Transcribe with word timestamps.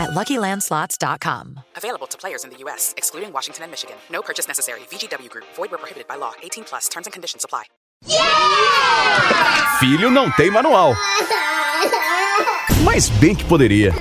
at 0.00 0.10
LuckyLandSlots.com. 0.10 1.60
Available 1.76 2.06
to 2.08 2.16
players 2.18 2.44
in 2.44 2.50
the 2.50 2.56
U.S., 2.64 2.94
excluding 2.96 3.32
Washington 3.32 3.64
and 3.64 3.70
Michigan. 3.70 3.96
No 4.10 4.22
purchase 4.22 4.48
necessary. 4.48 4.80
VGW 4.90 5.28
Group. 5.28 5.44
Void 5.54 5.70
where 5.70 5.78
prohibited 5.78 6.08
by 6.08 6.16
law. 6.16 6.32
18 6.42 6.64
plus. 6.64 6.88
Terms 6.88 7.06
and 7.06 7.12
conditions 7.12 7.44
apply. 7.44 7.64
Filho 9.78 10.10
não 10.10 10.30
tem 10.30 10.50
manual. 10.50 10.96
Mas 12.82 13.10
bem 13.10 13.34
que 13.34 13.44
poderia. 13.44 13.92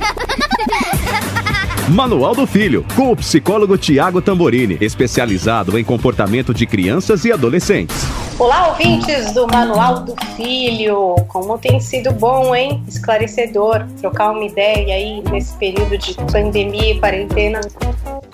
Manual 1.89 2.35
do 2.35 2.45
Filho, 2.45 2.85
com 2.95 3.11
o 3.11 3.15
psicólogo 3.15 3.77
Tiago 3.77 4.21
Tamborini, 4.21 4.77
especializado 4.79 5.77
em 5.77 5.83
comportamento 5.83 6.53
de 6.53 6.67
crianças 6.67 7.25
e 7.25 7.31
adolescentes. 7.31 7.97
Olá, 8.39 8.69
ouvintes 8.69 9.33
do 9.33 9.45
Manual 9.47 9.99
do 9.99 10.15
Filho! 10.37 11.13
Como 11.27 11.57
tem 11.57 11.77
sido 11.81 12.13
bom, 12.13 12.55
hein? 12.55 12.81
Esclarecedor, 12.87 13.85
trocar 13.99 14.31
uma 14.31 14.45
ideia 14.45 14.95
aí 14.95 15.21
nesse 15.29 15.57
período 15.57 15.97
de 15.97 16.13
pandemia 16.31 16.93
e 16.93 16.99
quarentena. 17.01 17.59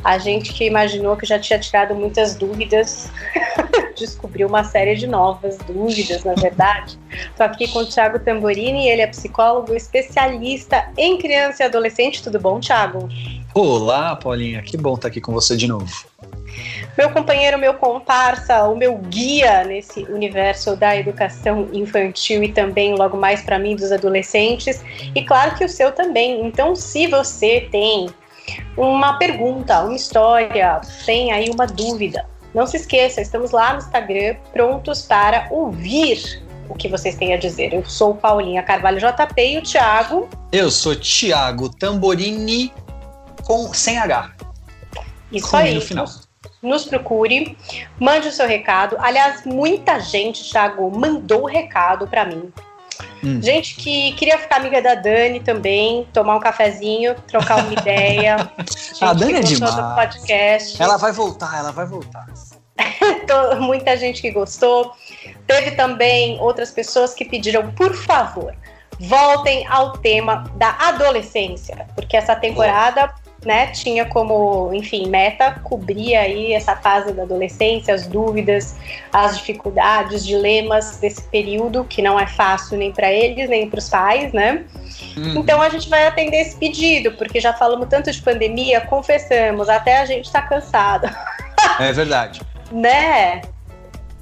A 0.03 0.19
gente 0.19 0.53
que 0.53 0.65
imaginou 0.67 1.17
que 1.17 1.25
já 1.25 1.39
tinha 1.39 1.57
tirado 1.57 1.95
muitas 1.95 2.35
dúvidas, 2.35 3.09
descobriu 3.97 4.47
uma 4.47 4.63
série 4.63 4.95
de 4.95 5.07
novas 5.07 5.57
dúvidas, 5.57 6.23
na 6.23 6.35
verdade. 6.35 6.99
Estou 7.31 7.43
aqui 7.43 7.67
com 7.67 7.79
o 7.79 7.85
Thiago 7.87 8.19
Tamborini, 8.19 8.87
ele 8.87 9.01
é 9.01 9.07
psicólogo 9.07 9.73
especialista 9.73 10.87
em 10.95 11.17
criança 11.17 11.63
e 11.63 11.65
adolescente. 11.65 12.21
Tudo 12.21 12.39
bom, 12.39 12.59
Thiago? 12.59 13.09
Olá, 13.55 14.15
Paulinha, 14.15 14.61
que 14.61 14.77
bom 14.77 14.93
estar 14.93 15.07
aqui 15.07 15.19
com 15.19 15.31
você 15.31 15.57
de 15.57 15.67
novo. 15.67 16.05
Meu 16.97 17.09
companheiro, 17.11 17.57
meu 17.57 17.73
comparsa, 17.73 18.63
o 18.63 18.75
meu 18.75 18.97
guia 18.97 19.65
nesse 19.65 20.03
universo 20.03 20.75
da 20.75 20.95
educação 20.95 21.67
infantil 21.73 22.41
e 22.43 22.51
também 22.51 22.95
logo 22.95 23.17
mais 23.17 23.41
para 23.41 23.59
mim 23.59 23.75
dos 23.75 23.91
adolescentes, 23.91 24.81
e 25.13 25.21
claro 25.23 25.55
que 25.55 25.65
o 25.65 25.69
seu 25.69 25.91
também. 25.91 26.45
Então, 26.45 26.75
se 26.75 27.07
você 27.07 27.67
tem 27.69 28.07
uma 28.77 29.17
pergunta, 29.17 29.83
uma 29.83 29.95
história, 29.95 30.79
tem 31.05 31.33
aí 31.33 31.49
uma 31.49 31.67
dúvida, 31.67 32.25
não 32.53 32.65
se 32.65 32.77
esqueça, 32.77 33.19
estamos 33.19 33.51
lá 33.51 33.73
no 33.73 33.79
Instagram 33.79 34.35
prontos 34.53 35.01
para 35.01 35.47
ouvir 35.51 36.41
o 36.69 36.73
que 36.73 36.87
vocês 36.87 37.15
têm 37.15 37.33
a 37.33 37.37
dizer. 37.37 37.73
Eu 37.73 37.83
sou 37.85 38.15
Paulinha 38.15 38.63
Carvalho 38.63 38.99
JP 38.99 39.41
e 39.41 39.57
o 39.57 39.61
Thiago. 39.61 40.29
Eu 40.51 40.71
sou 40.71 40.95
Thiago 40.95 41.69
Tamborini 41.69 42.71
com 43.43 43.73
sem 43.73 43.97
H. 43.99 44.31
Isso. 45.37 45.75
No 45.75 45.81
final. 45.81 46.05
Nos 46.61 46.85
procure, 46.85 47.57
mande 47.99 48.27
o 48.27 48.31
seu 48.31 48.47
recado. 48.47 48.95
Aliás, 48.99 49.45
muita 49.45 49.99
gente, 49.99 50.49
Thiago, 50.49 50.91
mandou 50.95 51.45
recado 51.45 52.07
para 52.07 52.25
mim. 52.25 52.51
Hum. 53.23 53.41
Gente 53.41 53.75
que 53.75 54.13
queria 54.13 54.37
ficar 54.37 54.57
amiga 54.57 54.81
da 54.81 54.95
Dani 54.95 55.39
também, 55.39 56.07
tomar 56.13 56.35
um 56.35 56.39
cafezinho, 56.39 57.15
trocar 57.27 57.63
uma 57.63 57.73
ideia. 57.73 58.49
a 59.01 59.13
Dani 59.13 59.33
é 59.33 59.39
demais. 59.39 59.75
Podcast. 59.95 60.81
Ela 60.81 60.97
vai 60.97 61.11
voltar, 61.11 61.57
ela 61.57 61.71
vai 61.71 61.85
voltar. 61.85 62.27
muita 63.59 63.97
gente 63.97 64.21
que 64.21 64.31
gostou. 64.31 64.93
Teve 65.47 65.71
também 65.71 66.39
outras 66.39 66.71
pessoas 66.71 67.13
que 67.13 67.25
pediram, 67.25 67.71
por 67.71 67.95
favor, 67.95 68.55
voltem 68.99 69.65
ao 69.67 69.93
tema 69.93 70.49
da 70.55 70.75
adolescência, 70.79 71.87
porque 71.95 72.17
essa 72.17 72.35
temporada 72.35 73.13
né, 73.45 73.67
tinha 73.67 74.05
como, 74.05 74.73
enfim, 74.73 75.07
meta 75.07 75.59
cobrir 75.63 76.15
aí 76.15 76.53
essa 76.53 76.75
fase 76.75 77.13
da 77.13 77.23
adolescência, 77.23 77.93
as 77.93 78.07
dúvidas, 78.07 78.75
as 79.13 79.37
dificuldades, 79.37 80.25
dilemas 80.25 80.97
desse 80.97 81.21
período 81.23 81.83
que 81.83 82.01
não 82.01 82.19
é 82.19 82.25
fácil 82.25 82.77
nem 82.77 82.91
para 82.91 83.11
eles 83.11 83.47
nem 83.47 83.69
para 83.69 83.79
os 83.79 83.87
pais, 83.87 84.33
né? 84.33 84.65
Uhum. 85.15 85.39
Então 85.39 85.61
a 85.61 85.69
gente 85.69 85.87
vai 85.89 86.07
atender 86.07 86.37
esse 86.37 86.55
pedido, 86.55 87.11
porque 87.11 87.39
já 87.39 87.53
falamos 87.53 87.87
tanto 87.87 88.11
de 88.11 88.21
pandemia, 88.21 88.81
confessamos, 88.81 89.69
até 89.69 89.99
a 89.99 90.05
gente 90.05 90.25
está 90.25 90.41
cansado. 90.41 91.07
É 91.79 91.91
verdade. 91.91 92.41
né? 92.71 93.41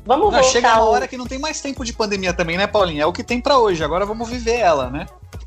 Vamos 0.05 0.25
não, 0.25 0.31
voltar. 0.31 0.51
Chega 0.51 0.75
uma 0.75 0.84
hora 0.84 1.07
que 1.07 1.17
não 1.17 1.25
tem 1.25 1.40
mais 1.40 1.61
tempo 1.61 1.85
de 1.85 1.94
pandemia 1.94 2.34
também, 2.34 2.57
né, 2.57 2.67
Paulinha? 2.67 3.03
É 3.03 3.05
o 3.05 3.13
que 3.13 3.23
tem 3.23 3.40
para 3.40 3.57
hoje. 3.57 3.84
Agora 3.84 4.05
vamos 4.05 4.29
viver 4.29 4.59
ela, 4.59 4.90
né? 4.90 5.05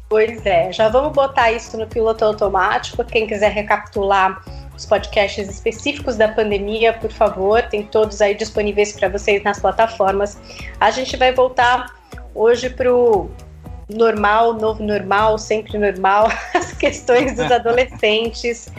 Pois 0.09 0.47
é, 0.47 0.73
já 0.73 0.89
vamos 0.89 1.13
botar 1.13 1.51
isso 1.51 1.77
no 1.77 1.87
piloto 1.87 2.25
automático. 2.25 3.05
Quem 3.05 3.27
quiser 3.27 3.51
recapitular 3.51 4.41
os 4.77 4.87
podcasts 4.87 5.49
específicos 5.49 6.17
da 6.17 6.29
pandemia, 6.29 6.93
por 6.93 7.11
favor, 7.11 7.63
tem 7.63 7.83
todos 7.83 8.21
aí 8.21 8.35
disponíveis 8.35 8.93
para 8.93 9.09
vocês 9.09 9.43
nas 9.43 9.59
plataformas. 9.59 10.39
A 10.79 10.91
gente 10.91 11.17
vai 11.17 11.33
voltar 11.33 11.93
hoje 12.35 12.71
para 12.71 12.95
o 12.95 13.29
normal, 13.89 14.55
novo 14.55 14.83
normal, 14.83 15.39
sempre 15.39 15.79
normal, 15.79 16.29
as 16.55 16.73
questões 16.73 17.35
dos 17.35 17.51
adolescentes. 17.51 18.71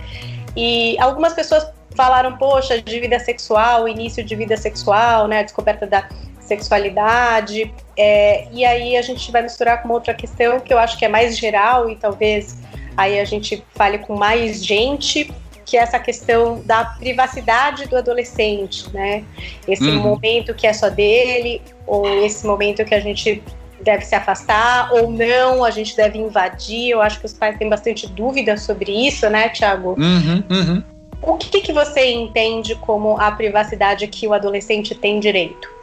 E 0.55 0.97
algumas 0.99 1.33
pessoas 1.33 1.67
falaram, 1.95 2.37
poxa, 2.37 2.81
de 2.81 2.99
vida 2.99 3.19
sexual, 3.19 3.87
início 3.87 4.23
de 4.23 4.35
vida 4.35 4.55
sexual, 4.55 5.27
né, 5.27 5.39
a 5.39 5.43
descoberta 5.43 5.87
da 5.87 6.07
sexualidade. 6.47 7.71
É, 7.95 8.47
e 8.51 8.65
aí 8.65 8.95
a 8.97 9.01
gente 9.01 9.31
vai 9.31 9.41
misturar 9.41 9.81
com 9.83 9.89
outra 9.89 10.13
questão 10.13 10.59
que 10.59 10.73
eu 10.73 10.79
acho 10.79 10.97
que 10.97 11.05
é 11.05 11.07
mais 11.07 11.37
geral 11.37 11.89
e 11.89 11.95
talvez 11.95 12.57
aí 12.95 13.19
a 13.19 13.25
gente 13.25 13.63
fale 13.75 13.99
com 13.99 14.15
mais 14.15 14.65
gente, 14.65 15.31
que 15.65 15.77
é 15.77 15.81
essa 15.81 15.99
questão 15.99 16.61
da 16.65 16.85
privacidade 16.85 17.87
do 17.87 17.97
adolescente, 17.97 18.89
né? 18.93 19.23
Esse 19.67 19.83
uhum. 19.83 20.01
momento 20.01 20.53
que 20.53 20.65
é 20.65 20.73
só 20.73 20.89
dele, 20.89 21.61
ou 21.85 22.07
esse 22.25 22.47
momento 22.47 22.83
que 22.85 22.95
a 22.95 22.99
gente 22.99 23.43
deve 23.81 24.05
se 24.05 24.15
afastar, 24.15 24.91
ou 24.93 25.11
não, 25.11 25.63
a 25.63 25.69
gente 25.69 25.95
deve 25.95 26.17
invadir. 26.17 26.89
Eu 26.91 27.01
acho 27.01 27.19
que 27.19 27.25
os 27.25 27.33
pais 27.33 27.57
têm 27.57 27.69
bastante 27.69 28.07
dúvida 28.07 28.57
sobre 28.57 29.07
isso, 29.07 29.29
né, 29.29 29.49
Tiago? 29.49 29.95
Uhum, 29.99 30.43
uhum. 30.49 30.83
O 31.21 31.35
que, 31.35 31.61
que 31.61 31.73
você 31.73 32.11
entende 32.11 32.75
como 32.75 33.19
a 33.19 33.31
privacidade 33.31 34.07
que 34.07 34.27
o 34.27 34.33
adolescente 34.33 34.95
tem 34.95 35.19
direito? 35.19 35.76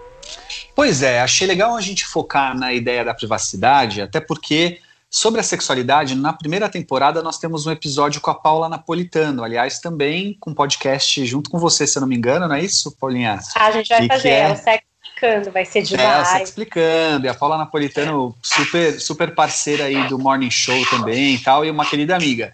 Pois 0.74 1.02
é, 1.02 1.20
achei 1.20 1.46
legal 1.46 1.76
a 1.76 1.80
gente 1.80 2.04
focar 2.04 2.56
na 2.56 2.72
ideia 2.72 3.04
da 3.04 3.14
privacidade, 3.14 4.02
até 4.02 4.20
porque 4.20 4.80
sobre 5.08 5.40
a 5.40 5.44
sexualidade, 5.44 6.16
na 6.16 6.32
primeira 6.32 6.68
temporada 6.68 7.22
nós 7.22 7.38
temos 7.38 7.66
um 7.66 7.70
episódio 7.70 8.20
com 8.20 8.30
a 8.30 8.34
Paula 8.34 8.68
Napolitano, 8.68 9.44
aliás, 9.44 9.78
também 9.78 10.36
com 10.40 10.52
podcast 10.52 11.24
junto 11.24 11.48
com 11.48 11.58
você, 11.58 11.86
se 11.86 11.96
eu 11.96 12.00
não 12.00 12.08
me 12.08 12.16
engano, 12.16 12.48
não 12.48 12.56
é 12.56 12.62
isso, 12.62 12.90
Paulinha? 12.98 13.38
Ah, 13.54 13.66
a 13.66 13.70
gente 13.70 13.88
vai 13.88 14.04
e 14.04 14.08
fazer, 14.08 14.28
é... 14.28 14.52
o 14.52 14.56
Sex 14.56 14.84
Explicando, 15.14 15.52
vai 15.52 15.64
ser 15.64 15.82
demais. 15.82 16.32
É, 16.32 16.40
o 16.40 16.42
Explicando, 16.42 17.26
e 17.26 17.28
a 17.28 17.34
Paula 17.34 17.56
Napolitano, 17.56 18.34
super, 18.42 19.00
super 19.00 19.34
parceira 19.34 19.84
aí 19.84 20.08
do 20.08 20.18
Morning 20.18 20.50
Show 20.50 20.84
também 20.90 21.34
e 21.34 21.38
tal, 21.38 21.64
e 21.64 21.70
uma 21.70 21.86
querida 21.86 22.16
amiga. 22.16 22.52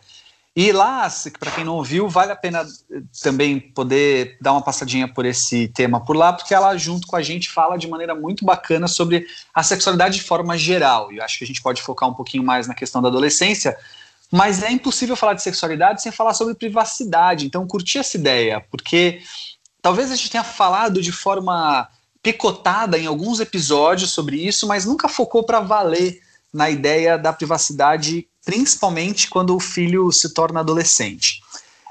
E 0.55 0.73
lá, 0.73 1.09
para 1.39 1.53
quem 1.53 1.65
não 1.65 1.77
ouviu, 1.77 2.09
vale 2.09 2.33
a 2.33 2.37
pena 2.37 2.67
eh, 2.91 3.03
também 3.23 3.61
poder 3.61 4.37
dar 4.41 4.53
uma 4.53 4.63
passadinha 4.63 5.07
por 5.07 5.25
esse 5.25 5.69
tema 5.69 6.05
por 6.05 6.17
lá, 6.17 6.33
porque 6.33 6.53
ela, 6.53 6.77
junto 6.77 7.07
com 7.07 7.15
a 7.15 7.23
gente, 7.23 7.49
fala 7.49 7.77
de 7.77 7.87
maneira 7.87 8.17
muito 8.17 8.45
bacana 8.45 8.89
sobre 8.89 9.27
a 9.55 9.63
sexualidade 9.63 10.17
de 10.17 10.25
forma 10.25 10.59
geral. 10.59 11.13
E 11.13 11.19
eu 11.19 11.25
acho 11.25 11.39
que 11.39 11.45
a 11.45 11.47
gente 11.47 11.63
pode 11.63 11.81
focar 11.81 12.09
um 12.09 12.15
pouquinho 12.15 12.43
mais 12.43 12.67
na 12.67 12.75
questão 12.75 13.01
da 13.01 13.09
adolescência, 13.09 13.77
mas 14.31 14.61
é 14.63 14.73
impossível 14.73 15.15
falar 15.15 15.35
de 15.35 15.43
sexualidade 15.43 16.03
sem 16.03 16.11
falar 16.11 16.35
sobre 16.35 16.55
privacidade. 16.55 17.47
Então, 17.47 17.67
curti 17.67 17.99
essa 17.99 18.17
ideia, 18.17 18.61
porque 18.73 19.23
talvez 19.81 20.11
a 20.11 20.17
gente 20.17 20.31
tenha 20.31 20.45
falado 20.45 21.01
de 21.01 21.13
forma 21.13 21.89
picotada 22.21 22.99
em 22.99 23.07
alguns 23.07 23.39
episódios 23.39 24.11
sobre 24.11 24.37
isso, 24.37 24.67
mas 24.67 24.85
nunca 24.85 25.09
focou 25.09 25.45
para 25.45 25.61
valer 25.61 26.21
na 26.53 26.69
ideia 26.69 27.17
da 27.17 27.33
privacidade 27.33 28.27
principalmente 28.51 29.31
quando 29.31 29.55
o 29.55 29.61
filho 29.61 30.11
se 30.11 30.35
torna 30.35 30.59
adolescente. 30.59 31.41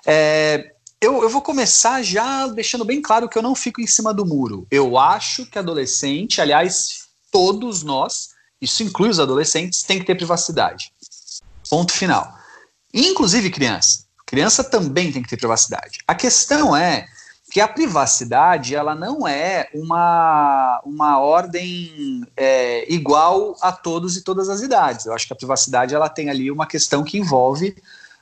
É, 0.06 0.74
eu, 1.00 1.24
eu, 1.24 1.30
vou 1.30 1.42
começar 1.42 2.04
já 2.04 2.48
deixando 2.48 2.84
bem 2.84 3.02
claro 3.02 3.30
que 3.30 3.38
eu 3.38 3.42
não 3.42 3.56
fico 3.56 3.80
em 3.80 3.88
cima 3.88 4.14
do 4.14 4.26
muro. 4.26 4.68
Eu 4.70 4.98
acho 4.98 5.46
que 5.46 5.58
adolescente, 5.58 6.42
aliás, 6.42 7.08
todos 7.32 7.82
nós, 7.82 8.32
isso 8.62 8.84
inclui 8.84 9.08
os 9.08 9.22
adolescentes, 9.22 9.84
tem 9.84 10.00
que 10.00 10.06
ter 10.06 10.16
privacidade. 10.16 10.92
Ponto 11.70 11.94
final. 11.94 12.30
Inclusive 12.94 13.50
criança. 13.50 14.04
Criança 14.26 14.62
também 14.62 15.14
tem 15.14 15.24
que 15.24 15.30
ter 15.30 15.38
privacidade. 15.38 16.00
A 16.06 16.14
questão 16.14 16.76
é 16.76 17.08
que 17.50 17.60
a 17.60 17.68
privacidade 17.68 18.76
ela 18.76 18.94
não 18.94 19.28
é 19.28 19.70
uma, 19.74 20.82
uma 20.86 21.20
ordem 21.20 22.24
é, 22.38 22.92
igual 22.94 23.56
a 23.62 23.72
todos 23.72 24.16
e 24.16 24.24
todas 24.24 24.50
as 24.50 24.62
idades. 24.62 25.06
Eu 25.06 25.14
acho 25.14 25.26
que 25.26 25.34
a 25.34 25.36
privacidade 25.36 25.96
ela 25.96 26.08
tem 26.08 26.30
ali 26.30 26.52
uma 26.52 26.68
questão 26.68 27.04
que 27.04 27.18
envolve 27.18 27.76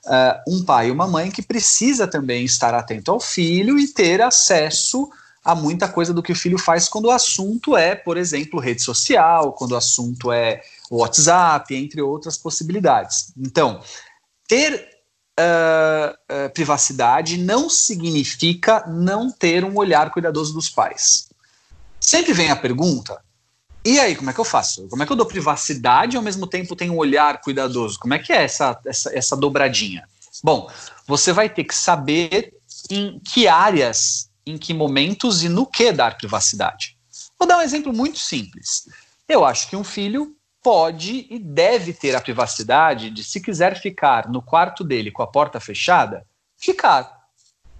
uh, 0.05 0.53
um 0.53 0.63
pai 0.63 0.87
e 0.87 0.91
uma 0.91 1.07
mãe 1.07 1.29
que 1.29 1.41
precisa 1.41 2.07
também 2.07 2.45
estar 2.45 2.73
atento 2.73 3.11
ao 3.11 3.19
filho 3.19 3.77
e 3.77 3.87
ter 3.87 4.21
acesso 4.21 5.09
a 5.43 5.53
muita 5.53 5.87
coisa 5.87 6.13
do 6.13 6.23
que 6.23 6.31
o 6.31 6.35
filho 6.35 6.57
faz 6.57 6.87
quando 6.87 7.05
o 7.05 7.11
assunto 7.11 7.75
é, 7.75 7.95
por 7.95 8.17
exemplo, 8.17 8.59
rede 8.59 8.81
social, 8.81 9.53
quando 9.53 9.71
o 9.71 9.77
assunto 9.77 10.31
é 10.31 10.61
WhatsApp, 10.89 11.75
entre 11.75 12.01
outras 12.01 12.37
possibilidades. 12.37 13.33
Então, 13.37 13.81
ter 14.47 14.96
uh, 15.39 16.45
uh, 16.45 16.49
privacidade 16.53 17.37
não 17.37 17.69
significa 17.69 18.85
não 18.87 19.31
ter 19.31 19.63
um 19.63 19.75
olhar 19.75 20.09
cuidadoso 20.11 20.53
dos 20.53 20.69
pais. 20.69 21.29
Sempre 21.99 22.33
vem 22.33 22.51
a 22.51 22.55
pergunta: 22.55 23.21
e 23.85 23.99
aí, 23.99 24.15
como 24.15 24.29
é 24.29 24.33
que 24.33 24.39
eu 24.39 24.45
faço? 24.45 24.87
Como 24.89 25.01
é 25.01 25.05
que 25.05 25.11
eu 25.11 25.15
dou 25.15 25.25
privacidade 25.25 26.15
e 26.15 26.17
ao 26.17 26.23
mesmo 26.23 26.45
tempo 26.45 26.75
tenho 26.75 26.93
um 26.93 26.97
olhar 26.97 27.39
cuidadoso? 27.41 27.97
Como 27.99 28.13
é 28.13 28.19
que 28.19 28.33
é 28.33 28.43
essa, 28.43 28.79
essa, 28.85 29.17
essa 29.17 29.37
dobradinha? 29.37 30.07
Bom, 30.43 30.69
você 31.07 31.31
vai 31.31 31.49
ter 31.49 31.63
que 31.63 31.73
saber 31.73 32.53
em 32.89 33.19
que 33.19 33.47
áreas, 33.47 34.29
em 34.45 34.57
que 34.57 34.73
momentos 34.73 35.43
e 35.43 35.49
no 35.49 35.65
que 35.65 35.91
dar 35.91 36.17
privacidade. 36.17 36.97
Vou 37.39 37.47
dar 37.47 37.57
um 37.57 37.61
exemplo 37.61 37.93
muito 37.93 38.19
simples. 38.19 38.87
Eu 39.27 39.45
acho 39.45 39.69
que 39.69 39.75
um 39.75 39.83
filho 39.83 40.35
pode 40.67 41.25
e 41.29 41.39
deve 41.39 41.93
ter 41.93 42.13
a 42.13 42.19
privacidade 42.19 43.09
de, 43.09 43.23
se 43.23 43.39
quiser 43.39 43.79
ficar 43.79 44.27
no 44.27 44.41
quarto 44.41 44.83
dele 44.83 45.09
com 45.09 45.23
a 45.23 45.27
porta 45.27 45.61
fechada, 45.61 46.25
ficar. 46.57 47.09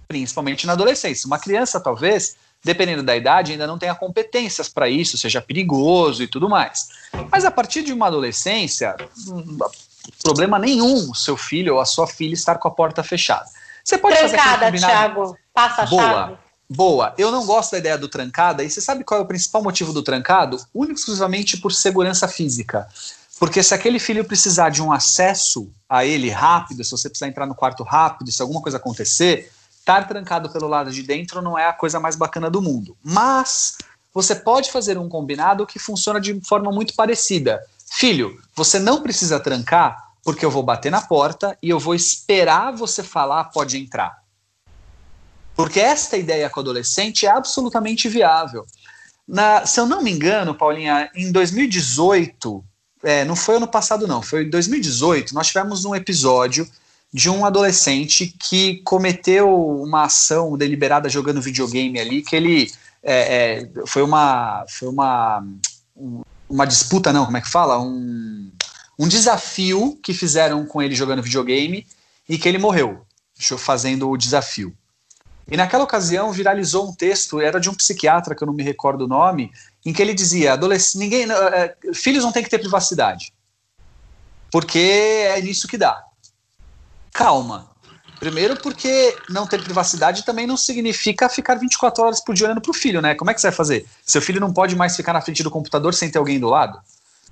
Principalmente 0.06 0.66
na 0.66 0.72
adolescência. 0.72 1.26
Uma 1.26 1.38
criança, 1.38 1.78
talvez, 1.78 2.36
dependendo 2.64 3.02
da 3.02 3.14
idade, 3.14 3.52
ainda 3.52 3.66
não 3.66 3.78
tenha 3.78 3.94
competências 3.94 4.70
para 4.70 4.88
isso, 4.88 5.18
seja 5.18 5.38
perigoso 5.42 6.22
e 6.22 6.26
tudo 6.26 6.48
mais. 6.48 6.88
Mas 7.30 7.44
a 7.44 7.50
partir 7.50 7.82
de 7.82 7.92
uma 7.92 8.06
adolescência, 8.06 8.96
problema 10.22 10.58
nenhum 10.58 11.10
o 11.10 11.14
seu 11.14 11.36
filho 11.36 11.74
ou 11.74 11.80
a 11.80 11.84
sua 11.84 12.06
filha 12.06 12.32
estar 12.32 12.54
com 12.54 12.68
a 12.68 12.70
porta 12.70 13.02
fechada. 13.02 13.50
Você 13.84 13.98
pode 13.98 14.16
trancada, 14.16 14.64
fazer 14.64 14.78
Thiago. 14.78 15.36
Passa 15.52 15.82
a 15.82 15.86
boa, 15.86 16.02
chave. 16.02 16.38
Boa. 16.68 17.14
Eu 17.16 17.32
não 17.32 17.46
gosto 17.46 17.72
da 17.72 17.78
ideia 17.78 17.96
do 17.96 18.08
trancada. 18.08 18.62
E 18.62 18.68
você 18.68 18.80
sabe 18.80 19.04
qual 19.04 19.20
é 19.20 19.22
o 19.22 19.26
principal 19.26 19.62
motivo 19.62 19.92
do 19.92 20.02
trancado? 20.02 20.60
Único 20.74 20.98
exclusivamente 20.98 21.56
por 21.56 21.72
segurança 21.72 22.28
física. 22.28 22.86
Porque 23.38 23.62
se 23.62 23.72
aquele 23.72 23.98
filho 23.98 24.24
precisar 24.24 24.68
de 24.68 24.82
um 24.82 24.92
acesso 24.92 25.70
a 25.88 26.04
ele 26.04 26.28
rápido, 26.28 26.84
se 26.84 26.90
você 26.90 27.08
precisar 27.08 27.28
entrar 27.28 27.46
no 27.46 27.54
quarto 27.54 27.82
rápido, 27.84 28.30
se 28.32 28.42
alguma 28.42 28.60
coisa 28.60 28.76
acontecer, 28.76 29.50
estar 29.78 30.06
trancado 30.06 30.50
pelo 30.50 30.68
lado 30.68 30.90
de 30.90 31.02
dentro 31.02 31.40
não 31.40 31.58
é 31.58 31.66
a 31.66 31.72
coisa 31.72 31.98
mais 31.98 32.16
bacana 32.16 32.50
do 32.50 32.60
mundo. 32.60 32.96
Mas 33.02 33.78
você 34.12 34.34
pode 34.34 34.70
fazer 34.70 34.98
um 34.98 35.08
combinado 35.08 35.66
que 35.66 35.78
funciona 35.78 36.20
de 36.20 36.38
forma 36.44 36.70
muito 36.72 36.94
parecida. 36.94 37.62
Filho, 37.90 38.38
você 38.54 38.78
não 38.78 39.02
precisa 39.02 39.40
trancar 39.40 40.08
porque 40.24 40.44
eu 40.44 40.50
vou 40.50 40.62
bater 40.62 40.90
na 40.90 41.00
porta 41.00 41.56
e 41.62 41.70
eu 41.70 41.78
vou 41.78 41.94
esperar 41.94 42.72
você 42.72 43.02
falar, 43.02 43.44
pode 43.44 43.78
entrar. 43.78 44.18
Porque 45.58 45.80
esta 45.80 46.16
ideia 46.16 46.48
com 46.48 46.60
adolescente 46.60 47.26
é 47.26 47.30
absolutamente 47.30 48.08
viável. 48.08 48.64
Na, 49.26 49.66
se 49.66 49.80
eu 49.80 49.86
não 49.86 50.00
me 50.00 50.08
engano, 50.08 50.54
Paulinha, 50.54 51.10
em 51.16 51.32
2018, 51.32 52.64
é, 53.02 53.24
não 53.24 53.34
foi 53.34 53.56
ano 53.56 53.66
passado 53.66 54.06
não, 54.06 54.22
foi 54.22 54.44
em 54.44 54.50
2018, 54.50 55.34
nós 55.34 55.48
tivemos 55.48 55.84
um 55.84 55.96
episódio 55.96 56.64
de 57.12 57.28
um 57.28 57.44
adolescente 57.44 58.32
que 58.38 58.80
cometeu 58.84 59.52
uma 59.52 60.04
ação 60.04 60.56
deliberada 60.56 61.08
jogando 61.08 61.42
videogame 61.42 61.98
ali, 61.98 62.22
que 62.22 62.36
ele 62.36 62.70
é, 63.02 63.64
é, 63.64 63.70
foi 63.84 64.02
uma 64.02 64.64
foi 64.68 64.86
uma 64.86 65.44
uma 66.48 66.66
disputa 66.68 67.12
não, 67.12 67.24
como 67.24 67.36
é 67.36 67.40
que 67.40 67.50
fala, 67.50 67.80
um, 67.80 68.48
um 68.96 69.08
desafio 69.08 69.98
que 70.00 70.14
fizeram 70.14 70.64
com 70.64 70.80
ele 70.80 70.94
jogando 70.94 71.20
videogame 71.20 71.84
e 72.28 72.38
que 72.38 72.48
ele 72.48 72.58
morreu 72.58 73.04
fazendo 73.58 74.08
o 74.08 74.16
desafio. 74.16 74.72
E 75.50 75.56
naquela 75.56 75.84
ocasião 75.84 76.30
viralizou 76.30 76.88
um 76.88 76.94
texto, 76.94 77.40
era 77.40 77.58
de 77.58 77.70
um 77.70 77.74
psiquiatra 77.74 78.34
que 78.34 78.42
eu 78.42 78.46
não 78.46 78.52
me 78.52 78.62
recordo 78.62 79.04
o 79.04 79.08
nome, 79.08 79.50
em 79.84 79.92
que 79.92 80.02
ele 80.02 80.12
dizia: 80.12 80.52
adolescente, 80.52 80.98
ninguém, 80.98 81.26
é, 81.30 81.74
filhos 81.94 82.24
não 82.24 82.32
têm 82.32 82.42
que 82.42 82.50
ter 82.50 82.58
privacidade, 82.58 83.32
porque 84.50 84.78
é 84.78 85.40
nisso 85.40 85.66
que 85.66 85.78
dá 85.78 86.08
calma. 87.18 87.68
Primeiro, 88.20 88.56
porque 88.56 89.16
não 89.28 89.46
ter 89.46 89.62
privacidade 89.62 90.24
também 90.24 90.46
não 90.46 90.56
significa 90.56 91.28
ficar 91.28 91.56
24 91.56 92.04
horas 92.04 92.20
por 92.20 92.34
dia 92.34 92.46
olhando 92.46 92.60
para 92.60 92.70
o 92.70 92.74
filho, 92.74 93.00
né? 93.02 93.14
Como 93.16 93.30
é 93.30 93.34
que 93.34 93.40
você 93.40 93.48
vai 93.48 93.56
fazer? 93.56 93.86
Seu 94.06 94.22
filho 94.22 94.40
não 94.40 94.52
pode 94.52 94.76
mais 94.76 94.96
ficar 94.96 95.12
na 95.12 95.20
frente 95.20 95.42
do 95.42 95.50
computador 95.50 95.94
sem 95.94 96.10
ter 96.10 96.18
alguém 96.18 96.38
do 96.38 96.48
lado? 96.48 96.78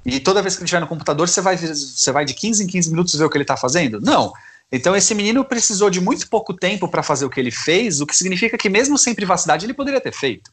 E 0.04 0.18
toda 0.18 0.42
vez 0.42 0.54
que 0.54 0.60
ele 0.60 0.66
estiver 0.66 0.80
no 0.80 0.86
computador, 0.86 1.28
você 1.28 1.40
vai, 1.40 1.56
você 1.56 2.12
vai 2.12 2.24
de 2.24 2.34
15 2.34 2.64
em 2.64 2.66
15 2.66 2.90
minutos 2.90 3.14
ver 3.14 3.24
o 3.24 3.30
que 3.30 3.36
ele 3.36 3.44
está 3.44 3.56
fazendo? 3.56 4.00
Não. 4.00 4.32
Então, 4.70 4.96
esse 4.96 5.14
menino 5.14 5.44
precisou 5.44 5.88
de 5.88 6.00
muito 6.00 6.28
pouco 6.28 6.52
tempo 6.52 6.88
para 6.88 7.02
fazer 7.02 7.24
o 7.24 7.30
que 7.30 7.38
ele 7.38 7.50
fez, 7.50 8.00
o 8.00 8.06
que 8.06 8.16
significa 8.16 8.58
que, 8.58 8.68
mesmo 8.68 8.98
sem 8.98 9.14
privacidade, 9.14 9.64
ele 9.64 9.74
poderia 9.74 10.00
ter 10.00 10.12
feito. 10.12 10.50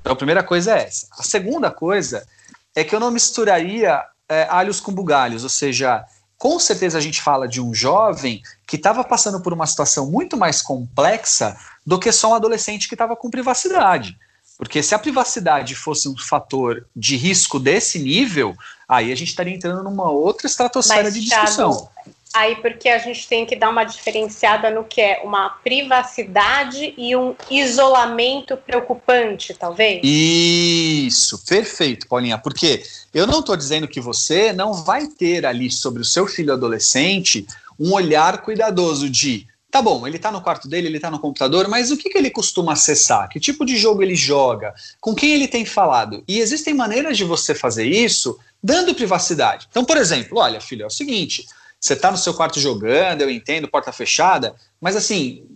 Então, 0.00 0.12
a 0.12 0.16
primeira 0.16 0.42
coisa 0.42 0.76
é 0.76 0.84
essa. 0.84 1.08
A 1.18 1.22
segunda 1.22 1.70
coisa 1.70 2.26
é 2.74 2.84
que 2.84 2.94
eu 2.94 3.00
não 3.00 3.10
misturaria 3.10 4.02
é, 4.28 4.46
alhos 4.50 4.80
com 4.80 4.92
bugalhos, 4.92 5.42
ou 5.42 5.48
seja, 5.48 6.04
com 6.36 6.58
certeza 6.60 6.98
a 6.98 7.00
gente 7.00 7.20
fala 7.20 7.48
de 7.48 7.60
um 7.60 7.74
jovem 7.74 8.42
que 8.66 8.76
estava 8.76 9.02
passando 9.02 9.40
por 9.40 9.52
uma 9.52 9.66
situação 9.66 10.10
muito 10.10 10.36
mais 10.36 10.62
complexa 10.62 11.56
do 11.84 11.98
que 11.98 12.12
só 12.12 12.30
um 12.30 12.34
adolescente 12.34 12.86
que 12.86 12.94
estava 12.94 13.16
com 13.16 13.30
privacidade. 13.30 14.16
Porque 14.56 14.82
se 14.82 14.94
a 14.94 14.98
privacidade 14.98 15.74
fosse 15.74 16.08
um 16.08 16.16
fator 16.16 16.86
de 16.94 17.16
risco 17.16 17.58
desse 17.58 17.98
nível, 17.98 18.56
aí 18.88 19.10
a 19.12 19.14
gente 19.14 19.28
estaria 19.28 19.54
entrando 19.54 19.82
numa 19.82 20.10
outra 20.10 20.46
estratosfera 20.46 21.04
Mas, 21.04 21.14
de 21.14 21.20
discussão. 21.20 21.72
Thiago, 21.72 22.17
Aí 22.38 22.54
porque 22.54 22.88
a 22.88 22.98
gente 22.98 23.26
tem 23.26 23.44
que 23.44 23.56
dar 23.56 23.68
uma 23.68 23.82
diferenciada 23.82 24.70
no 24.70 24.84
que 24.84 25.00
é 25.00 25.20
uma 25.24 25.48
privacidade 25.50 26.94
e 26.96 27.16
um 27.16 27.34
isolamento 27.50 28.56
preocupante, 28.56 29.54
talvez. 29.54 30.00
Isso, 30.04 31.44
perfeito, 31.44 32.06
Paulinha. 32.06 32.38
Porque 32.38 32.84
eu 33.12 33.26
não 33.26 33.40
estou 33.40 33.56
dizendo 33.56 33.88
que 33.88 34.00
você 34.00 34.52
não 34.52 34.72
vai 34.72 35.08
ter 35.08 35.44
ali 35.44 35.68
sobre 35.68 36.00
o 36.00 36.04
seu 36.04 36.28
filho 36.28 36.52
adolescente 36.52 37.44
um 37.76 37.92
olhar 37.92 38.40
cuidadoso 38.42 39.10
de 39.10 39.44
Tá 39.70 39.82
bom, 39.82 40.06
ele 40.06 40.16
está 40.16 40.32
no 40.32 40.40
quarto 40.40 40.66
dele, 40.66 40.86
ele 40.86 40.96
está 40.96 41.10
no 41.10 41.18
computador, 41.18 41.68
mas 41.68 41.90
o 41.90 41.96
que, 41.96 42.08
que 42.08 42.16
ele 42.16 42.30
costuma 42.30 42.72
acessar? 42.72 43.28
Que 43.28 43.38
tipo 43.38 43.66
de 43.66 43.76
jogo 43.76 44.02
ele 44.02 44.16
joga? 44.16 44.74
Com 44.98 45.14
quem 45.14 45.34
ele 45.34 45.46
tem 45.46 45.66
falado? 45.66 46.24
E 46.26 46.38
existem 46.38 46.72
maneiras 46.72 47.18
de 47.18 47.24
você 47.24 47.54
fazer 47.54 47.84
isso 47.84 48.38
dando 48.62 48.94
privacidade. 48.94 49.66
Então, 49.70 49.84
por 49.84 49.98
exemplo, 49.98 50.38
olha, 50.38 50.58
filho, 50.58 50.84
é 50.84 50.86
o 50.86 50.90
seguinte: 50.90 51.46
você 51.80 51.92
está 51.94 52.10
no 52.10 52.18
seu 52.18 52.34
quarto 52.34 52.60
jogando, 52.60 53.22
eu 53.22 53.30
entendo, 53.30 53.68
porta 53.68 53.92
fechada, 53.92 54.54
mas 54.80 54.96
assim, 54.96 55.46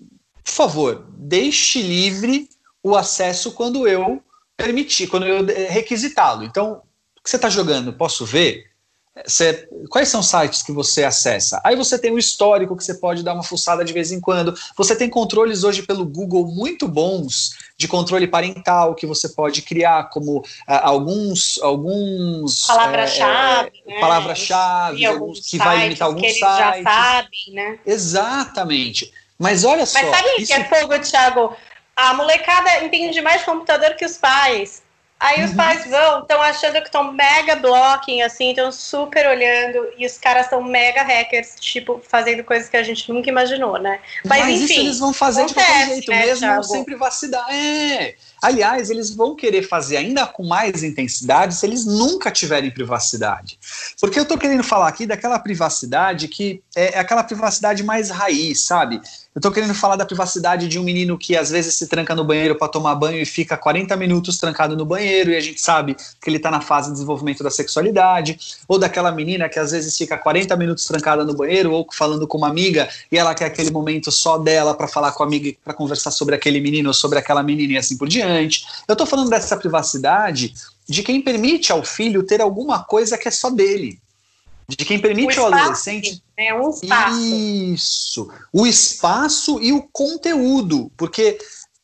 por 0.45 0.53
favor, 0.53 1.07
deixe 1.17 1.83
livre 1.83 2.49
o 2.83 2.97
acesso 2.97 3.53
quando 3.53 3.87
eu 3.87 4.23
permitir, 4.57 5.07
quando 5.07 5.27
eu 5.27 5.45
requisitá-lo. 5.69 6.45
Então, 6.45 6.83
o 7.19 7.23
que 7.23 7.31
você 7.31 7.37
está 7.37 7.49
jogando, 7.49 7.93
posso 7.93 8.25
ver? 8.25 8.72
Você, 9.27 9.69
quais 9.91 10.09
são 10.09 10.21
os 10.21 10.27
sites 10.27 10.63
que 10.63 10.73
você 10.73 11.05
acessa? 11.05 11.61
Aí 11.63 11.77
você 11.77 11.99
tem 11.99 12.11
o 12.11 12.19
histórico 12.19 12.75
que 12.75 12.83
você 12.83 12.95
pode 12.95 13.23
dar 13.23 13.35
uma 13.35 13.43
fuçada 13.43 13.85
de 13.85 13.93
vez 13.93 14.11
em 14.11 14.19
quando. 14.19 14.55
Você 14.75 14.97
tem 14.97 15.11
controles 15.11 15.65
hoje 15.65 15.83
pelo 15.83 16.07
Google 16.07 16.47
muito 16.47 16.89
bons 16.89 17.51
de 17.77 17.87
controle 17.87 18.27
parental 18.27 18.95
que 18.95 19.07
você 19.07 19.29
pode 19.29 19.61
criar, 19.61 20.09
como 20.09 20.39
uh, 20.39 20.45
alguns 20.67 21.61
alguns 21.63 22.67
palavra-chave, 22.67 23.83
é, 23.87 23.95
né? 23.95 24.01
palavra-chave 24.01 25.05
que 25.47 25.59
vai 25.59 25.83
limitar 25.85 26.09
alguns 26.09 26.23
que 26.23 26.33
sites. 26.33 26.57
já 26.57 26.83
sabem, 26.83 27.53
né? 27.53 27.79
Exatamente. 27.85 29.13
Mas 29.39 29.63
olha 29.63 29.85
só. 29.85 30.01
Mas 30.01 30.17
sabe 30.17 30.29
isso... 30.39 30.47
que 30.47 30.53
é 30.55 30.65
fogo, 30.65 30.99
Thiago? 30.99 31.55
A 31.95 32.15
molecada 32.15 32.83
entende 32.83 33.21
mais 33.21 33.43
computador 33.43 33.95
que 33.95 34.07
os 34.07 34.17
pais. 34.17 34.83
Aí 35.23 35.45
os 35.45 35.51
uhum. 35.51 35.57
pais 35.57 35.89
vão, 35.89 36.23
estão 36.23 36.43
achando 36.43 36.73
que 36.81 36.89
estão 36.89 37.13
mega 37.13 37.55
blocking, 37.55 38.23
assim, 38.23 38.51
estão 38.51 38.73
super 38.73 39.25
olhando, 39.29 39.89
e 39.97 40.05
os 40.05 40.19
caras 40.19 40.49
são 40.49 40.61
mega 40.61 41.01
hackers, 41.05 41.55
tipo, 41.61 42.03
fazendo 42.09 42.43
coisas 42.43 42.69
que 42.69 42.77
a 42.77 42.83
gente 42.83 43.09
nunca 43.09 43.31
imaginou, 43.31 43.79
né? 43.79 44.01
Mas, 44.25 44.41
Mas 44.41 44.61
enfim, 44.61 44.65
isso 44.65 44.81
eles 44.81 44.99
vão 44.99 45.13
fazer 45.13 45.43
acontece, 45.43 45.61
de 45.61 45.65
qualquer 45.65 45.87
jeito, 45.87 46.11
né, 46.11 46.27
mesmo 46.27 46.41
Thiago? 46.41 46.65
sem 46.65 46.85
privacidade. 46.85 47.55
É. 47.55 48.17
Aliás, 48.43 48.91
eles 48.91 49.15
vão 49.15 49.37
querer 49.37 49.63
fazer 49.63 49.97
ainda 49.97 50.27
com 50.27 50.43
mais 50.43 50.83
intensidade 50.83 51.55
se 51.55 51.65
eles 51.65 51.87
nunca 51.87 52.29
tiverem 52.29 52.73
privacidade. 52.73 53.57
Porque 54.01 54.19
eu 54.19 54.25
estou 54.25 54.37
querendo 54.37 54.65
falar 54.65 54.89
aqui 54.89 55.07
daquela 55.07 55.39
privacidade 55.39 56.27
que 56.27 56.61
é, 56.75 56.97
é 56.97 56.99
aquela 56.99 57.23
privacidade 57.23 57.85
mais 57.85 58.11
raiz, 58.11 58.67
sabe? 58.67 59.01
Eu 59.35 59.39
estou 59.39 59.51
querendo 59.51 59.75
falar 59.75 59.97
da 59.97 60.05
privacidade 60.05 60.69
de 60.69 60.79
um 60.79 60.83
menino 60.83 61.17
que 61.17 61.35
às 61.35 61.49
vezes 61.49 61.75
se 61.75 61.87
tranca 61.87 62.15
no 62.15 62.23
banheiro 62.23 62.55
para 62.55 62.69
tomar 62.69 62.95
banho 62.95 63.19
e 63.19 63.25
fica 63.25 63.57
40 63.57 63.97
minutos 63.97 64.37
trancado 64.37 64.77
no 64.77 64.85
banheiro 64.85 65.31
e 65.31 65.37
a 65.37 65.41
gente 65.41 65.59
sabe 65.59 65.97
que 66.21 66.29
ele 66.29 66.37
está 66.37 66.51
na 66.51 66.61
fase 66.61 66.89
de 66.89 66.95
desenvolvimento 66.95 67.43
da 67.43 67.51
sexualidade, 67.51 68.39
ou 68.69 68.79
daquela 68.79 69.11
menina 69.11 69.49
que 69.49 69.59
às 69.59 69.71
vezes 69.71 69.97
fica 69.97 70.19
40 70.19 70.55
minutos 70.57 70.85
trancada 70.85 71.25
no 71.25 71.33
banheiro 71.33 71.73
ou 71.73 71.87
falando 71.91 72.27
com 72.27 72.37
uma 72.37 72.49
amiga 72.49 72.87
e 73.11 73.17
ela 73.17 73.35
quer 73.35 73.47
aquele 73.47 73.71
momento 73.71 74.13
só 74.13 74.37
dela 74.37 74.75
para 74.75 74.87
falar 74.87 75.13
com 75.13 75.23
a 75.23 75.27
amiga 75.27 75.57
para 75.65 75.73
conversar 75.73 76.11
sobre 76.11 76.35
aquele 76.35 76.61
menino 76.61 76.91
ou 76.91 76.95
sobre 76.95 77.19
aquela 77.19 77.43
menina 77.43 77.73
e 77.73 77.79
assim 77.79 77.97
por 77.97 78.09
diante. 78.09 78.67
Eu 78.87 78.93
estou 78.93 79.07
falando 79.07 79.31
dessa 79.31 79.57
privacidade 79.57 80.53
de 80.87 81.03
quem 81.03 81.23
permite 81.23 81.73
ao 81.73 81.83
filho 81.83 82.23
ter 82.23 82.43
alguma 82.43 82.85
coisa 82.85 83.17
que 83.17 83.29
é 83.29 83.31
só 83.31 83.49
dele 83.49 83.99
de 84.69 84.85
quem 84.85 85.01
permite 85.01 85.39
ao 85.39 85.53
adolescente. 85.53 86.23
É 86.37 86.55
um 86.55 86.71
espaço. 86.71 87.21
Isso. 87.21 88.31
O 88.53 88.67
espaço 88.67 89.61
e 89.63 89.73
o 89.73 89.83
conteúdo. 89.93 90.91
Porque 90.97 91.39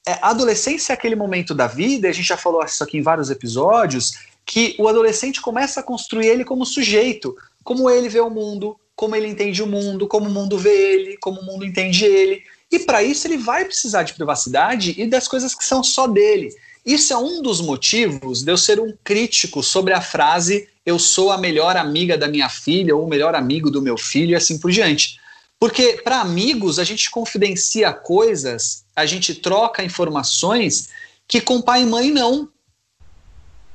é, 0.06 0.12
a 0.22 0.30
adolescência 0.30 0.92
é 0.92 0.94
aquele 0.94 1.16
momento 1.16 1.54
da 1.54 1.66
vida, 1.66 2.08
a 2.08 2.12
gente 2.12 2.28
já 2.28 2.36
falou 2.36 2.64
isso 2.64 2.82
aqui 2.82 2.98
em 2.98 3.02
vários 3.02 3.30
episódios, 3.30 4.12
que 4.44 4.74
o 4.78 4.88
adolescente 4.88 5.40
começa 5.40 5.80
a 5.80 5.82
construir 5.82 6.26
ele 6.26 6.44
como 6.44 6.64
sujeito, 6.64 7.36
como 7.62 7.90
ele 7.90 8.08
vê 8.08 8.20
o 8.20 8.30
mundo, 8.30 8.78
como 8.96 9.14
ele 9.14 9.28
entende 9.28 9.62
o 9.62 9.66
mundo, 9.66 10.08
como 10.08 10.28
o 10.28 10.32
mundo 10.32 10.58
vê 10.58 10.92
ele, 10.92 11.18
como 11.18 11.40
o 11.40 11.44
mundo 11.44 11.64
entende 11.64 12.04
ele. 12.04 12.42
E 12.70 12.78
para 12.78 13.02
isso 13.02 13.26
ele 13.26 13.36
vai 13.36 13.64
precisar 13.64 14.02
de 14.02 14.14
privacidade 14.14 14.94
e 14.96 15.06
das 15.06 15.28
coisas 15.28 15.54
que 15.54 15.64
são 15.64 15.84
só 15.84 16.06
dele. 16.06 16.48
Isso 16.84 17.12
é 17.12 17.16
um 17.16 17.42
dos 17.42 17.60
motivos 17.60 18.42
de 18.42 18.50
eu 18.50 18.56
ser 18.56 18.80
um 18.80 18.94
crítico 19.04 19.62
sobre 19.62 19.92
a 19.92 20.00
frase 20.00 20.68
eu 20.88 20.98
sou 20.98 21.30
a 21.30 21.36
melhor 21.36 21.76
amiga 21.76 22.16
da 22.16 22.26
minha 22.26 22.48
filha 22.48 22.96
ou 22.96 23.04
o 23.04 23.08
melhor 23.08 23.34
amigo 23.34 23.70
do 23.70 23.82
meu 23.82 23.98
filho 23.98 24.30
e 24.30 24.34
assim 24.34 24.58
por 24.58 24.70
diante. 24.70 25.20
Porque 25.60 26.00
para 26.02 26.22
amigos 26.22 26.78
a 26.78 26.84
gente 26.84 27.10
confidencia 27.10 27.92
coisas, 27.92 28.84
a 28.96 29.04
gente 29.04 29.34
troca 29.34 29.84
informações 29.84 30.88
que 31.26 31.42
com 31.42 31.60
pai 31.60 31.82
e 31.82 31.86
mãe 31.86 32.10
não. 32.10 32.48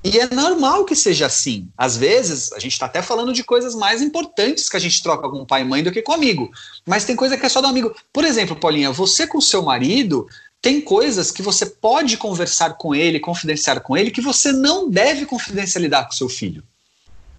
E 0.04 0.20
é 0.20 0.34
normal 0.34 0.86
que 0.86 0.96
seja 0.96 1.28
assim. 1.28 1.70
Às 1.78 1.96
vezes, 1.96 2.52
a 2.52 2.60
gente 2.60 2.74
está 2.74 2.88
até 2.88 3.02
falando 3.02 3.32
de 3.32 3.44
coisas 3.44 3.76
mais 3.76 4.02
importantes 4.02 4.68
que 4.68 4.76
a 4.76 4.80
gente 4.80 5.02
troca 5.04 5.30
com 5.30 5.46
pai 5.46 5.62
e 5.62 5.66
mãe 5.66 5.84
do 5.84 5.92
que 5.92 6.02
com 6.02 6.14
amigo. 6.14 6.52
Mas 6.84 7.06
tem 7.06 7.16
coisa 7.16 7.38
que 7.38 7.46
é 7.46 7.50
só 7.50 7.62
do 7.62 7.68
amigo. 7.68 7.96
Por 8.12 8.26
exemplo, 8.26 8.56
Paulinha, 8.56 8.92
você 8.92 9.28
com 9.28 9.40
seu 9.40 9.62
marido 9.62 10.28
tem 10.60 10.82
coisas 10.82 11.30
que 11.30 11.44
você 11.44 11.68
pode 11.68 12.18
conversar 12.18 12.74
com 12.74 12.96
ele, 12.96 13.20
confidenciar 13.20 13.82
com 13.82 13.96
ele, 13.96 14.10
que 14.10 14.20
você 14.20 14.52
não 14.52 14.90
deve 14.90 15.28
confidencialidade 15.28 16.08
com 16.08 16.14
seu 16.14 16.28
filho. 16.28 16.64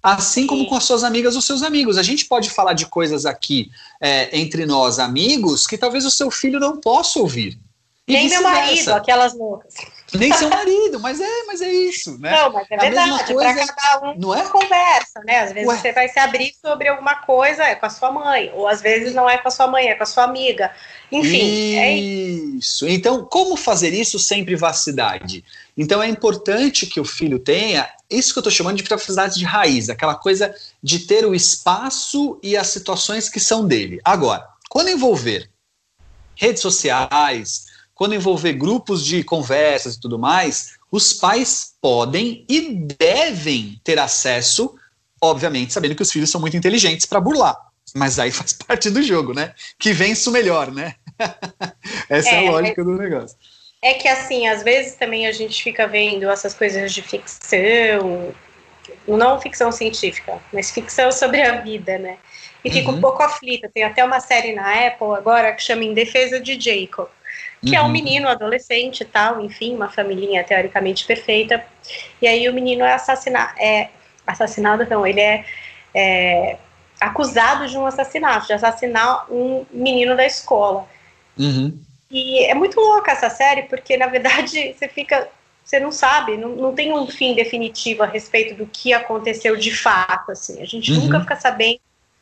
Assim 0.05 0.45
como 0.45 0.67
com 0.67 0.75
as 0.75 0.83
suas 0.83 1.03
amigas 1.03 1.35
ou 1.35 1.41
seus 1.41 1.63
amigos. 1.63 1.97
A 1.97 2.03
gente 2.03 2.25
pode 2.25 2.51
falar 2.51 2.73
de 2.73 2.85
coisas 2.85 3.25
aqui 3.25 3.71
é, 3.99 4.37
entre 4.37 4.63
nós, 4.63 4.99
amigos, 4.99 5.65
que 5.65 5.79
talvez 5.79 6.05
o 6.05 6.11
seu 6.11 6.29
filho 6.29 6.59
não 6.59 6.79
possa 6.79 7.17
ouvir. 7.17 7.57
E 8.07 8.13
Nem 8.13 8.29
meu 8.29 8.43
marido, 8.43 8.93
aquelas 8.93 9.33
loucas. 9.33 9.73
Nem 10.13 10.31
seu 10.31 10.47
marido, 10.47 10.99
mas 10.99 11.19
é, 11.19 11.43
mas 11.47 11.59
é 11.59 11.73
isso, 11.73 12.19
né? 12.19 12.29
Não, 12.29 12.53
mas 12.53 12.67
é, 12.69 12.75
é 12.75 12.77
verdade, 12.77 13.33
para 13.33 13.67
cada 13.67 14.11
um 14.11 14.19
não 14.19 14.35
é? 14.35 14.43
conversa, 14.43 15.21
né? 15.25 15.39
Às 15.39 15.51
vezes 15.51 15.67
Ué. 15.67 15.75
você 15.75 15.91
vai 15.91 16.07
se 16.07 16.19
abrir 16.19 16.53
sobre 16.61 16.87
alguma 16.87 17.15
coisa, 17.15 17.63
é 17.63 17.73
com 17.73 17.87
a 17.87 17.89
sua 17.89 18.11
mãe, 18.11 18.51
ou 18.53 18.67
às 18.67 18.79
vezes 18.79 19.15
não 19.15 19.27
é 19.27 19.39
com 19.39 19.47
a 19.47 19.51
sua 19.51 19.65
mãe, 19.65 19.87
é 19.87 19.95
com 19.95 20.03
a 20.03 20.05
sua 20.05 20.23
amiga. 20.23 20.71
Enfim, 21.11 21.77
é 21.77 21.93
isso. 21.93 22.87
Então, 22.87 23.25
como 23.25 23.57
fazer 23.57 23.91
isso 23.91 24.19
sem 24.19 24.45
privacidade? 24.45 25.43
Então 25.75 26.01
é 26.01 26.07
importante 26.07 26.85
que 26.85 26.99
o 26.99 27.05
filho 27.05 27.39
tenha 27.39 27.89
isso 28.09 28.33
que 28.33 28.39
eu 28.39 28.41
estou 28.41 28.51
chamando 28.51 28.77
de 28.77 28.83
privacidade 28.83 29.39
de 29.39 29.45
raiz, 29.45 29.89
aquela 29.89 30.15
coisa 30.15 30.53
de 30.81 30.99
ter 30.99 31.25
o 31.25 31.33
espaço 31.33 32.39
e 32.41 32.55
as 32.55 32.67
situações 32.67 33.29
que 33.29 33.39
são 33.39 33.67
dele. 33.67 33.99
Agora, 34.03 34.47
quando 34.69 34.89
envolver 34.89 35.49
redes 36.35 36.61
sociais, 36.61 37.65
quando 37.93 38.13
envolver 38.13 38.53
grupos 38.53 39.03
de 39.05 39.23
conversas 39.23 39.95
e 39.95 39.99
tudo 39.99 40.19
mais, 40.19 40.75
os 40.91 41.13
pais 41.13 41.73
podem 41.81 42.45
e 42.47 42.75
devem 42.97 43.79
ter 43.83 43.97
acesso, 43.97 44.75
obviamente, 45.21 45.73
sabendo 45.73 45.95
que 45.95 46.01
os 46.01 46.11
filhos 46.11 46.29
são 46.29 46.41
muito 46.41 46.57
inteligentes 46.57 47.05
para 47.05 47.21
burlar. 47.21 47.57
Mas 47.95 48.19
aí 48.19 48.31
faz 48.31 48.53
parte 48.53 48.89
do 48.89 49.01
jogo, 49.01 49.33
né? 49.33 49.53
Que 49.79 49.93
vence 49.93 50.27
o 50.27 50.31
melhor, 50.31 50.71
né? 50.71 50.95
Essa 52.09 52.29
é, 52.29 52.45
é 52.45 52.47
a 52.47 52.51
lógica 52.51 52.83
do 52.83 52.95
negócio. 52.95 53.37
É 53.85 53.93
que 53.93 54.07
assim, 54.07 54.47
às 54.47 54.63
vezes 54.63 54.95
também 54.95 55.27
a 55.27 55.31
gente 55.31 55.61
fica 55.61 55.85
vendo 55.85 56.29
essas 56.29 56.53
coisas 56.53 56.91
de 56.91 57.01
ficção, 57.01 58.33
não 59.07 59.39
ficção 59.39 59.71
científica, 59.71 60.39
mas 60.51 60.71
ficção 60.71 61.11
sobre 61.11 61.41
a 61.41 61.61
vida, 61.61 61.97
né? 61.97 62.17
E 62.63 62.71
fica 62.71 62.89
uhum. 62.89 62.97
um 62.97 63.01
pouco 63.01 63.21
aflita. 63.21 63.69
Tem 63.71 63.83
até 63.83 64.03
uma 64.03 64.19
série 64.19 64.53
na 64.53 64.87
Apple 64.87 65.13
agora 65.15 65.53
que 65.53 65.61
chama 65.61 65.83
Em 65.83 65.93
Defesa 65.93 66.39
de 66.39 66.59
Jacob 66.59 67.07
que 67.65 67.71
uhum. 67.71 67.75
é 67.75 67.81
um 67.81 67.85
uhum. 67.85 67.91
menino, 67.91 68.27
adolescente 68.27 69.01
e 69.01 69.05
tal, 69.05 69.41
enfim, 69.41 69.75
uma 69.75 69.89
família 69.89 70.43
teoricamente 70.43 71.05
perfeita. 71.05 71.65
E 72.21 72.27
aí 72.27 72.47
o 72.47 72.53
menino 72.53 72.83
é 72.83 72.93
assassinado, 72.93 73.53
é 73.59 73.89
assassinado, 74.25 74.85
não, 74.87 75.05
ele 75.05 75.19
é, 75.19 75.43
é, 75.93 76.57
acusado 76.99 77.67
de 77.67 77.77
um 77.77 77.85
assassinato, 77.85 78.47
de 78.47 78.53
assassinar 78.53 79.31
um 79.31 79.65
menino 79.71 80.15
da 80.15 80.25
escola. 80.25 80.87
Uhum. 81.37 81.77
E 82.15 82.45
é 82.45 82.53
muito 82.53 82.79
louca 82.79 83.11
essa 83.11 83.29
série, 83.29 83.63
porque 83.63 83.97
na 83.97 84.07
verdade 84.07 84.71
você 84.73 84.87
fica, 84.87 85.27
você 85.61 85.81
não 85.81 85.91
sabe, 85.91 86.37
não, 86.37 86.55
não 86.55 86.73
tem 86.73 86.93
um 86.93 87.05
fim 87.07 87.35
definitivo 87.35 88.03
a 88.03 88.05
respeito 88.05 88.55
do 88.55 88.65
que 88.65 88.93
aconteceu 88.93 89.57
de 89.57 89.75
fato, 89.75 90.31
assim. 90.31 90.61
A 90.61 90.65
gente 90.65 90.93
uhum. 90.93 91.01
nunca 91.01 91.19
fica 91.19 91.35
sabendo 91.35 91.81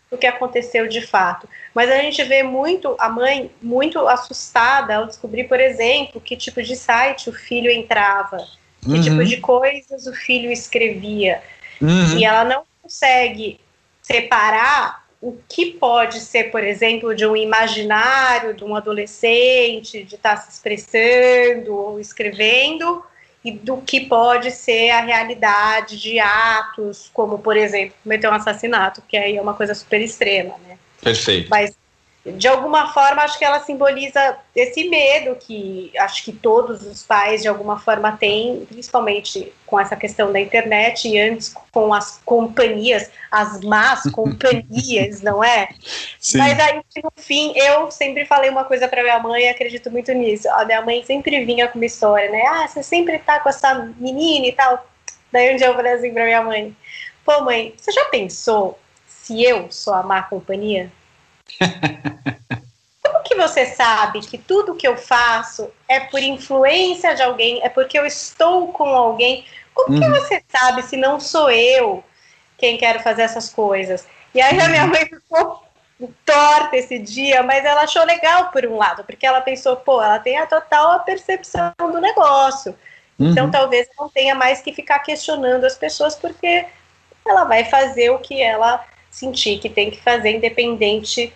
o 0.10 0.18
que 0.18 0.26
aconteceu 0.26 0.88
de 0.88 1.02
fato. 1.06 1.48
Mas 1.76 1.92
a 1.92 1.98
gente 1.98 2.24
vê 2.24 2.42
muito 2.42 2.96
a 2.98 3.08
mãe 3.08 3.52
muito 3.62 4.08
assustada 4.08 4.96
ao 4.96 5.06
descobrir, 5.06 5.44
por 5.44 5.60
exemplo, 5.60 6.20
que 6.20 6.36
tipo 6.36 6.64
de 6.64 6.76
site 6.76 7.30
o 7.30 7.34
filho 7.34 7.70
entrava, 7.70 8.38
que 8.82 8.90
uhum. 8.90 9.02
tipo 9.02 9.24
de 9.24 9.38
coisas 9.38 10.08
o 10.08 10.14
filho 10.14 10.52
escrevia. 10.52 11.40
Uhum. 11.80 12.18
E 12.18 12.26
ela 12.26 12.44
não 12.44 12.64
consegue 12.82 13.60
separar 14.02 15.03
o 15.24 15.38
que 15.48 15.68
pode 15.68 16.20
ser, 16.20 16.52
por 16.52 16.62
exemplo, 16.62 17.16
de 17.16 17.26
um 17.26 17.34
imaginário 17.34 18.54
de 18.54 18.62
um 18.66 18.76
adolescente, 18.76 20.04
de 20.04 20.16
estar 20.16 20.36
tá 20.36 20.42
se 20.42 20.52
expressando 20.52 21.74
ou 21.74 21.98
escrevendo, 21.98 23.02
e 23.44 23.52
do 23.52 23.78
que 23.78 24.02
pode 24.02 24.52
ser 24.52 24.90
a 24.90 25.00
realidade 25.00 25.98
de 25.98 26.20
atos, 26.20 27.10
como, 27.14 27.40
por 27.40 27.56
exemplo, 27.56 27.96
cometer 28.04 28.28
um 28.28 28.34
assassinato, 28.34 29.02
que 29.08 29.16
aí 29.16 29.38
é 29.38 29.42
uma 29.42 29.54
coisa 29.54 29.74
super 29.74 30.02
extrema, 30.02 30.56
né? 30.68 30.78
Perfeito. 31.02 31.50
Mas 31.50 31.74
de 32.26 32.48
alguma 32.48 32.94
forma, 32.94 33.22
acho 33.22 33.38
que 33.38 33.44
ela 33.44 33.60
simboliza 33.60 34.38
esse 34.56 34.88
medo 34.88 35.36
que 35.36 35.92
acho 35.98 36.24
que 36.24 36.32
todos 36.32 36.82
os 36.82 37.04
pais, 37.04 37.42
de 37.42 37.50
alguma 37.50 37.78
forma, 37.78 38.14
têm, 38.14 38.66
principalmente 38.66 39.52
com 39.66 39.78
essa 39.78 39.98
questão 39.98 40.32
da 40.32 40.40
internet 40.40 41.06
e 41.06 41.20
antes 41.20 41.54
com 41.72 41.94
as 41.94 42.22
companhias, 42.24 43.12
as 43.30 43.60
más 43.60 44.04
companhias, 44.12 45.22
não 45.22 45.44
é? 45.44 45.68
Sim. 46.18 46.38
Mas 46.38 46.58
aí, 46.60 46.82
no 47.04 47.12
fim, 47.18 47.52
eu 47.58 47.92
sempre 47.92 48.26
falei 48.26 48.50
uma 48.50 48.64
coisa 48.64 48.88
para 48.88 49.04
minha 49.04 49.20
mãe 49.20 49.44
e 49.44 49.50
acredito 49.50 49.92
muito 49.92 50.14
nisso. 50.14 50.50
A 50.52 50.64
minha 50.64 50.82
mãe 50.82 51.04
sempre 51.04 51.44
vinha 51.44 51.68
com 51.68 51.78
uma 51.78 51.86
história, 51.86 52.32
né? 52.32 52.42
Ah, 52.48 52.66
você 52.66 52.82
sempre 52.82 53.20
tá 53.20 53.42
com 53.42 53.50
essa 53.50 53.74
menina 53.98 54.48
e 54.48 54.54
tal. 54.54 54.88
Daí 55.30 55.54
um 55.54 55.58
dia 55.58 55.68
eu 55.68 55.76
falei 55.76 55.92
assim 55.92 56.14
pra 56.14 56.24
minha 56.24 56.42
mãe: 56.42 56.74
Pô, 57.26 57.42
mãe, 57.42 57.74
você 57.78 57.92
já 57.92 58.06
pensou 58.06 58.80
se 59.06 59.44
eu 59.44 59.70
sou 59.70 59.94
a 59.94 60.04
má 60.04 60.24
companhia? 60.24 60.90
Como 63.04 63.24
que 63.24 63.36
você 63.36 63.66
sabe 63.66 64.22
que 64.22 64.38
tudo 64.38 64.76
que 64.76 64.88
eu 64.88 64.98
faço 64.98 65.70
é 65.88 66.00
por 66.00 66.22
influência 66.22 67.16
de 67.16 67.22
alguém, 67.22 67.62
é 67.64 67.70
porque 67.70 67.98
eu 67.98 68.06
estou 68.06 68.72
com 68.72 68.88
alguém? 68.88 69.46
Como 69.74 69.96
uhum. 69.96 70.02
que 70.02 70.20
você 70.20 70.44
sabe 70.50 70.84
se 70.84 70.98
não 70.98 71.20
sou 71.20 71.50
eu 71.50 72.04
quem 72.58 72.78
quero 72.78 73.00
fazer 73.00 73.24
essas 73.24 73.50
coisas? 73.50 74.08
E 74.34 74.42
aí 74.42 74.60
a 74.60 74.70
minha 74.70 74.88
mãe 74.88 75.06
ficou 75.06 75.64
torta 76.26 76.76
esse 76.76 77.00
dia, 77.00 77.44
mas 77.44 77.64
ela 77.64 77.84
achou 77.84 78.04
legal 78.04 78.50
por 78.52 78.66
um 78.66 78.78
lado, 78.78 79.04
porque 79.04 79.26
ela 79.26 79.42
pensou, 79.42 79.76
pô, 79.78 80.02
ela 80.02 80.20
tem 80.20 80.38
a 80.38 80.46
total 80.46 81.02
percepção 81.02 81.72
do 81.80 82.00
negócio. 82.00 82.76
Então, 83.16 83.26
uhum. 83.26 83.32
Então 83.32 83.52
talvez 83.52 83.88
não 83.98 84.10
tenha 84.10 84.36
mais 84.36 84.62
que 84.62 84.74
ficar 84.74 85.00
questionando 85.00 85.66
as 85.66 85.78
pessoas, 85.78 86.16
porque 86.16 86.66
ela 87.26 87.46
vai 87.46 87.66
fazer 87.66 88.10
o 88.10 88.20
que 88.20 88.42
ela 88.42 88.84
sentir 89.14 89.60
que 89.60 89.70
tem 89.70 89.92
que 89.92 90.02
fazer, 90.02 90.32
independente 90.32 91.32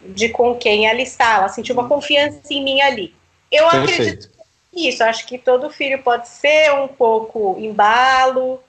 de 0.00 0.28
com 0.28 0.56
quem 0.56 0.86
ela 0.88 1.00
está. 1.00 1.36
Ela 1.36 1.48
sentiu 1.48 1.74
uma 1.74 1.88
confiança 1.88 2.40
em 2.50 2.62
mim 2.62 2.80
ali. 2.80 3.14
Eu 3.50 3.68
Perfeito. 3.68 3.92
acredito 3.92 4.30
nisso. 4.72 5.04
Acho 5.04 5.26
que 5.26 5.38
todo 5.38 5.70
filho 5.70 6.02
pode 6.02 6.28
ser 6.28 6.72
um 6.74 6.88
pouco 6.88 7.56
embalo, 7.58 8.60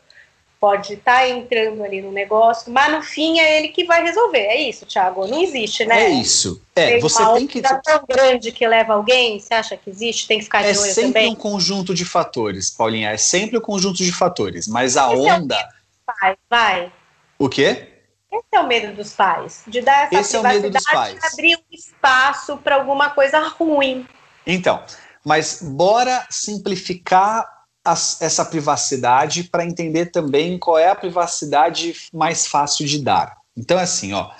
pode 0.60 0.94
estar 0.94 1.22
tá 1.22 1.27
entrando 1.27 1.84
ali 1.84 2.03
no 2.03 2.12
negócio, 2.12 2.72
mas 2.72 2.91
no 2.91 3.01
fim 3.01 3.39
é 3.39 3.58
ele 3.58 3.70
que 3.70 3.84
vai 3.84 4.03
resolver. 4.03 4.38
É 4.38 4.58
isso, 4.58 4.86
Thiago. 4.86 5.25
Não 5.25 5.41
existe, 5.41 5.84
né? 5.86 6.03
É 6.03 6.10
isso. 6.10 6.62
É, 6.75 6.91
tem 6.91 7.00
você 7.00 7.25
tem 7.34 7.48
que 7.48 7.62
tão 7.62 8.03
grande 8.08 8.51
que 8.51 8.68
leva 8.68 8.94
alguém. 8.94 9.39
Você 9.39 9.56
acha 9.56 9.75
que 9.75 9.89
existe? 9.89 10.27
Tem 10.27 10.38
que 10.38 10.44
ficar 10.44 10.63
é 10.63 10.72
de 10.72 10.77
olho 10.77 10.94
também. 10.94 11.10
É 11.24 11.25
sempre 11.25 11.27
um 11.27 11.36
conjunto 11.36 11.96
de 11.96 12.06
fatores, 12.06 12.70
Paulinha. 12.70 13.10
É 13.10 13.18
sempre 13.18 13.58
um 13.58 13.62
conjunto 13.62 13.98
de 13.98 14.12
fatores. 14.12 14.68
Mas 14.68 14.98
a 14.98 15.10
onda. 15.10 15.56
É 15.56 16.13
vai, 16.22 16.38
vai. 16.48 16.94
O 17.39 17.50
quê? 17.50 17.90
Esse 18.31 18.47
é 18.53 18.59
o 18.59 18.67
medo 18.67 18.95
dos 18.95 19.13
pais, 19.13 19.63
de 19.67 19.81
dar 19.81 20.05
essa 20.05 20.19
Esse 20.19 20.39
privacidade 20.39 21.17
é 21.17 21.19
e 21.19 21.33
abrir 21.33 21.57
um 21.57 21.75
espaço 21.75 22.57
para 22.57 22.75
alguma 22.75 23.09
coisa 23.09 23.39
ruim. 23.47 24.07
Então, 24.47 24.81
mas 25.23 25.61
bora 25.61 26.25
simplificar 26.29 27.45
as, 27.83 28.21
essa 28.21 28.45
privacidade 28.45 29.43
para 29.43 29.65
entender 29.65 30.07
também 30.07 30.57
qual 30.57 30.77
é 30.77 30.89
a 30.89 30.95
privacidade 30.95 31.93
mais 32.13 32.47
fácil 32.47 32.85
de 32.85 33.03
dar. 33.03 33.35
Então, 33.57 33.77
assim, 33.77 34.13
ó, 34.13 34.31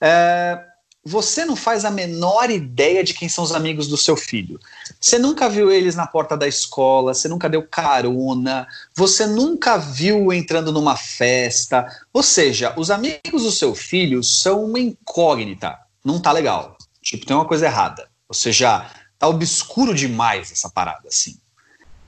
é, 0.00 0.64
você 1.04 1.44
não 1.44 1.54
faz 1.54 1.84
a 1.84 1.90
menor 1.90 2.50
ideia 2.50 3.04
de 3.04 3.12
quem 3.12 3.28
são 3.28 3.44
os 3.44 3.52
amigos 3.52 3.86
do 3.86 3.96
seu 3.96 4.16
filho. 4.16 4.58
Você 4.98 5.18
nunca 5.18 5.48
viu 5.48 5.70
eles 5.70 5.94
na 5.94 6.06
porta 6.06 6.36
da 6.36 6.48
escola, 6.48 7.12
você 7.12 7.28
nunca 7.28 7.48
deu 7.48 7.62
carona, 7.62 8.66
você 8.94 9.26
nunca 9.26 9.76
viu 9.76 10.32
entrando 10.32 10.72
numa 10.72 10.96
festa. 10.96 11.86
Ou 12.12 12.22
seja, 12.22 12.72
os 12.76 12.90
amigos 12.90 13.42
do 13.42 13.50
seu 13.50 13.74
filho 13.74 14.22
são 14.22 14.64
uma 14.64 14.80
incógnita. 14.80 15.78
Não 16.02 16.18
tá 16.18 16.32
legal. 16.32 16.78
Tipo, 17.02 17.26
tem 17.26 17.36
uma 17.36 17.46
coisa 17.46 17.66
errada. 17.66 18.08
Você 18.26 18.50
já 18.50 18.90
tá 19.18 19.28
obscuro 19.28 19.94
demais 19.94 20.50
essa 20.50 20.70
parada, 20.70 21.08
assim. 21.08 21.38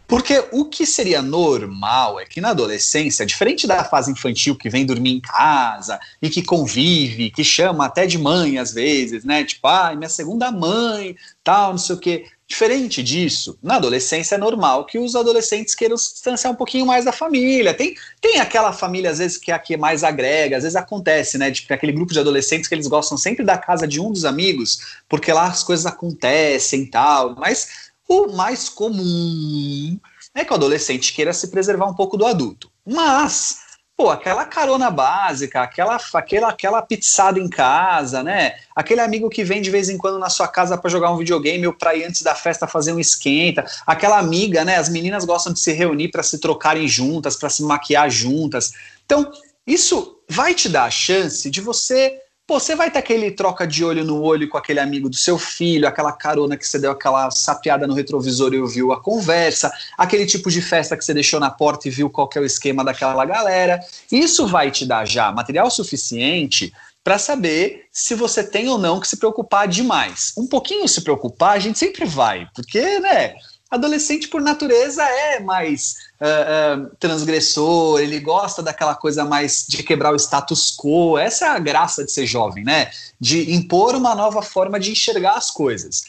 Porque 0.06 0.44
o 0.52 0.64
que 0.64 0.86
seria 0.86 1.20
normal 1.20 2.20
é 2.20 2.24
que 2.24 2.40
na 2.40 2.50
adolescência, 2.50 3.26
diferente 3.26 3.66
da 3.66 3.82
fase 3.82 4.12
infantil 4.12 4.54
que 4.54 4.70
vem 4.70 4.86
dormir 4.86 5.14
em 5.14 5.20
casa 5.20 5.98
e 6.22 6.30
que 6.30 6.42
convive, 6.42 7.30
que 7.30 7.42
chama 7.42 7.86
até 7.86 8.06
de 8.06 8.16
mãe 8.16 8.58
às 8.58 8.72
vezes, 8.72 9.24
né? 9.24 9.44
Tipo, 9.44 9.66
ah, 9.66 9.94
minha 9.96 10.08
segunda 10.08 10.52
mãe, 10.52 11.16
tal, 11.42 11.72
não 11.72 11.78
sei 11.78 11.96
o 11.96 11.98
quê. 11.98 12.26
Diferente 12.48 13.02
disso, 13.02 13.58
na 13.60 13.74
adolescência 13.74 14.36
é 14.36 14.38
normal 14.38 14.86
que 14.86 15.00
os 15.00 15.16
adolescentes 15.16 15.74
queiram 15.74 15.96
se 15.96 16.12
distanciar 16.12 16.52
um 16.52 16.56
pouquinho 16.56 16.86
mais 16.86 17.04
da 17.04 17.10
família. 17.10 17.74
Tem, 17.74 17.96
tem 18.20 18.38
aquela 18.38 18.72
família, 18.72 19.10
às 19.10 19.18
vezes, 19.18 19.36
que 19.36 19.50
é 19.50 19.58
que 19.58 19.76
mais 19.76 20.04
agrega, 20.04 20.56
às 20.56 20.62
vezes 20.62 20.76
acontece, 20.76 21.38
né? 21.38 21.50
Tipo, 21.50 21.74
aquele 21.74 21.90
grupo 21.90 22.12
de 22.12 22.20
adolescentes 22.20 22.68
que 22.68 22.74
eles 22.76 22.86
gostam 22.86 23.18
sempre 23.18 23.44
da 23.44 23.58
casa 23.58 23.84
de 23.84 24.00
um 24.00 24.12
dos 24.12 24.24
amigos, 24.24 24.78
porque 25.08 25.32
lá 25.32 25.46
as 25.46 25.64
coisas 25.64 25.86
acontecem 25.86 26.82
e 26.82 26.86
tal. 26.86 27.34
Mas 27.34 27.85
o 28.08 28.32
mais 28.32 28.68
comum 28.68 29.98
é 30.34 30.44
que 30.44 30.52
o 30.52 30.56
adolescente 30.56 31.12
queira 31.12 31.32
se 31.32 31.48
preservar 31.48 31.86
um 31.86 31.94
pouco 31.94 32.16
do 32.16 32.26
adulto. 32.26 32.70
Mas, 32.86 33.58
pô, 33.96 34.10
aquela 34.10 34.44
carona 34.44 34.90
básica, 34.90 35.62
aquela, 35.62 35.98
aquela, 36.14 36.48
aquela 36.50 36.82
pizzada 36.82 37.40
em 37.40 37.48
casa, 37.48 38.22
né? 38.22 38.54
Aquele 38.74 39.00
amigo 39.00 39.30
que 39.30 39.42
vem 39.42 39.62
de 39.62 39.70
vez 39.70 39.88
em 39.88 39.96
quando 39.96 40.18
na 40.18 40.28
sua 40.28 40.46
casa 40.46 40.76
para 40.76 40.90
jogar 40.90 41.10
um 41.10 41.16
videogame 41.16 41.66
ou 41.66 41.72
para 41.72 41.96
ir 41.96 42.04
antes 42.04 42.22
da 42.22 42.34
festa 42.34 42.66
fazer 42.66 42.92
um 42.92 43.00
esquenta. 43.00 43.64
Aquela 43.86 44.18
amiga, 44.18 44.64
né? 44.64 44.76
As 44.76 44.88
meninas 44.88 45.24
gostam 45.24 45.52
de 45.52 45.58
se 45.58 45.72
reunir 45.72 46.08
para 46.08 46.22
se 46.22 46.38
trocarem 46.38 46.86
juntas, 46.86 47.36
para 47.36 47.48
se 47.48 47.62
maquiar 47.62 48.10
juntas. 48.10 48.72
Então, 49.04 49.32
isso 49.66 50.20
vai 50.28 50.54
te 50.54 50.68
dar 50.68 50.84
a 50.84 50.90
chance 50.90 51.50
de 51.50 51.60
você 51.60 52.20
Pô, 52.46 52.60
você 52.60 52.76
vai 52.76 52.92
ter 52.92 53.00
aquele 53.00 53.32
troca 53.32 53.66
de 53.66 53.84
olho 53.84 54.04
no 54.04 54.22
olho 54.22 54.48
com 54.48 54.56
aquele 54.56 54.78
amigo 54.78 55.08
do 55.08 55.16
seu 55.16 55.36
filho, 55.36 55.88
aquela 55.88 56.12
carona 56.12 56.56
que 56.56 56.64
você 56.64 56.78
deu 56.78 56.92
aquela 56.92 57.28
sapeada 57.28 57.88
no 57.88 57.94
retrovisor 57.94 58.54
e 58.54 58.60
ouviu 58.60 58.92
a 58.92 59.02
conversa, 59.02 59.72
aquele 59.98 60.24
tipo 60.24 60.48
de 60.48 60.62
festa 60.62 60.96
que 60.96 61.04
você 61.04 61.12
deixou 61.12 61.40
na 61.40 61.50
porta 61.50 61.88
e 61.88 61.90
viu 61.90 62.08
qual 62.08 62.30
é 62.36 62.38
o 62.38 62.44
esquema 62.44 62.84
daquela 62.84 63.24
galera. 63.24 63.80
Isso 64.12 64.46
vai 64.46 64.70
te 64.70 64.86
dar 64.86 65.04
já 65.04 65.32
material 65.32 65.68
suficiente 65.72 66.72
para 67.02 67.18
saber 67.18 67.86
se 67.90 68.14
você 68.14 68.44
tem 68.44 68.68
ou 68.68 68.78
não 68.78 69.00
que 69.00 69.08
se 69.08 69.16
preocupar 69.16 69.66
demais. 69.66 70.32
Um 70.38 70.46
pouquinho 70.46 70.86
se 70.86 71.00
preocupar, 71.00 71.56
a 71.56 71.58
gente 71.58 71.80
sempre 71.80 72.04
vai, 72.04 72.46
porque, 72.54 73.00
né? 73.00 73.34
Adolescente, 73.68 74.28
por 74.28 74.40
natureza, 74.40 75.02
é 75.02 75.40
mais 75.40 75.96
uh, 76.20 76.84
uh, 76.84 76.96
transgressor, 76.98 78.00
ele 78.00 78.20
gosta 78.20 78.62
daquela 78.62 78.94
coisa 78.94 79.24
mais 79.24 79.66
de 79.68 79.82
quebrar 79.82 80.12
o 80.12 80.16
status 80.16 80.74
quo. 80.76 81.18
Essa 81.18 81.46
é 81.46 81.48
a 81.48 81.58
graça 81.58 82.04
de 82.04 82.12
ser 82.12 82.26
jovem, 82.26 82.64
né? 82.64 82.90
De 83.20 83.54
impor 83.54 83.94
uma 83.94 84.14
nova 84.14 84.42
forma 84.42 84.78
de 84.80 84.90
enxergar 84.90 85.34
as 85.34 85.50
coisas. 85.50 86.04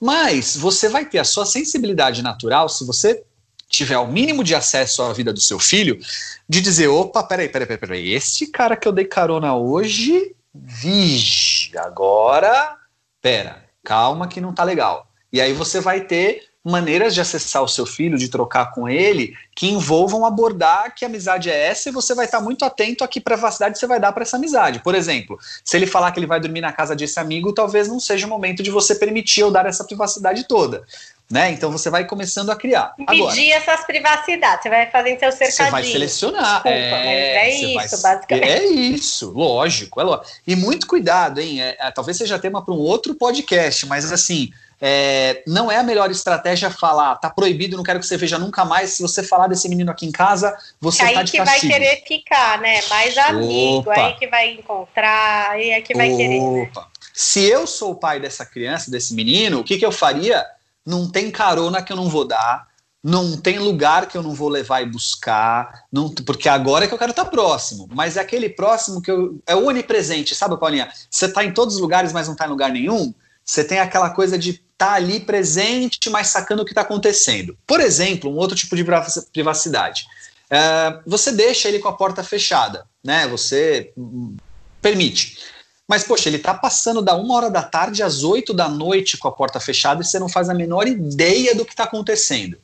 Mas 0.00 0.56
você 0.56 0.88
vai 0.88 1.04
ter 1.04 1.18
a 1.18 1.24
sua 1.24 1.44
sensibilidade 1.44 2.22
natural 2.22 2.68
se 2.68 2.84
você 2.86 3.22
tiver 3.68 3.98
o 3.98 4.06
mínimo 4.06 4.42
de 4.42 4.54
acesso 4.54 5.02
à 5.02 5.12
vida 5.12 5.32
do 5.32 5.40
seu 5.40 5.58
filho, 5.58 5.98
de 6.48 6.60
dizer: 6.60 6.88
opa, 6.88 7.22
peraí, 7.22 7.48
peraí, 7.48 7.66
peraí, 7.66 7.80
peraí, 7.80 8.14
esse 8.14 8.48
cara 8.48 8.76
que 8.76 8.88
eu 8.88 8.92
dei 8.92 9.04
carona 9.04 9.54
hoje, 9.54 10.34
vige, 10.52 11.76
agora, 11.78 12.76
pera, 13.22 13.64
calma 13.84 14.26
que 14.26 14.40
não 14.40 14.52
tá 14.52 14.64
legal. 14.64 15.06
E 15.32 15.40
aí 15.40 15.52
você 15.52 15.80
vai 15.80 16.00
ter 16.00 16.49
maneiras 16.64 17.14
de 17.14 17.20
acessar 17.20 17.62
o 17.62 17.68
seu 17.68 17.86
filho, 17.86 18.18
de 18.18 18.28
trocar 18.28 18.72
com 18.72 18.88
ele, 18.88 19.34
que 19.54 19.68
envolvam 19.68 20.26
abordar 20.26 20.94
que 20.94 21.04
amizade 21.04 21.50
é 21.50 21.68
essa 21.68 21.88
e 21.88 21.92
você 21.92 22.14
vai 22.14 22.26
estar 22.26 22.40
muito 22.40 22.64
atento 22.64 23.02
a 23.02 23.08
que 23.08 23.20
privacidade 23.20 23.78
você 23.78 23.86
vai 23.86 23.98
dar 23.98 24.12
para 24.12 24.22
essa 24.22 24.36
amizade. 24.36 24.80
Por 24.80 24.94
exemplo, 24.94 25.38
se 25.64 25.76
ele 25.76 25.86
falar 25.86 26.12
que 26.12 26.20
ele 26.20 26.26
vai 26.26 26.38
dormir 26.38 26.60
na 26.60 26.72
casa 26.72 26.94
desse 26.94 27.18
amigo, 27.18 27.52
talvez 27.52 27.88
não 27.88 27.98
seja 27.98 28.26
o 28.26 28.30
momento 28.30 28.62
de 28.62 28.70
você 28.70 28.94
permitir 28.94 29.42
ou 29.42 29.50
dar 29.50 29.64
essa 29.66 29.84
privacidade 29.84 30.46
toda. 30.46 30.84
Né? 31.30 31.52
Então 31.52 31.70
você 31.70 31.88
vai 31.88 32.04
começando 32.04 32.50
a 32.50 32.56
criar. 32.56 32.92
Medir 32.98 33.52
essas 33.52 33.84
privacidades, 33.84 34.64
você 34.64 34.68
vai 34.68 34.90
fazer 34.90 35.16
seu 35.18 35.30
cercadinho. 35.30 35.66
Você 35.66 35.70
vai 35.70 35.84
selecionar. 35.84 36.54
Desculpa, 36.54 36.68
é, 36.68 37.36
é 37.36 37.54
isso, 37.54 38.02
vai, 38.02 38.14
basicamente. 38.14 38.48
É 38.48 38.66
isso, 38.66 39.30
lógico, 39.30 40.00
é 40.00 40.04
lógico. 40.04 40.26
E 40.44 40.56
muito 40.56 40.88
cuidado, 40.88 41.40
hein? 41.40 41.62
É, 41.62 41.76
é 41.78 41.90
talvez 41.92 42.16
seja 42.16 42.38
tema 42.38 42.64
para 42.64 42.74
um 42.74 42.78
outro 42.78 43.14
podcast, 43.14 43.86
mas 43.86 44.10
assim, 44.10 44.50
é, 44.80 45.42
não 45.46 45.70
é 45.70 45.76
a 45.76 45.82
melhor 45.82 46.10
estratégia 46.10 46.70
falar, 46.70 47.16
tá 47.16 47.28
proibido, 47.28 47.76
não 47.76 47.84
quero 47.84 48.00
que 48.00 48.06
você 48.06 48.16
veja 48.16 48.38
nunca 48.38 48.64
mais. 48.64 48.94
Se 48.94 49.02
você 49.02 49.22
falar 49.22 49.46
desse 49.46 49.68
menino 49.68 49.90
aqui 49.90 50.06
em 50.06 50.12
casa, 50.12 50.56
você 50.80 51.02
aí 51.02 51.14
tá 51.14 51.22
de 51.22 51.32
que 51.32 51.44
vai 51.44 51.60
querer 51.60 52.02
ficar, 52.06 52.58
né? 52.60 52.80
Mais 52.88 53.18
amigo, 53.18 53.80
Opa. 53.80 54.06
aí 54.06 54.14
que 54.14 54.26
vai 54.28 54.52
encontrar, 54.52 55.50
aí 55.50 55.70
é 55.70 55.80
que 55.82 55.94
vai 55.94 56.08
Opa. 56.08 56.16
querer. 56.16 56.40
Né? 56.40 56.70
Se 57.12 57.44
eu 57.44 57.66
sou 57.66 57.92
o 57.92 57.96
pai 57.96 58.18
dessa 58.18 58.46
criança, 58.46 58.90
desse 58.90 59.12
menino, 59.12 59.60
o 59.60 59.64
que, 59.64 59.76
que 59.76 59.84
eu 59.84 59.92
faria? 59.92 60.44
Não 60.86 61.10
tem 61.10 61.30
carona 61.30 61.82
que 61.82 61.92
eu 61.92 61.96
não 61.96 62.08
vou 62.08 62.26
dar, 62.26 62.66
não 63.04 63.36
tem 63.36 63.58
lugar 63.58 64.06
que 64.06 64.16
eu 64.16 64.22
não 64.22 64.32
vou 64.32 64.48
levar 64.48 64.82
e 64.82 64.86
buscar, 64.86 65.84
não, 65.92 66.08
porque 66.08 66.48
agora 66.48 66.86
é 66.86 66.88
que 66.88 66.94
eu 66.94 66.98
quero 66.98 67.10
estar 67.10 67.26
próximo, 67.26 67.86
mas 67.92 68.16
é 68.16 68.20
aquele 68.20 68.48
próximo 68.48 69.02
que 69.02 69.10
eu, 69.10 69.40
é 69.46 69.54
onipresente, 69.54 70.34
sabe, 70.34 70.58
Paulinha? 70.58 70.90
Você 71.10 71.26
está 71.26 71.44
em 71.44 71.52
todos 71.52 71.74
os 71.74 71.80
lugares, 71.80 72.12
mas 72.12 72.26
não 72.26 72.32
está 72.32 72.46
em 72.46 72.50
lugar 72.50 72.70
nenhum. 72.70 73.12
Você 73.44 73.64
tem 73.64 73.78
aquela 73.78 74.10
coisa 74.10 74.38
de 74.38 74.62
está 74.80 74.94
ali 74.94 75.20
presente, 75.20 76.08
mas 76.08 76.28
sacando 76.28 76.62
o 76.62 76.64
que 76.64 76.70
está 76.70 76.80
acontecendo. 76.80 77.56
Por 77.66 77.80
exemplo, 77.80 78.30
um 78.30 78.36
outro 78.36 78.56
tipo 78.56 78.74
de 78.74 78.84
privacidade. 79.30 80.06
Uh, 80.46 81.02
você 81.06 81.30
deixa 81.30 81.68
ele 81.68 81.78
com 81.78 81.88
a 81.88 81.92
porta 81.92 82.24
fechada, 82.24 82.86
né? 83.04 83.28
Você 83.28 83.92
permite. 84.80 85.38
Mas, 85.86 86.02
poxa, 86.02 86.28
ele 86.28 86.38
está 86.38 86.54
passando 86.54 87.02
da 87.02 87.14
uma 87.14 87.34
hora 87.34 87.50
da 87.50 87.62
tarde 87.62 88.02
às 88.02 88.22
oito 88.22 88.54
da 88.54 88.68
noite 88.68 89.18
com 89.18 89.28
a 89.28 89.32
porta 89.32 89.60
fechada 89.60 90.00
e 90.00 90.04
você 90.04 90.18
não 90.18 90.28
faz 90.28 90.48
a 90.48 90.54
menor 90.54 90.88
ideia 90.88 91.54
do 91.54 91.64
que 91.64 91.72
está 91.72 91.84
acontecendo. 91.84 92.56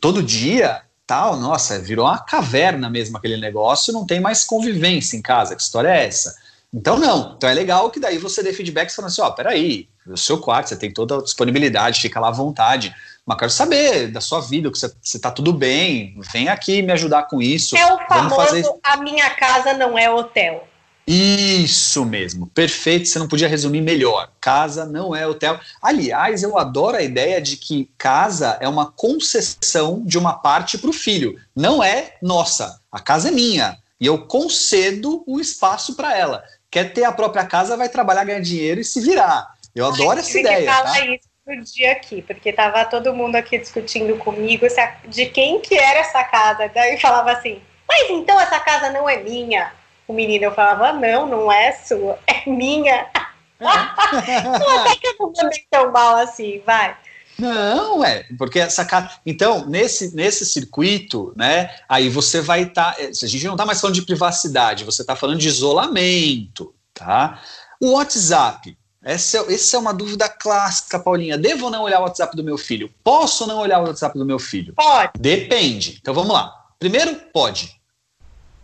Todo 0.00 0.22
dia, 0.22 0.82
tal, 1.06 1.36
nossa, 1.36 1.78
virou 1.78 2.06
uma 2.06 2.18
caverna 2.18 2.90
mesmo 2.90 3.16
aquele 3.16 3.36
negócio, 3.36 3.92
não 3.92 4.04
tem 4.04 4.18
mais 4.18 4.44
convivência 4.44 5.16
em 5.16 5.22
casa. 5.22 5.54
Que 5.54 5.62
história 5.62 5.88
é 5.88 6.06
essa? 6.06 6.34
Então, 6.72 6.98
não. 6.98 7.34
Então 7.36 7.48
é 7.48 7.54
legal 7.54 7.90
que 7.90 8.00
daí 8.00 8.18
você 8.18 8.42
dê 8.42 8.52
feedback 8.52 8.90
falando 8.90 9.10
assim: 9.10 9.22
ó, 9.22 9.28
oh, 9.28 9.32
peraí, 9.32 9.88
o 10.06 10.16
seu 10.16 10.38
quarto, 10.38 10.68
você 10.68 10.76
tem 10.76 10.92
toda 10.92 11.18
a 11.18 11.22
disponibilidade, 11.22 12.00
fica 12.00 12.20
lá 12.20 12.28
à 12.28 12.32
vontade. 12.32 12.94
Mas 13.24 13.38
quero 13.38 13.50
saber 13.50 14.08
da 14.10 14.20
sua 14.20 14.40
vida, 14.40 14.70
que 14.70 14.78
você, 14.78 14.90
está 15.02 15.30
tudo 15.30 15.52
bem, 15.52 16.18
vem 16.32 16.48
aqui 16.48 16.80
me 16.80 16.92
ajudar 16.92 17.24
com 17.24 17.42
isso. 17.42 17.76
É 17.76 17.92
o 17.92 17.98
famoso 18.08 18.36
fazer... 18.36 18.64
a 18.82 18.96
minha 18.98 19.28
casa 19.30 19.74
não 19.74 19.98
é 19.98 20.10
hotel. 20.10 20.66
Isso 21.06 22.04
mesmo, 22.04 22.46
perfeito. 22.48 23.08
Você 23.08 23.18
não 23.18 23.28
podia 23.28 23.48
resumir 23.48 23.80
melhor. 23.80 24.30
Casa 24.40 24.84
não 24.84 25.16
é 25.16 25.26
hotel. 25.26 25.58
Aliás, 25.80 26.42
eu 26.42 26.58
adoro 26.58 26.98
a 26.98 27.02
ideia 27.02 27.40
de 27.40 27.56
que 27.56 27.90
casa 27.96 28.58
é 28.60 28.68
uma 28.68 28.92
concessão 28.92 30.02
de 30.04 30.18
uma 30.18 30.34
parte 30.34 30.76
para 30.76 30.90
o 30.90 30.92
filho. 30.92 31.40
Não 31.56 31.82
é 31.82 32.16
nossa. 32.22 32.78
A 32.92 33.00
casa 33.00 33.28
é 33.28 33.30
minha 33.30 33.78
e 34.00 34.06
eu 34.06 34.26
concedo 34.26 35.24
o 35.26 35.40
espaço 35.40 35.94
para 35.96 36.16
ela. 36.16 36.44
Quer 36.70 36.92
ter 36.92 37.04
a 37.04 37.12
própria 37.12 37.46
casa, 37.46 37.76
vai 37.76 37.88
trabalhar, 37.88 38.24
ganhar 38.24 38.40
dinheiro 38.40 38.80
e 38.80 38.84
se 38.84 39.00
virar. 39.00 39.54
Eu 39.74 39.86
adoro 39.86 40.20
essa 40.20 40.38
ideia. 40.38 40.58
Que 40.58 40.76
falar 40.76 40.92
tá? 40.92 41.06
isso 41.06 41.28
no 41.46 41.62
dia 41.62 41.92
aqui, 41.92 42.20
porque 42.22 42.52
tava 42.52 42.84
todo 42.84 43.14
mundo 43.14 43.36
aqui 43.36 43.58
discutindo 43.58 44.16
comigo 44.18 44.66
de 45.06 45.26
quem 45.26 45.60
que 45.60 45.78
era 45.78 46.00
essa 46.00 46.22
casa. 46.24 46.70
Daí 46.74 47.00
falava 47.00 47.32
assim, 47.32 47.62
mas 47.88 48.10
então 48.10 48.38
essa 48.38 48.60
casa 48.60 48.90
não 48.90 49.08
é 49.08 49.16
minha. 49.22 49.72
O 50.06 50.12
menino 50.12 50.44
eu 50.44 50.54
falava, 50.54 50.92
não, 50.92 51.26
não 51.26 51.50
é 51.52 51.72
sua, 51.72 52.18
é 52.26 52.48
minha. 52.48 53.06
É. 53.14 53.28
não, 54.58 54.80
até 54.80 54.96
que 54.96 55.08
eu 55.08 55.14
não 55.18 55.32
vou 55.32 55.50
tão 55.70 55.90
mal 55.90 56.16
assim, 56.16 56.62
vai. 56.64 56.96
Não, 57.38 58.04
é, 58.04 58.24
porque 58.36 58.58
essa 58.58 58.84
casa. 58.84 59.10
Então, 59.24 59.64
nesse, 59.66 60.14
nesse 60.14 60.44
circuito, 60.44 61.32
né, 61.36 61.70
aí 61.88 62.08
você 62.08 62.40
vai 62.40 62.62
estar. 62.62 62.96
Tá, 62.96 63.00
a 63.00 63.26
gente 63.26 63.44
não 63.44 63.54
está 63.54 63.64
mais 63.64 63.80
falando 63.80 63.94
de 63.94 64.02
privacidade, 64.02 64.84
você 64.84 65.02
está 65.02 65.14
falando 65.14 65.38
de 65.38 65.46
isolamento, 65.46 66.74
tá? 66.92 67.40
O 67.80 67.92
WhatsApp, 67.92 68.76
essa, 69.02 69.38
essa 69.52 69.76
é 69.76 69.78
uma 69.78 69.94
dúvida 69.94 70.28
clássica, 70.28 70.98
Paulinha. 70.98 71.38
Devo 71.38 71.66
ou 71.66 71.70
não 71.70 71.84
olhar 71.84 72.00
o 72.00 72.02
WhatsApp 72.02 72.36
do 72.36 72.42
meu 72.42 72.58
filho? 72.58 72.92
Posso 73.04 73.44
ou 73.44 73.48
não 73.48 73.58
olhar 73.58 73.78
o 73.80 73.86
WhatsApp 73.86 74.18
do 74.18 74.26
meu 74.26 74.40
filho? 74.40 74.74
Pode. 74.74 75.12
Depende. 75.16 75.98
Então 76.00 76.12
vamos 76.12 76.32
lá. 76.32 76.52
Primeiro, 76.78 77.14
pode. 77.32 77.80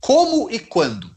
Como 0.01 0.51
e 0.51 0.59
quando? 0.59 1.15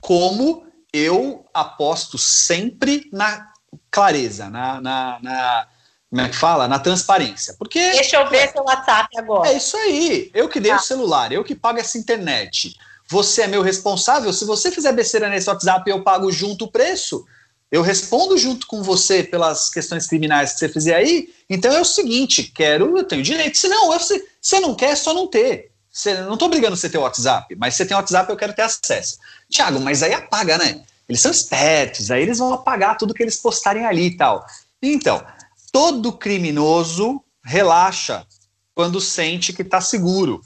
Como 0.00 0.64
eu 0.92 1.44
aposto 1.52 2.16
sempre 2.16 3.08
na 3.12 3.52
clareza, 3.90 4.48
na, 4.48 4.80
na, 4.80 5.18
na 5.20 5.66
como 6.10 6.22
é 6.22 6.28
que 6.28 6.36
fala? 6.36 6.66
Na 6.66 6.78
transparência. 6.78 7.54
Porque. 7.58 7.78
Deixa 7.78 8.16
eu 8.16 8.28
ver 8.28 8.38
é, 8.38 8.48
seu 8.48 8.62
WhatsApp 8.62 9.08
agora. 9.18 9.50
É 9.50 9.56
isso 9.56 9.76
aí. 9.76 10.30
Eu 10.34 10.48
que 10.48 10.58
dei 10.58 10.72
ah. 10.72 10.76
o 10.76 10.80
celular, 10.80 11.32
eu 11.32 11.44
que 11.44 11.54
pago 11.54 11.78
essa 11.78 11.98
internet. 11.98 12.74
Você 13.10 13.42
é 13.42 13.46
meu 13.46 13.62
responsável. 13.62 14.32
Se 14.32 14.44
você 14.44 14.70
fizer 14.70 14.92
besteira 14.92 15.28
nesse 15.28 15.48
WhatsApp, 15.48 15.88
eu 15.90 16.02
pago 16.02 16.30
junto 16.32 16.64
o 16.64 16.70
preço. 16.70 17.24
Eu 17.70 17.82
respondo 17.82 18.38
junto 18.38 18.66
com 18.66 18.82
você 18.82 19.22
pelas 19.22 19.68
questões 19.68 20.06
criminais 20.06 20.52
que 20.52 20.58
você 20.58 20.68
fizer 20.68 20.94
aí. 20.94 21.28
Então 21.48 21.72
é 21.72 21.80
o 21.80 21.84
seguinte: 21.84 22.42
quero, 22.42 22.96
eu 22.96 23.04
tenho 23.04 23.22
direito. 23.22 23.58
Se 23.58 23.68
não, 23.68 23.88
você, 23.88 24.60
não 24.60 24.74
quer, 24.74 24.92
é 24.92 24.96
só 24.96 25.12
não 25.12 25.26
ter. 25.26 25.70
Você, 25.90 26.14
não 26.22 26.34
estou 26.34 26.48
brigando 26.48 26.76
você 26.76 26.88
ter 26.88 26.96
o 26.96 27.02
WhatsApp, 27.02 27.54
mas 27.56 27.74
você 27.74 27.84
tem 27.84 27.94
o 27.94 27.98
WhatsApp, 28.00 28.30
eu 28.30 28.36
quero 28.36 28.54
ter 28.54 28.62
acesso. 28.62 29.18
Tiago, 29.50 29.80
mas 29.80 30.02
aí 30.02 30.14
apaga, 30.14 30.56
né? 30.56 30.82
Eles 31.08 31.20
são 31.20 31.30
espertos, 31.30 32.10
aí 32.10 32.22
eles 32.22 32.38
vão 32.38 32.52
apagar 32.52 32.96
tudo 32.96 33.14
que 33.14 33.22
eles 33.22 33.36
postarem 33.36 33.84
ali 33.84 34.06
e 34.06 34.16
tal. 34.16 34.46
Então, 34.82 35.24
todo 35.72 36.12
criminoso 36.12 37.22
relaxa 37.44 38.26
quando 38.74 39.00
sente 39.00 39.52
que 39.52 39.62
está 39.62 39.80
seguro. 39.80 40.40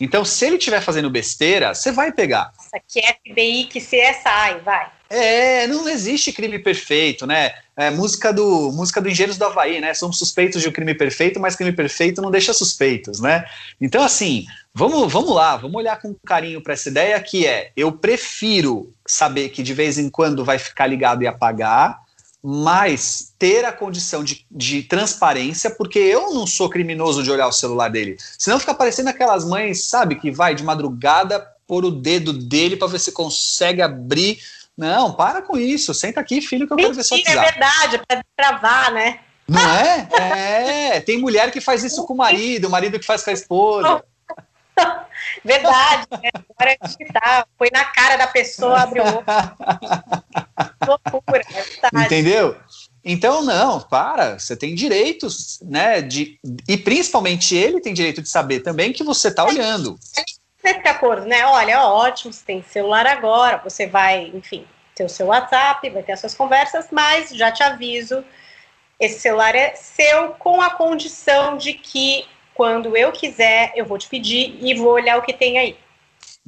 Então, 0.00 0.24
se 0.24 0.46
ele 0.46 0.56
estiver 0.56 0.80
fazendo 0.80 1.10
besteira, 1.10 1.74
você 1.74 1.90
vai 1.90 2.12
pegar. 2.12 2.52
Nossa, 2.56 2.80
que 2.86 3.00
FBI, 3.00 3.64
que 3.64 3.80
CSI, 3.80 4.60
vai. 4.64 4.90
É, 5.10 5.66
não 5.66 5.88
existe 5.88 6.32
crime 6.32 6.58
perfeito, 6.58 7.26
né? 7.26 7.52
É, 7.74 7.90
música 7.90 8.30
do 8.30 8.70
música 8.72 9.00
do 9.00 9.08
Engenheiros 9.08 9.38
do 9.38 9.46
Havaí, 9.46 9.80
né? 9.80 9.94
Somos 9.94 10.18
suspeitos 10.18 10.60
de 10.60 10.68
um 10.68 10.72
crime 10.72 10.94
perfeito, 10.94 11.40
mas 11.40 11.56
crime 11.56 11.72
perfeito 11.72 12.20
não 12.20 12.30
deixa 12.30 12.52
suspeitos, 12.52 13.18
né? 13.18 13.44
Então, 13.80 14.02
assim, 14.02 14.44
vamos, 14.74 15.10
vamos 15.10 15.34
lá, 15.34 15.56
vamos 15.56 15.76
olhar 15.76 16.00
com 16.00 16.14
carinho 16.26 16.62
para 16.62 16.74
essa 16.74 16.90
ideia 16.90 17.18
que 17.20 17.46
é: 17.46 17.72
eu 17.74 17.90
prefiro 17.90 18.92
saber 19.06 19.48
que 19.48 19.62
de 19.62 19.72
vez 19.72 19.98
em 19.98 20.10
quando 20.10 20.44
vai 20.44 20.58
ficar 20.58 20.86
ligado 20.86 21.22
e 21.22 21.26
apagar, 21.26 21.98
mas 22.50 23.34
ter 23.38 23.66
a 23.66 23.72
condição 23.72 24.24
de, 24.24 24.46
de 24.50 24.82
transparência, 24.82 25.68
porque 25.68 25.98
eu 25.98 26.32
não 26.32 26.46
sou 26.46 26.70
criminoso 26.70 27.22
de 27.22 27.30
olhar 27.30 27.46
o 27.46 27.52
celular 27.52 27.90
dele. 27.90 28.16
Senão 28.38 28.58
fica 28.58 28.72
parecendo 28.72 29.10
aquelas 29.10 29.44
mães, 29.44 29.84
sabe, 29.84 30.14
que 30.14 30.30
vai 30.30 30.54
de 30.54 30.64
madrugada 30.64 31.46
pôr 31.66 31.84
o 31.84 31.90
dedo 31.90 32.32
dele 32.32 32.74
para 32.74 32.88
ver 32.88 33.00
se 33.00 33.12
consegue 33.12 33.82
abrir 33.82 34.40
não, 34.74 35.12
para 35.12 35.42
com 35.42 35.58
isso. 35.58 35.92
Senta 35.92 36.20
aqui, 36.20 36.40
filho, 36.40 36.66
que 36.66 36.72
eu 36.72 36.76
Mentira, 36.76 36.94
quero 36.94 36.96
ver 36.96 37.04
sua 37.04 37.18
WhatsApp. 37.18 37.38
É 37.38 37.50
verdade, 37.52 38.02
para 38.08 38.24
travar, 38.34 38.92
né? 38.92 39.20
Não 39.46 39.60
é? 39.60 40.08
É. 40.94 41.00
Tem 41.00 41.18
mulher 41.18 41.50
que 41.50 41.60
faz 41.60 41.84
isso 41.84 42.06
com 42.06 42.14
o 42.14 42.16
marido, 42.16 42.68
o 42.68 42.70
marido 42.70 42.98
que 42.98 43.04
faz 43.04 43.22
com 43.22 43.28
a 43.28 43.34
esposa. 43.34 44.02
Verdade, 45.44 46.06
né? 46.12 46.30
Agora 46.34 46.72
é 46.72 47.12
tá, 47.12 47.46
foi 47.58 47.68
na 47.72 47.84
cara 47.84 48.16
da 48.16 48.26
pessoa, 48.26 48.80
abriu 48.80 49.02
o 49.04 49.24
Loucura, 50.88 51.42
é 51.92 52.04
Entendeu? 52.04 52.56
Então, 53.04 53.42
não, 53.42 53.80
para, 53.80 54.38
você 54.38 54.56
tem 54.56 54.74
direitos, 54.74 55.60
né? 55.62 56.02
De, 56.02 56.38
e 56.68 56.76
principalmente 56.76 57.54
ele 57.54 57.80
tem 57.80 57.94
direito 57.94 58.20
de 58.20 58.28
saber 58.28 58.60
também 58.60 58.92
que 58.92 59.04
você 59.04 59.28
está 59.28 59.44
olhando 59.44 59.98
de 60.74 60.88
acordo, 60.88 61.26
né? 61.26 61.46
Olha, 61.46 61.82
ótimo, 61.84 62.32
você 62.32 62.44
tem 62.44 62.62
celular 62.62 63.06
agora, 63.06 63.60
você 63.62 63.86
vai, 63.86 64.30
enfim, 64.34 64.66
ter 64.94 65.04
o 65.04 65.08
seu 65.08 65.26
WhatsApp, 65.26 65.88
vai 65.90 66.02
ter 66.02 66.12
as 66.12 66.20
suas 66.20 66.34
conversas, 66.34 66.88
mas 66.90 67.30
já 67.30 67.50
te 67.50 67.62
aviso, 67.62 68.24
esse 68.98 69.20
celular 69.20 69.54
é 69.54 69.74
seu 69.74 70.30
com 70.30 70.60
a 70.60 70.70
condição 70.70 71.56
de 71.56 71.72
que 71.72 72.26
quando 72.54 72.96
eu 72.96 73.12
quiser, 73.12 73.72
eu 73.76 73.86
vou 73.86 73.96
te 73.96 74.08
pedir 74.08 74.58
e 74.60 74.74
vou 74.74 74.92
olhar 74.92 75.16
o 75.16 75.22
que 75.22 75.32
tem 75.32 75.58
aí. 75.58 75.76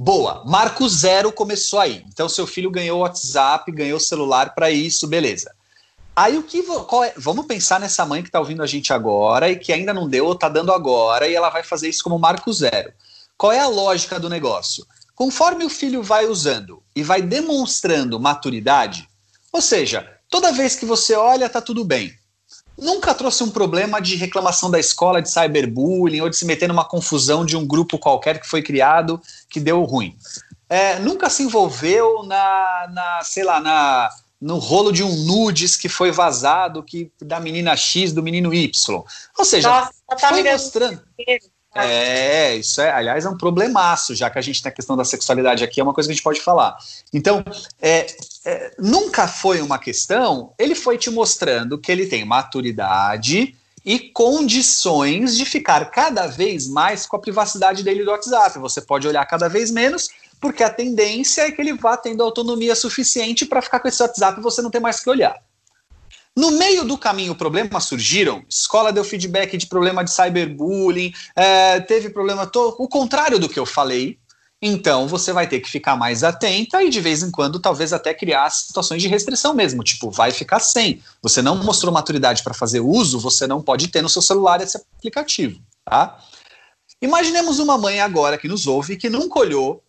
Boa, 0.03 0.43
Marco 0.47 0.89
Zero 0.89 1.31
começou 1.31 1.79
aí. 1.79 2.03
Então 2.09 2.27
seu 2.27 2.47
filho 2.47 2.71
ganhou 2.71 3.01
WhatsApp, 3.01 3.71
ganhou 3.71 4.01
celular 4.01 4.55
para 4.55 4.71
isso, 4.71 5.07
beleza. 5.07 5.55
Aí 6.17 6.39
o 6.39 6.43
que 6.43 6.61
é, 7.05 7.13
vamos 7.19 7.45
pensar 7.45 7.79
nessa 7.79 8.07
mãe 8.07 8.23
que 8.23 8.31
está 8.31 8.41
ouvindo 8.41 8.63
a 8.63 8.67
gente 8.67 8.95
agora 8.95 9.51
e 9.51 9.57
que 9.57 9.75
ainda 9.75 9.93
não 9.93 10.09
deu 10.09 10.25
ou 10.25 10.33
está 10.33 10.49
dando 10.49 10.73
agora 10.73 11.29
e 11.29 11.35
ela 11.35 11.51
vai 11.51 11.63
fazer 11.63 11.91
isso 11.91 12.03
como 12.03 12.19
Marco 12.19 12.51
Zero. 12.51 12.95
Qual 13.37 13.53
é 13.53 13.61
a 13.61 13.67
lógica 13.67 14.19
do 14.19 14.31
negócio? 14.31 14.87
Conforme 15.15 15.67
o 15.67 15.69
filho 15.69 16.03
vai 16.03 16.25
usando 16.25 16.83
e 16.97 17.03
vai 17.03 17.21
demonstrando 17.21 18.19
maturidade, 18.19 19.07
ou 19.53 19.61
seja, 19.61 20.11
toda 20.31 20.51
vez 20.51 20.77
que 20.77 20.87
você 20.87 21.15
olha, 21.15 21.47
tá 21.47 21.61
tudo 21.61 21.85
bem. 21.85 22.11
Nunca 22.81 23.15
trouxe 23.15 23.43
um 23.43 23.51
problema 23.51 24.01
de 24.01 24.17
reclamação 24.17 24.71
da 24.71 24.79
escola 24.79 25.21
de 25.21 25.31
cyberbullying 25.31 26.23
ou 26.23 26.31
de 26.31 26.37
se 26.37 26.47
meter 26.47 26.69
numa 26.69 26.85
confusão 26.85 27.45
de 27.45 27.57
um 27.57 27.67
grupo 27.67 27.99
qualquer 27.99 28.41
que 28.41 28.49
foi 28.49 28.63
criado 28.63 29.21
que 29.49 29.61
deu 29.61 29.83
ruim. 29.85 30.17
É, 30.69 30.99
nunca 30.99 31.29
se 31.29 31.43
envolveu 31.43 32.23
na, 32.23 32.89
na, 32.93 33.21
sei 33.23 33.45
lá, 33.45 33.61
na, 33.61 34.09
no 34.41 34.59
rolo 34.59 34.93
de 34.93 35.03
um 35.03 35.15
nudes 35.25 35.77
que 35.77 35.89
foi 35.89 36.11
vazado 36.11 36.83
que 36.83 37.13
da 37.21 37.39
menina 37.39 37.77
X 37.77 38.13
do 38.13 38.23
menino 38.23 38.55
Y. 38.55 39.05
Ou 39.39 39.45
seja, 39.45 39.69
Nossa, 39.69 39.93
tá 40.09 40.29
foi 40.29 40.43
mostrando. 40.43 41.03
É, 41.75 42.57
isso 42.57 42.81
é, 42.81 42.91
aliás, 42.91 43.25
é 43.25 43.29
um 43.29 43.37
problemaço, 43.37 44.15
já 44.15 44.29
que 44.29 44.39
a 44.39 44.43
gente 44.43 44.61
tem 44.61 44.71
a 44.71 44.75
questão 44.75 44.97
da 44.97 45.05
sexualidade 45.05 45.63
aqui, 45.63 45.81
é 45.81 45.85
uma 45.85 45.95
coisa 45.95 46.09
que 46.09 46.13
a 46.13 46.15
gente 46.15 46.25
pode 46.25 46.41
falar. 46.41 46.77
Então, 47.13 47.45
é, 47.81 48.07
é, 48.45 48.75
nunca 48.79 49.29
foi 49.29 49.61
uma 49.61 49.79
questão, 49.79 50.53
ele 50.59 50.75
foi 50.75 50.99
te 50.99 51.11
mostrando 51.11 51.79
que 51.79 51.93
ele 51.93 52.07
tem 52.07 52.25
maturidade 52.25 53.55
e 53.85 53.99
condições 53.99 55.37
de 55.37 55.45
ficar 55.45 55.91
cada 55.91 56.27
vez 56.27 56.67
mais 56.69 57.07
com 57.07 57.17
a 57.17 57.21
privacidade 57.21 57.85
dele 57.85 58.05
do 58.05 58.11
WhatsApp. 58.11 58.59
Você 58.59 58.81
pode 58.81 59.07
olhar 59.07 59.25
cada 59.27 59.49
vez 59.49 59.71
menos, 59.71 60.09
porque 60.41 60.65
a 60.65 60.71
tendência 60.71 61.43
é 61.43 61.53
que 61.53 61.61
ele 61.61 61.75
vá 61.75 61.97
tendo 61.97 62.23
autonomia 62.23 62.75
suficiente 62.75 63.47
para 63.47 63.63
ficar 63.63 63.79
com 63.79 63.89
esse 63.89 64.03
WhatsApp 64.03 64.41
e 64.41 64.43
você 64.43 64.61
não 64.61 64.71
ter 64.71 64.81
mais 64.81 65.01
que 65.01 65.09
olhar. 65.09 65.41
No 66.37 66.53
meio 66.53 66.85
do 66.85 66.97
caminho, 66.97 67.35
problemas 67.35 67.85
surgiram. 67.85 68.45
Escola 68.49 68.93
deu 68.93 69.05
feedback 69.05 69.57
de 69.57 69.67
problema 69.67 70.05
de 70.05 70.11
cyberbullying, 70.11 71.13
é, 71.35 71.81
teve 71.81 72.11
problema. 72.11 72.47
To... 72.47 72.77
O 72.79 72.89
contrário 72.89 73.39
do 73.39 73.49
que 73.49 73.59
eu 73.59 73.67
falei. 73.67 74.19
Então 74.63 75.09
você 75.09 75.33
vai 75.33 75.47
ter 75.49 75.61
que 75.61 75.71
ficar 75.71 75.97
mais 75.97 76.23
atenta 76.23 76.83
e 76.83 76.91
de 76.91 77.01
vez 77.01 77.23
em 77.23 77.31
quando 77.31 77.59
talvez 77.59 77.95
até 77.95 78.13
criar 78.13 78.51
situações 78.51 79.01
de 79.01 79.09
restrição 79.09 79.55
mesmo, 79.55 79.83
tipo, 79.83 80.11
vai 80.11 80.31
ficar 80.33 80.61
sem. 80.61 81.03
Você 81.23 81.41
não 81.41 81.57
mostrou 81.57 81.93
maturidade 81.93 82.43
para 82.43 82.53
fazer 82.53 82.81
uso, 82.81 83.19
você 83.19 83.47
não 83.47 83.63
pode 83.63 83.89
ter 83.89 84.03
no 84.03 84.09
seu 84.09 84.21
celular 84.21 84.61
esse 84.61 84.77
aplicativo, 84.77 85.59
tá? 85.83 86.19
Imaginemos 87.01 87.59
uma 87.59 87.79
mãe 87.79 88.01
agora 88.01 88.37
que 88.37 88.49
nos 88.49 88.67
ouve 88.67 88.99
que 88.99 89.09
nunca 89.09 89.39
olhou 89.39 89.83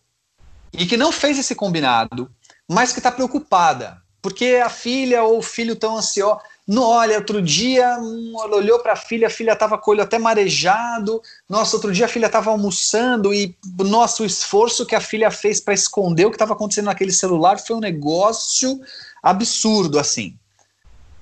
e 0.72 0.86
que 0.86 0.96
não 0.96 1.12
fez 1.12 1.38
esse 1.38 1.54
combinado, 1.54 2.30
mas 2.66 2.92
que 2.92 2.98
está 2.98 3.12
preocupada 3.12 4.01
porque 4.22 4.62
a 4.64 4.70
filha 4.70 5.24
ou 5.24 5.38
o 5.38 5.42
filho 5.42 5.74
tão 5.74 5.98
ansioso. 5.98 6.40
No, 6.66 6.84
olha, 6.84 7.18
outro 7.18 7.42
dia 7.42 7.98
hum, 7.98 8.34
ela 8.40 8.56
olhou 8.56 8.78
para 8.78 8.92
a 8.92 8.96
filha, 8.96 9.26
a 9.26 9.30
filha 9.30 9.52
estava 9.52 9.76
com 9.76 9.90
o 9.90 9.94
olho 9.94 10.02
até 10.04 10.16
marejado. 10.16 11.20
Nossa, 11.48 11.74
outro 11.74 11.92
dia 11.92 12.06
a 12.06 12.08
filha 12.08 12.26
estava 12.26 12.50
almoçando 12.50 13.34
e, 13.34 13.56
nossa, 13.78 14.22
o 14.22 14.26
esforço 14.26 14.86
que 14.86 14.94
a 14.94 15.00
filha 15.00 15.28
fez 15.30 15.60
para 15.60 15.74
esconder 15.74 16.24
o 16.24 16.30
que 16.30 16.36
estava 16.36 16.52
acontecendo 16.52 16.84
naquele 16.84 17.12
celular 17.12 17.58
foi 17.58 17.74
um 17.74 17.80
negócio 17.80 18.80
absurdo, 19.20 19.98
assim. 19.98 20.36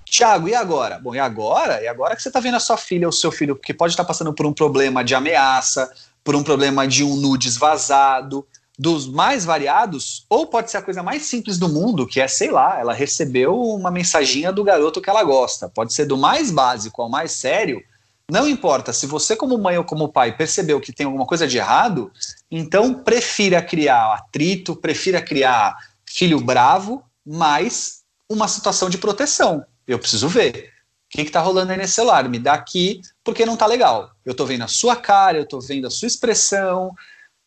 Tiago, 0.05 0.49
e 0.49 0.55
agora? 0.55 0.99
Bom, 0.99 1.15
e 1.15 1.19
agora? 1.19 1.83
E 1.83 1.89
agora 1.89 2.15
que 2.15 2.23
você 2.23 2.29
está 2.29 2.41
vendo 2.41 2.57
a 2.57 2.61
sua 2.61 2.77
filha 2.77 3.07
ou 3.09 3.13
seu 3.13 3.33
filho 3.33 3.57
que 3.57 3.73
pode 3.73 3.95
estar 3.95 4.05
tá 4.05 4.09
passando 4.09 4.35
por 4.35 4.45
um 4.45 4.53
problema 4.53 5.03
de 5.03 5.15
ameaça, 5.15 5.91
por 6.23 6.37
um 6.37 6.43
problema 6.43 6.87
de 6.87 7.03
um 7.03 7.17
nudes 7.17 7.57
vazado, 7.57 8.47
dos 8.81 9.07
mais 9.07 9.45
variados, 9.45 10.25
ou 10.27 10.47
pode 10.47 10.71
ser 10.71 10.79
a 10.79 10.83
coisa 10.83 11.03
mais 11.03 11.25
simples 11.25 11.59
do 11.59 11.69
mundo, 11.69 12.07
que 12.07 12.19
é, 12.19 12.27
sei 12.27 12.51
lá, 12.51 12.81
ela 12.81 12.95
recebeu 12.95 13.61
uma 13.61 13.91
mensaginha 13.91 14.51
do 14.51 14.65
garoto 14.65 15.03
que 15.03 15.11
ela 15.11 15.23
gosta. 15.23 15.69
Pode 15.69 15.93
ser 15.93 16.07
do 16.07 16.17
mais 16.17 16.51
básico 16.51 17.03
ao 17.03 17.11
mais 17.11 17.33
sério. 17.33 17.83
Não 18.31 18.49
importa, 18.49 18.91
se 18.91 19.07
você, 19.07 19.37
como 19.37 19.59
mãe 19.59 19.77
ou 19.77 19.85
como 19.85 20.09
pai, 20.09 20.35
percebeu 20.35 20.81
que 20.81 20.95
tem 20.95 21.05
alguma 21.05 21.27
coisa 21.27 21.47
de 21.47 21.59
errado, 21.59 22.11
então 22.51 22.95
prefira 22.95 23.61
criar 23.61 24.15
atrito, 24.15 24.75
prefira 24.75 25.21
criar 25.21 25.77
filho 26.07 26.41
bravo, 26.41 27.05
mas 27.27 28.01
uma 28.31 28.49
situação 28.49 28.89
de 28.89 28.97
proteção. 28.97 29.63
Eu 29.87 29.99
preciso 29.99 30.27
ver. 30.27 30.71
O 31.05 31.11
que 31.11 31.21
está 31.21 31.41
rolando 31.41 31.73
aí 31.73 31.77
nesse 31.77 31.93
celular? 31.93 32.27
Me 32.31 32.39
dá 32.39 32.55
aqui, 32.55 33.03
porque 33.23 33.45
não 33.45 33.55
está 33.55 33.67
legal. 33.67 34.13
Eu 34.25 34.33
estou 34.33 34.47
vendo 34.47 34.65
a 34.65 34.69
sua 34.69 34.97
cara, 34.97 35.37
eu 35.37 35.43
estou 35.43 35.61
vendo 35.61 35.87
a 35.87 35.91
sua 35.91 36.09
expressão, 36.09 36.95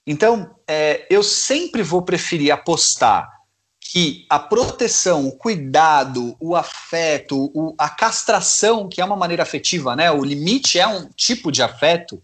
então, 0.05 0.53
é, 0.67 1.05
eu 1.09 1.23
sempre 1.23 1.81
vou 1.81 2.01
preferir 2.01 2.51
apostar 2.51 3.31
que 3.79 4.25
a 4.29 4.39
proteção, 4.39 5.27
o 5.27 5.31
cuidado, 5.31 6.35
o 6.39 6.55
afeto, 6.55 7.51
o, 7.53 7.75
a 7.77 7.89
castração, 7.89 8.89
que 8.89 8.99
é 8.99 9.05
uma 9.05 9.15
maneira 9.15 9.43
afetiva, 9.43 9.95
né? 9.95 10.11
O 10.11 10.23
limite 10.23 10.79
é 10.79 10.87
um 10.87 11.07
tipo 11.15 11.51
de 11.51 11.61
afeto, 11.61 12.21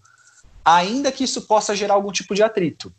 ainda 0.63 1.11
que 1.11 1.23
isso 1.23 1.43
possa 1.43 1.75
gerar 1.75 1.93
algum 1.93 2.11
tipo 2.11 2.33
de 2.33 2.41
atrito. 2.41 2.91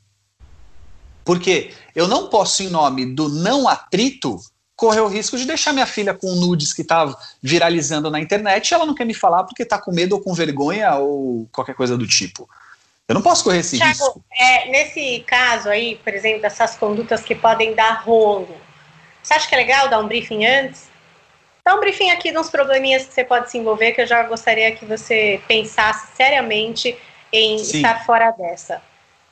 Porque 1.24 1.72
eu 1.94 2.06
não 2.06 2.28
posso, 2.28 2.62
em 2.62 2.68
nome 2.68 3.06
do 3.06 3.28
não 3.28 3.68
atrito, 3.68 4.38
correr 4.76 5.00
o 5.00 5.08
risco 5.08 5.36
de 5.36 5.44
deixar 5.44 5.72
minha 5.72 5.86
filha 5.86 6.14
com 6.14 6.34
nudes 6.36 6.72
que 6.72 6.82
está 6.82 7.14
viralizando 7.42 8.10
na 8.10 8.20
internet 8.20 8.70
e 8.70 8.74
ela 8.74 8.86
não 8.86 8.94
quer 8.94 9.04
me 9.04 9.12
falar 9.12 9.44
porque 9.44 9.62
está 9.62 9.78
com 9.78 9.92
medo 9.92 10.14
ou 10.14 10.22
com 10.22 10.32
vergonha 10.32 10.94
ou 10.94 11.46
qualquer 11.52 11.74
coisa 11.74 11.98
do 11.98 12.06
tipo. 12.06 12.48
Eu 13.10 13.14
não 13.14 13.22
posso 13.22 13.42
correr 13.42 13.58
esse 13.58 13.76
Thiago, 13.76 13.90
risco. 13.90 14.24
É, 14.38 14.70
nesse 14.70 15.24
caso 15.26 15.68
aí, 15.68 15.96
por 15.96 16.14
exemplo, 16.14 16.42
dessas 16.42 16.76
condutas 16.76 17.24
que 17.24 17.34
podem 17.34 17.74
dar 17.74 18.04
rolo, 18.04 18.56
você 19.20 19.34
acha 19.34 19.48
que 19.48 19.54
é 19.56 19.58
legal 19.58 19.88
dar 19.88 19.98
um 19.98 20.06
briefing 20.06 20.46
antes? 20.46 20.88
Dá 21.64 21.74
um 21.74 21.80
briefing 21.80 22.10
aqui 22.12 22.30
nos 22.30 22.48
probleminhas 22.50 23.06
que 23.06 23.12
você 23.12 23.24
pode 23.24 23.50
se 23.50 23.58
envolver, 23.58 23.90
que 23.90 24.02
eu 24.02 24.06
já 24.06 24.22
gostaria 24.22 24.70
que 24.76 24.84
você 24.84 25.42
pensasse 25.48 26.14
seriamente 26.14 26.96
em 27.32 27.58
Sim. 27.58 27.78
estar 27.78 28.06
fora 28.06 28.30
dessa. 28.30 28.80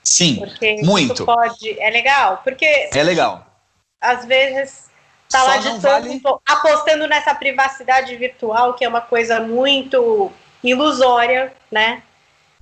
Sim, 0.03 0.41
porque 0.41 0.83
muito. 0.83 1.25
pode. 1.25 1.81
É 1.81 1.88
legal, 1.88 2.41
porque. 2.43 2.91
É 2.93 3.03
legal. 3.05 3.47
Às 4.01 4.25
vezes 4.25 4.91
tá 5.29 5.41
lá 5.45 5.57
de 5.59 5.79
vale... 5.79 6.21
apostando 6.45 7.07
nessa 7.07 7.33
privacidade 7.33 8.17
virtual, 8.17 8.75
que 8.75 8.85
é 8.85 8.88
uma 8.88 9.03
coisa 9.03 9.38
muito 9.38 10.33
ilusória, 10.64 11.53
né? 11.71 12.03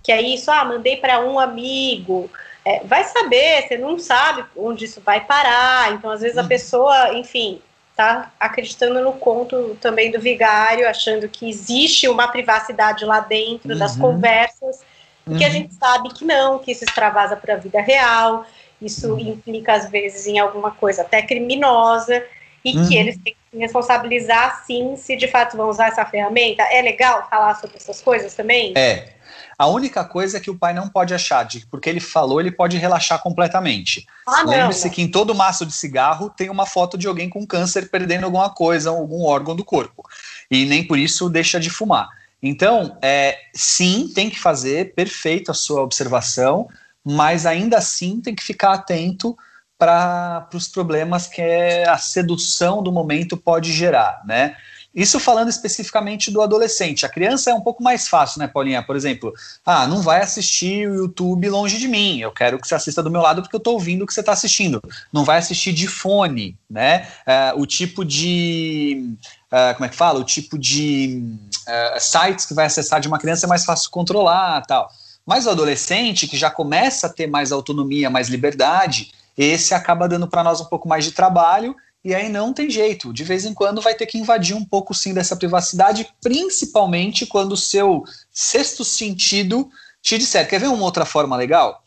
Que 0.07 0.13
é 0.13 0.23
isso, 0.23 0.53
ah, 0.53 0.65
mandei 0.65 0.99
para 0.99 1.19
um 1.19 1.37
amigo. 1.37 2.31
É, 2.65 2.79
vai 2.85 3.03
saber, 3.03 3.67
você 3.67 3.77
não 3.77 3.99
sabe 3.99 4.45
onde 4.57 4.85
isso 4.85 5.03
vai 5.05 5.21
parar. 5.25 5.93
Então, 5.95 6.13
às 6.13 6.21
vezes, 6.21 6.39
a 6.39 6.43
uhum. 6.43 6.49
pessoa, 6.49 7.13
enfim, 7.15 7.61
tá 7.97 8.31
acreditando 8.39 9.01
no 9.01 9.15
conto 9.15 9.77
também 9.81 10.13
do 10.13 10.21
vigário, 10.21 10.89
achando 10.89 11.29
que 11.29 11.49
existe 11.49 12.07
uma 12.07 12.29
privacidade 12.29 13.05
lá 13.05 13.19
dentro 13.19 13.73
uhum. 13.73 13.79
das 13.79 13.97
conversas, 13.97 14.81
uhum. 15.27 15.37
que 15.37 15.45
a 15.45 15.51
gente 15.51 15.75
sabe 15.75 16.11
que 16.11 16.25
não, 16.25 16.61
que 16.61 16.71
isso 16.71 16.85
extravasa 16.85 17.35
para 17.35 17.55
a 17.55 17.59
vida 17.59 17.81
real, 17.81 18.47
isso 18.81 19.13
uhum. 19.13 19.19
implica 19.19 19.73
às 19.73 19.91
vezes 19.91 20.29
em 20.29 20.39
alguma 20.39 20.71
coisa 20.71 21.03
até 21.03 21.21
criminosa, 21.21 22.25
e 22.65 22.77
uhum. 22.77 22.89
que 22.89 22.97
eles 22.97 23.17
têm 23.17 23.35
que 23.35 23.51
se 23.51 23.59
responsabilizar 23.59 24.65
sim 24.65 24.97
se 24.97 25.17
de 25.17 25.27
fato 25.27 25.57
vão 25.57 25.69
usar 25.69 25.89
essa 25.89 26.05
ferramenta. 26.05 26.63
É 26.63 26.81
legal 26.81 27.27
falar 27.29 27.57
sobre 27.57 27.77
essas 27.77 28.01
coisas 28.01 28.35
também? 28.35 28.73
É, 28.77 29.16
a 29.59 29.67
única 29.67 30.05
coisa 30.05 30.37
é 30.37 30.41
que 30.41 30.51
o 30.51 30.59
pai 30.59 30.75
não 30.75 30.89
pode 30.89 31.15
achar 31.15 31.43
de 31.45 31.61
que 31.61 31.67
porque 31.67 31.89
ele 31.89 32.01
falou, 32.01 32.41
ele 32.41 32.51
pode 32.51 32.77
relaxar 32.77 33.23
completamente. 33.23 34.07
Ah, 34.27 34.43
Lembre-se 34.43 34.91
que 34.91 35.01
em 35.01 35.11
todo 35.11 35.35
maço 35.35 35.65
de 35.65 35.73
cigarro 35.73 36.29
tem 36.29 36.51
uma 36.51 36.67
foto 36.67 36.99
de 36.99 37.07
alguém 37.07 37.29
com 37.29 37.47
câncer 37.47 37.91
perdendo 37.91 38.25
alguma 38.25 38.51
coisa, 38.51 38.91
algum 38.91 39.25
órgão 39.25 39.57
do 39.57 39.65
corpo. 39.65 40.03
E 40.51 40.67
nem 40.67 40.87
por 40.87 40.99
isso 40.99 41.31
deixa 41.31 41.59
de 41.59 41.71
fumar. 41.71 42.09
Então, 42.43 42.99
é, 43.01 43.39
sim, 43.55 44.11
tem 44.15 44.29
que 44.29 44.39
fazer, 44.39 44.95
perfeito 44.95 45.51
a 45.51 45.55
sua 45.55 45.83
observação, 45.83 46.69
mas 47.03 47.47
ainda 47.47 47.79
assim 47.79 48.21
tem 48.21 48.35
que 48.35 48.43
ficar 48.43 48.75
atento 48.75 49.37
para 49.79 50.49
os 50.55 50.69
problemas 50.69 51.27
que 51.27 51.43
a 51.87 51.99
sedução 51.99 52.83
do 52.83 52.93
momento 52.93 53.37
pode 53.37 53.73
gerar, 53.73 54.23
né? 54.27 54.57
Isso 54.97 55.21
falando 55.21 55.51
especificamente 55.51 56.31
do 56.31 56.41
adolescente. 56.41 57.05
A 57.05 57.09
criança 57.11 57.51
é 57.51 57.55
um 57.55 57.61
pouco 57.61 57.83
mais 57.83 58.09
fácil, 58.09 58.39
né, 58.39 58.49
Paulinha? 58.49 58.83
Por 58.83 58.97
exemplo, 58.97 59.31
ah, 59.65 59.87
não 59.87 60.01
vai 60.01 60.23
assistir 60.23 60.89
o 60.89 60.95
YouTube 60.95 61.51
longe 61.51 61.77
de 61.77 61.87
mim. 61.87 62.19
Eu 62.19 62.33
quero 62.33 62.59
que 62.59 62.67
você 62.67 62.75
assista 62.75 63.03
do 63.03 63.11
meu 63.11 63.21
lado 63.21 63.43
porque 63.43 63.55
eu 63.55 63.59
estou 63.59 63.75
ouvindo 63.75 64.03
o 64.03 64.07
que 64.07 64.15
você 64.15 64.21
está 64.21 64.33
assistindo. 64.33 64.81
Não 65.13 65.23
vai 65.23 65.37
assistir 65.37 65.75
de 65.75 65.87
fone, 65.87 66.57
né? 66.69 67.07
Uh, 67.27 67.61
o 67.61 67.67
tipo 67.67 68.07
de. 68.07 69.15
Uh, 69.53 69.75
como 69.75 69.85
é 69.85 69.89
que 69.91 69.97
fala? 69.97 70.19
O 70.19 70.25
tipo 70.25 70.59
de 70.59 71.23
uh, 71.69 72.01
sites 72.01 72.47
que 72.47 72.55
vai 72.55 72.65
acessar 72.65 72.99
de 72.99 73.07
uma 73.07 73.19
criança 73.19 73.45
é 73.45 73.49
mais 73.49 73.67
fácil 73.67 73.91
controlar 73.91 74.63
tal. 74.63 74.91
Mas 75.27 75.45
o 75.45 75.51
adolescente, 75.51 76.27
que 76.27 76.39
já 76.39 76.49
começa 76.49 77.09
a 77.09 77.11
ter 77.11 77.27
mais 77.27 77.53
autonomia, 77.53 78.09
mais 78.09 78.29
liberdade, 78.29 79.13
esse 79.37 79.75
acaba 79.75 80.09
dando 80.09 80.27
para 80.27 80.43
nós 80.43 80.59
um 80.61 80.65
pouco 80.65 80.89
mais 80.89 81.05
de 81.05 81.13
trabalho 81.13 81.77
e 82.07 82.15
aí 82.15 82.29
não 82.29 82.53
tem 82.53 82.71
jeito, 82.71 83.13
de 83.13 83.25
vez 83.25 83.45
em 83.45 83.53
quando 83.53 83.83
vai 83.83 83.93
ter 83.93 84.07
que 84.07 84.17
invadir 84.17 84.55
um 84.55 84.65
pouco 84.65 84.95
sim 84.95 85.13
dessa 85.13 85.35
privacidade, 85.35 86.09
principalmente 86.23 87.27
quando 87.27 87.51
o 87.51 87.57
seu 87.57 88.05
sexto 88.31 88.85
sentido 88.85 89.69
te 90.01 90.17
disser. 90.17 90.49
Quer 90.49 90.61
ver 90.61 90.69
uma 90.69 90.85
outra 90.85 91.05
forma 91.05 91.37
legal? 91.37 91.83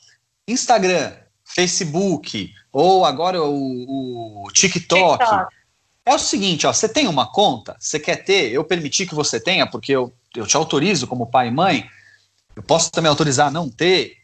Instagram, 0.45 1.13
Facebook, 1.45 2.51
ou 2.69 3.05
agora 3.05 3.41
o, 3.41 4.43
o 4.43 4.51
TikTok. 4.51 5.23
TikTok. 5.23 5.55
É 6.05 6.13
o 6.13 6.19
seguinte, 6.19 6.67
ó, 6.67 6.73
você 6.73 6.89
tem 6.89 7.07
uma 7.07 7.31
conta, 7.31 7.77
você 7.79 7.97
quer 7.97 8.17
ter, 8.17 8.51
eu 8.51 8.65
permiti 8.65 9.05
que 9.05 9.15
você 9.15 9.39
tenha, 9.39 9.65
porque 9.65 9.93
eu, 9.93 10.11
eu 10.35 10.45
te 10.45 10.57
autorizo 10.57 11.07
como 11.07 11.31
pai 11.31 11.47
e 11.47 11.51
mãe, 11.51 11.89
eu 12.57 12.61
posso 12.61 12.91
também 12.91 13.09
autorizar 13.09 13.47
a 13.47 13.51
não 13.51 13.69
ter, 13.69 14.17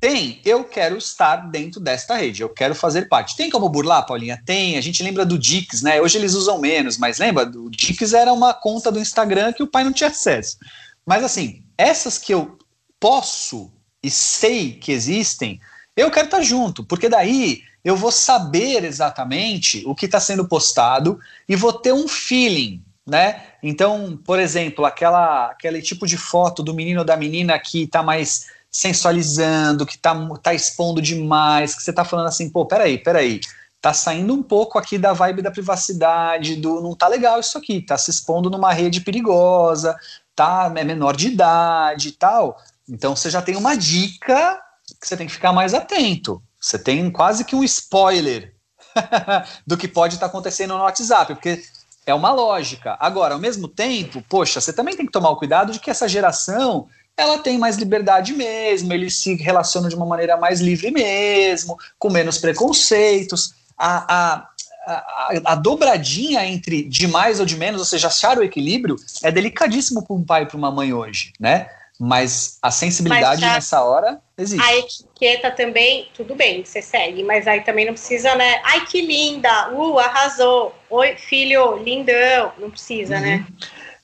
tem, 0.00 0.40
eu 0.44 0.64
quero 0.64 0.96
estar 0.96 1.36
dentro 1.50 1.80
desta 1.80 2.16
rede, 2.16 2.42
eu 2.42 2.48
quero 2.48 2.74
fazer 2.74 3.08
parte. 3.08 3.36
Tem 3.36 3.50
como 3.50 3.68
burlar, 3.68 4.06
Paulinha? 4.06 4.40
Tem, 4.44 4.76
a 4.76 4.80
gente 4.80 5.02
lembra 5.02 5.24
do 5.24 5.38
Dix, 5.38 5.82
né? 5.82 6.00
Hoje 6.00 6.18
eles 6.18 6.34
usam 6.34 6.58
menos, 6.58 6.96
mas 6.96 7.18
lembra? 7.18 7.44
O 7.44 7.68
Dix 7.70 8.12
era 8.12 8.32
uma 8.32 8.54
conta 8.54 8.92
do 8.92 9.00
Instagram 9.00 9.52
que 9.52 9.62
o 9.62 9.66
pai 9.66 9.84
não 9.84 9.92
tinha 9.92 10.10
acesso. 10.10 10.56
Mas 11.04 11.24
assim, 11.24 11.64
essas 11.76 12.18
que 12.18 12.32
eu 12.32 12.58
posso 13.00 13.72
e 14.02 14.10
sei 14.10 14.72
que 14.72 14.92
existem, 14.92 15.60
eu 15.96 16.10
quero 16.10 16.26
estar 16.26 16.42
junto, 16.42 16.84
porque 16.84 17.08
daí 17.08 17.62
eu 17.84 17.96
vou 17.96 18.12
saber 18.12 18.84
exatamente 18.84 19.82
o 19.86 19.94
que 19.94 20.06
está 20.06 20.20
sendo 20.20 20.46
postado 20.46 21.18
e 21.48 21.56
vou 21.56 21.72
ter 21.72 21.92
um 21.92 22.06
feeling, 22.06 22.82
né? 23.06 23.42
Então, 23.62 24.18
por 24.24 24.38
exemplo, 24.38 24.84
aquela, 24.84 25.46
aquele 25.50 25.82
tipo 25.82 26.06
de 26.06 26.16
foto 26.16 26.62
do 26.62 26.74
menino 26.74 27.00
ou 27.00 27.06
da 27.06 27.16
menina 27.16 27.58
que 27.58 27.84
está 27.84 28.02
mais 28.02 28.46
sensualizando, 28.70 29.86
que 29.86 29.98
tá, 29.98 30.14
tá 30.42 30.54
expondo 30.54 31.00
demais, 31.00 31.74
que 31.74 31.82
você 31.82 31.92
tá 31.92 32.04
falando 32.04 32.26
assim, 32.26 32.50
pô, 32.50 32.66
peraí, 32.66 32.98
peraí, 32.98 33.40
tá 33.80 33.92
saindo 33.92 34.34
um 34.34 34.42
pouco 34.42 34.78
aqui 34.78 34.98
da 34.98 35.12
vibe 35.12 35.42
da 35.42 35.50
privacidade, 35.50 36.56
do 36.56 36.80
não 36.80 36.94
tá 36.94 37.08
legal 37.08 37.40
isso 37.40 37.56
aqui, 37.56 37.80
tá 37.80 37.96
se 37.96 38.10
expondo 38.10 38.50
numa 38.50 38.72
rede 38.72 39.00
perigosa, 39.00 39.96
tá 40.34 40.72
é 40.76 40.84
menor 40.84 41.16
de 41.16 41.28
idade 41.28 42.08
e 42.08 42.12
tal. 42.12 42.60
Então 42.88 43.14
você 43.14 43.30
já 43.30 43.42
tem 43.42 43.56
uma 43.56 43.76
dica 43.76 44.60
que 45.00 45.06
você 45.06 45.16
tem 45.16 45.26
que 45.26 45.32
ficar 45.32 45.52
mais 45.52 45.74
atento. 45.74 46.42
Você 46.60 46.78
tem 46.78 47.10
quase 47.10 47.44
que 47.44 47.54
um 47.54 47.62
spoiler 47.62 48.54
do 49.66 49.76
que 49.76 49.86
pode 49.86 50.14
estar 50.14 50.26
tá 50.26 50.30
acontecendo 50.30 50.74
no 50.74 50.82
WhatsApp, 50.82 51.34
porque 51.34 51.62
é 52.06 52.14
uma 52.14 52.32
lógica. 52.32 52.96
Agora, 52.98 53.34
ao 53.34 53.40
mesmo 53.40 53.68
tempo, 53.68 54.22
poxa, 54.28 54.60
você 54.60 54.72
também 54.72 54.96
tem 54.96 55.06
que 55.06 55.12
tomar 55.12 55.30
o 55.30 55.36
cuidado 55.36 55.72
de 55.72 55.78
que 55.78 55.90
essa 55.90 56.08
geração 56.08 56.88
ela 57.18 57.38
tem 57.38 57.58
mais 57.58 57.76
liberdade 57.76 58.32
mesmo, 58.32 58.92
eles 58.92 59.16
se 59.16 59.34
relacionam 59.34 59.88
de 59.88 59.96
uma 59.96 60.06
maneira 60.06 60.36
mais 60.36 60.60
livre 60.60 60.90
mesmo, 60.92 61.76
com 61.98 62.08
menos 62.08 62.38
preconceitos. 62.38 63.54
A, 63.76 64.14
a, 64.14 64.48
a, 64.86 65.52
a 65.52 65.54
dobradinha 65.56 66.46
entre 66.46 66.84
de 66.84 67.08
mais 67.08 67.40
ou 67.40 67.46
de 67.46 67.56
menos, 67.56 67.80
ou 67.80 67.84
seja, 67.84 68.06
achar 68.06 68.38
o 68.38 68.44
equilíbrio, 68.44 68.96
é 69.22 69.32
delicadíssimo 69.32 70.06
para 70.06 70.14
um 70.14 70.24
pai 70.24 70.44
e 70.44 70.46
para 70.46 70.56
uma 70.56 70.70
mãe 70.70 70.94
hoje, 70.94 71.32
né? 71.40 71.68
Mas 72.00 72.58
a 72.62 72.70
sensibilidade 72.70 73.40
mas, 73.40 73.54
nessa 73.54 73.82
hora 73.82 74.20
existe. 74.38 74.64
A 74.64 74.76
etiqueta 74.76 75.50
também, 75.50 76.08
tudo 76.14 76.36
bem, 76.36 76.64
você 76.64 76.80
segue, 76.80 77.24
mas 77.24 77.48
aí 77.48 77.62
também 77.62 77.84
não 77.84 77.94
precisa, 77.94 78.36
né? 78.36 78.60
Ai, 78.62 78.86
que 78.86 79.00
linda! 79.00 79.72
Uh, 79.72 79.98
arrasou! 79.98 80.72
Oi, 80.88 81.16
filho, 81.16 81.76
lindão! 81.78 82.52
Não 82.56 82.70
precisa, 82.70 83.18
né? 83.18 83.38
uhum. 83.38 83.38
né? 83.38 83.46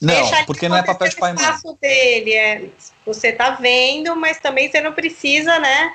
Não, 0.00 0.14
Deixa 0.14 0.44
porque 0.44 0.68
não 0.68 0.77
é 0.77 0.83
papel 0.83 1.09
de 1.09 1.16
pai 1.16 1.33
e 1.33 1.35
mãe. 1.35 1.77
dele, 1.81 2.33
é, 2.35 2.68
você 3.04 3.32
tá 3.32 3.50
vendo, 3.50 4.16
mas 4.16 4.38
também 4.38 4.70
você 4.70 4.80
não 4.80 4.92
precisa, 4.92 5.58
né? 5.58 5.94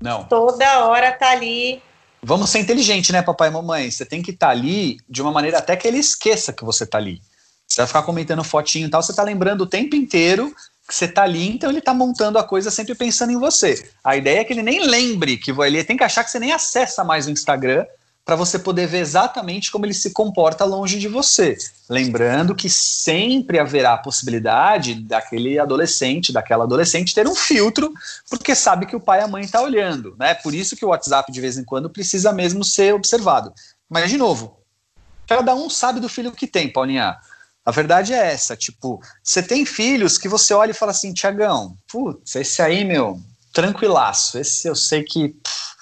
Não. 0.00 0.24
Toda 0.24 0.86
hora 0.86 1.12
tá 1.12 1.30
ali. 1.30 1.82
Vamos 2.22 2.50
ser 2.50 2.60
inteligente, 2.60 3.12
né, 3.12 3.22
papai 3.22 3.48
e 3.48 3.52
mamãe? 3.52 3.90
Você 3.90 4.04
tem 4.04 4.22
que 4.22 4.30
estar 4.30 4.48
tá 4.48 4.52
ali 4.52 4.98
de 5.08 5.22
uma 5.22 5.30
maneira 5.30 5.58
até 5.58 5.76
que 5.76 5.86
ele 5.86 5.98
esqueça 5.98 6.52
que 6.52 6.64
você 6.64 6.86
tá 6.86 6.98
ali. 6.98 7.20
Você 7.66 7.80
vai 7.80 7.86
ficar 7.86 8.02
comentando 8.02 8.42
fotinho 8.42 8.86
e 8.86 8.90
tal, 8.90 9.02
você 9.02 9.14
tá 9.14 9.22
lembrando 9.22 9.62
o 9.62 9.66
tempo 9.66 9.94
inteiro 9.94 10.54
que 10.88 10.94
você 10.94 11.06
tá 11.06 11.22
ali, 11.22 11.50
então 11.50 11.70
ele 11.70 11.82
tá 11.82 11.92
montando 11.92 12.38
a 12.38 12.44
coisa 12.44 12.70
sempre 12.70 12.94
pensando 12.94 13.30
em 13.30 13.36
você. 13.36 13.90
A 14.02 14.16
ideia 14.16 14.40
é 14.40 14.44
que 14.44 14.54
ele 14.54 14.62
nem 14.62 14.86
lembre 14.86 15.36
que 15.36 15.50
ele 15.50 15.84
tem 15.84 15.96
que 15.96 16.02
achar 16.02 16.24
que 16.24 16.30
você 16.30 16.38
nem 16.38 16.52
acessa 16.52 17.04
mais 17.04 17.26
o 17.26 17.30
Instagram 17.30 17.84
para 18.28 18.36
você 18.36 18.58
poder 18.58 18.86
ver 18.86 18.98
exatamente 18.98 19.72
como 19.72 19.86
ele 19.86 19.94
se 19.94 20.10
comporta 20.10 20.62
longe 20.62 20.98
de 20.98 21.08
você. 21.08 21.56
Lembrando 21.88 22.54
que 22.54 22.68
sempre 22.68 23.58
haverá 23.58 23.94
a 23.94 23.98
possibilidade 23.98 24.96
daquele 24.96 25.58
adolescente, 25.58 26.30
daquela 26.30 26.64
adolescente 26.64 27.14
ter 27.14 27.26
um 27.26 27.34
filtro, 27.34 27.90
porque 28.28 28.54
sabe 28.54 28.84
que 28.84 28.94
o 28.94 29.00
pai 29.00 29.20
e 29.20 29.22
a 29.22 29.26
mãe 29.26 29.44
estão 29.44 29.62
tá 29.62 29.66
olhando, 29.66 30.14
né? 30.18 30.34
Por 30.34 30.54
isso 30.54 30.76
que 30.76 30.84
o 30.84 30.88
WhatsApp 30.88 31.32
de 31.32 31.40
vez 31.40 31.56
em 31.56 31.64
quando 31.64 31.88
precisa 31.88 32.30
mesmo 32.30 32.62
ser 32.62 32.94
observado. 32.94 33.50
Mas 33.88 34.10
de 34.10 34.18
novo, 34.18 34.58
cada 35.26 35.54
um 35.54 35.70
sabe 35.70 35.98
do 35.98 36.06
filho 36.06 36.30
que 36.30 36.46
tem, 36.46 36.70
Paulinha. 36.70 37.16
A 37.64 37.70
verdade 37.70 38.12
é 38.12 38.30
essa, 38.30 38.54
tipo, 38.54 39.00
você 39.24 39.42
tem 39.42 39.64
filhos 39.64 40.18
que 40.18 40.28
você 40.28 40.52
olha 40.52 40.72
e 40.72 40.74
fala 40.74 40.90
assim, 40.90 41.14
Tiagão, 41.14 41.78
putz, 41.90 42.36
esse 42.36 42.60
aí, 42.60 42.84
meu, 42.84 43.18
tranquilaço, 43.54 44.38
esse 44.38 44.68
eu 44.68 44.74
sei 44.74 45.02
que 45.02 45.30
pff, 45.30 45.76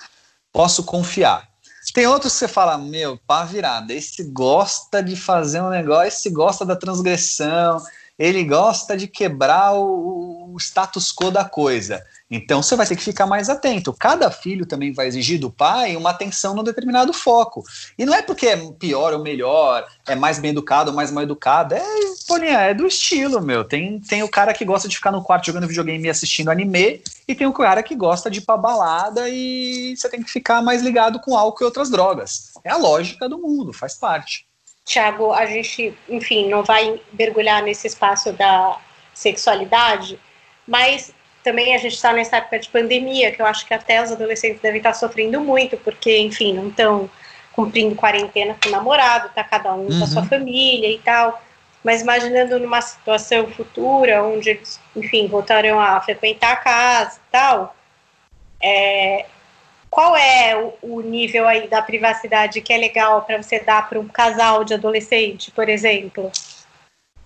posso 0.52 0.84
confiar. 0.84 1.55
Tem 1.96 2.06
outros 2.06 2.34
que 2.34 2.40
você 2.40 2.46
fala, 2.48 2.76
meu, 2.76 3.18
pá 3.26 3.42
virada, 3.42 3.90
esse 3.90 4.22
gosta 4.22 5.02
de 5.02 5.16
fazer 5.16 5.62
um 5.62 5.70
negócio, 5.70 6.08
esse 6.08 6.28
gosta 6.28 6.62
da 6.62 6.76
transgressão, 6.76 7.82
ele 8.18 8.44
gosta 8.44 8.96
de 8.96 9.06
quebrar 9.06 9.74
o, 9.74 10.54
o 10.54 10.56
status 10.58 11.12
quo 11.12 11.30
da 11.30 11.44
coisa. 11.44 12.02
Então 12.30 12.62
você 12.62 12.74
vai 12.74 12.86
ter 12.86 12.96
que 12.96 13.04
ficar 13.04 13.26
mais 13.26 13.48
atento. 13.48 13.92
Cada 13.92 14.30
filho 14.30 14.66
também 14.66 14.92
vai 14.92 15.06
exigir 15.06 15.38
do 15.38 15.50
pai 15.50 15.96
uma 15.96 16.10
atenção 16.10 16.54
num 16.54 16.64
determinado 16.64 17.12
foco. 17.12 17.62
E 17.96 18.04
não 18.04 18.14
é 18.14 18.22
porque 18.22 18.46
é 18.46 18.56
pior 18.78 19.12
ou 19.12 19.22
melhor, 19.22 19.86
é 20.06 20.14
mais 20.14 20.38
bem 20.38 20.50
educado 20.50 20.90
ou 20.90 20.96
mais 20.96 21.12
mal 21.12 21.22
educado. 21.22 21.74
É, 21.74 21.82
Paulinha, 22.26 22.58
é 22.60 22.74
do 22.74 22.86
estilo, 22.86 23.40
meu. 23.40 23.64
Tem, 23.64 24.00
tem 24.00 24.22
o 24.22 24.28
cara 24.28 24.52
que 24.52 24.64
gosta 24.64 24.88
de 24.88 24.96
ficar 24.96 25.12
no 25.12 25.22
quarto 25.22 25.46
jogando 25.46 25.68
videogame 25.68 26.06
e 26.06 26.10
assistindo 26.10 26.50
anime, 26.50 27.02
e 27.28 27.34
tem 27.34 27.46
o 27.46 27.52
cara 27.52 27.82
que 27.82 27.94
gosta 27.94 28.30
de 28.30 28.38
ir 28.38 28.42
pra 28.42 28.56
balada 28.56 29.28
e 29.28 29.94
você 29.96 30.08
tem 30.08 30.22
que 30.22 30.30
ficar 30.30 30.62
mais 30.62 30.82
ligado 30.82 31.20
com 31.20 31.36
álcool 31.36 31.62
e 31.62 31.66
outras 31.66 31.90
drogas. 31.90 32.52
É 32.64 32.70
a 32.70 32.76
lógica 32.76 33.28
do 33.28 33.38
mundo, 33.38 33.72
faz 33.72 33.94
parte. 33.94 34.45
Tiago, 34.86 35.32
a 35.32 35.44
gente, 35.44 35.92
enfim, 36.08 36.48
não 36.48 36.62
vai 36.62 36.98
mergulhar 37.12 37.60
nesse 37.60 37.88
espaço 37.88 38.32
da 38.32 38.78
sexualidade, 39.12 40.18
mas 40.66 41.12
também 41.42 41.74
a 41.74 41.78
gente 41.78 41.94
está 41.94 42.12
nessa 42.12 42.36
época 42.36 42.60
de 42.60 42.68
pandemia, 42.68 43.32
que 43.32 43.42
eu 43.42 43.46
acho 43.46 43.66
que 43.66 43.74
até 43.74 44.00
os 44.00 44.12
adolescentes 44.12 44.60
devem 44.62 44.78
estar 44.78 44.92
tá 44.92 44.98
sofrendo 44.98 45.40
muito, 45.40 45.76
porque, 45.78 46.16
enfim, 46.18 46.54
não 46.54 46.68
estão 46.68 47.10
cumprindo 47.52 47.96
quarentena 47.96 48.56
com 48.62 48.68
o 48.68 48.72
namorado, 48.72 49.30
tá 49.34 49.42
cada 49.42 49.74
um 49.74 49.86
uhum. 49.86 49.98
com 49.98 50.04
a 50.04 50.06
sua 50.06 50.22
uhum. 50.22 50.28
família 50.28 50.88
e 50.88 50.98
tal. 50.98 51.42
Mas 51.82 52.02
imaginando 52.02 52.58
numa 52.60 52.80
situação 52.80 53.48
futura, 53.48 54.22
onde 54.22 54.50
eles, 54.50 54.80
enfim, 54.94 55.26
voltarão 55.26 55.80
a 55.80 56.00
frequentar 56.00 56.52
a 56.52 56.56
casa 56.56 57.16
e 57.16 57.32
tal, 57.32 57.76
é, 58.62 59.26
qual 59.96 60.14
é 60.14 60.54
o, 60.82 60.98
o 60.98 61.00
nível 61.00 61.48
aí 61.48 61.68
da 61.68 61.80
privacidade 61.80 62.60
que 62.60 62.70
é 62.70 62.76
legal 62.76 63.22
para 63.22 63.42
você 63.42 63.58
dar 63.58 63.88
para 63.88 63.98
um 63.98 64.06
casal 64.06 64.62
de 64.62 64.74
adolescente, 64.74 65.50
por 65.50 65.70
exemplo? 65.70 66.30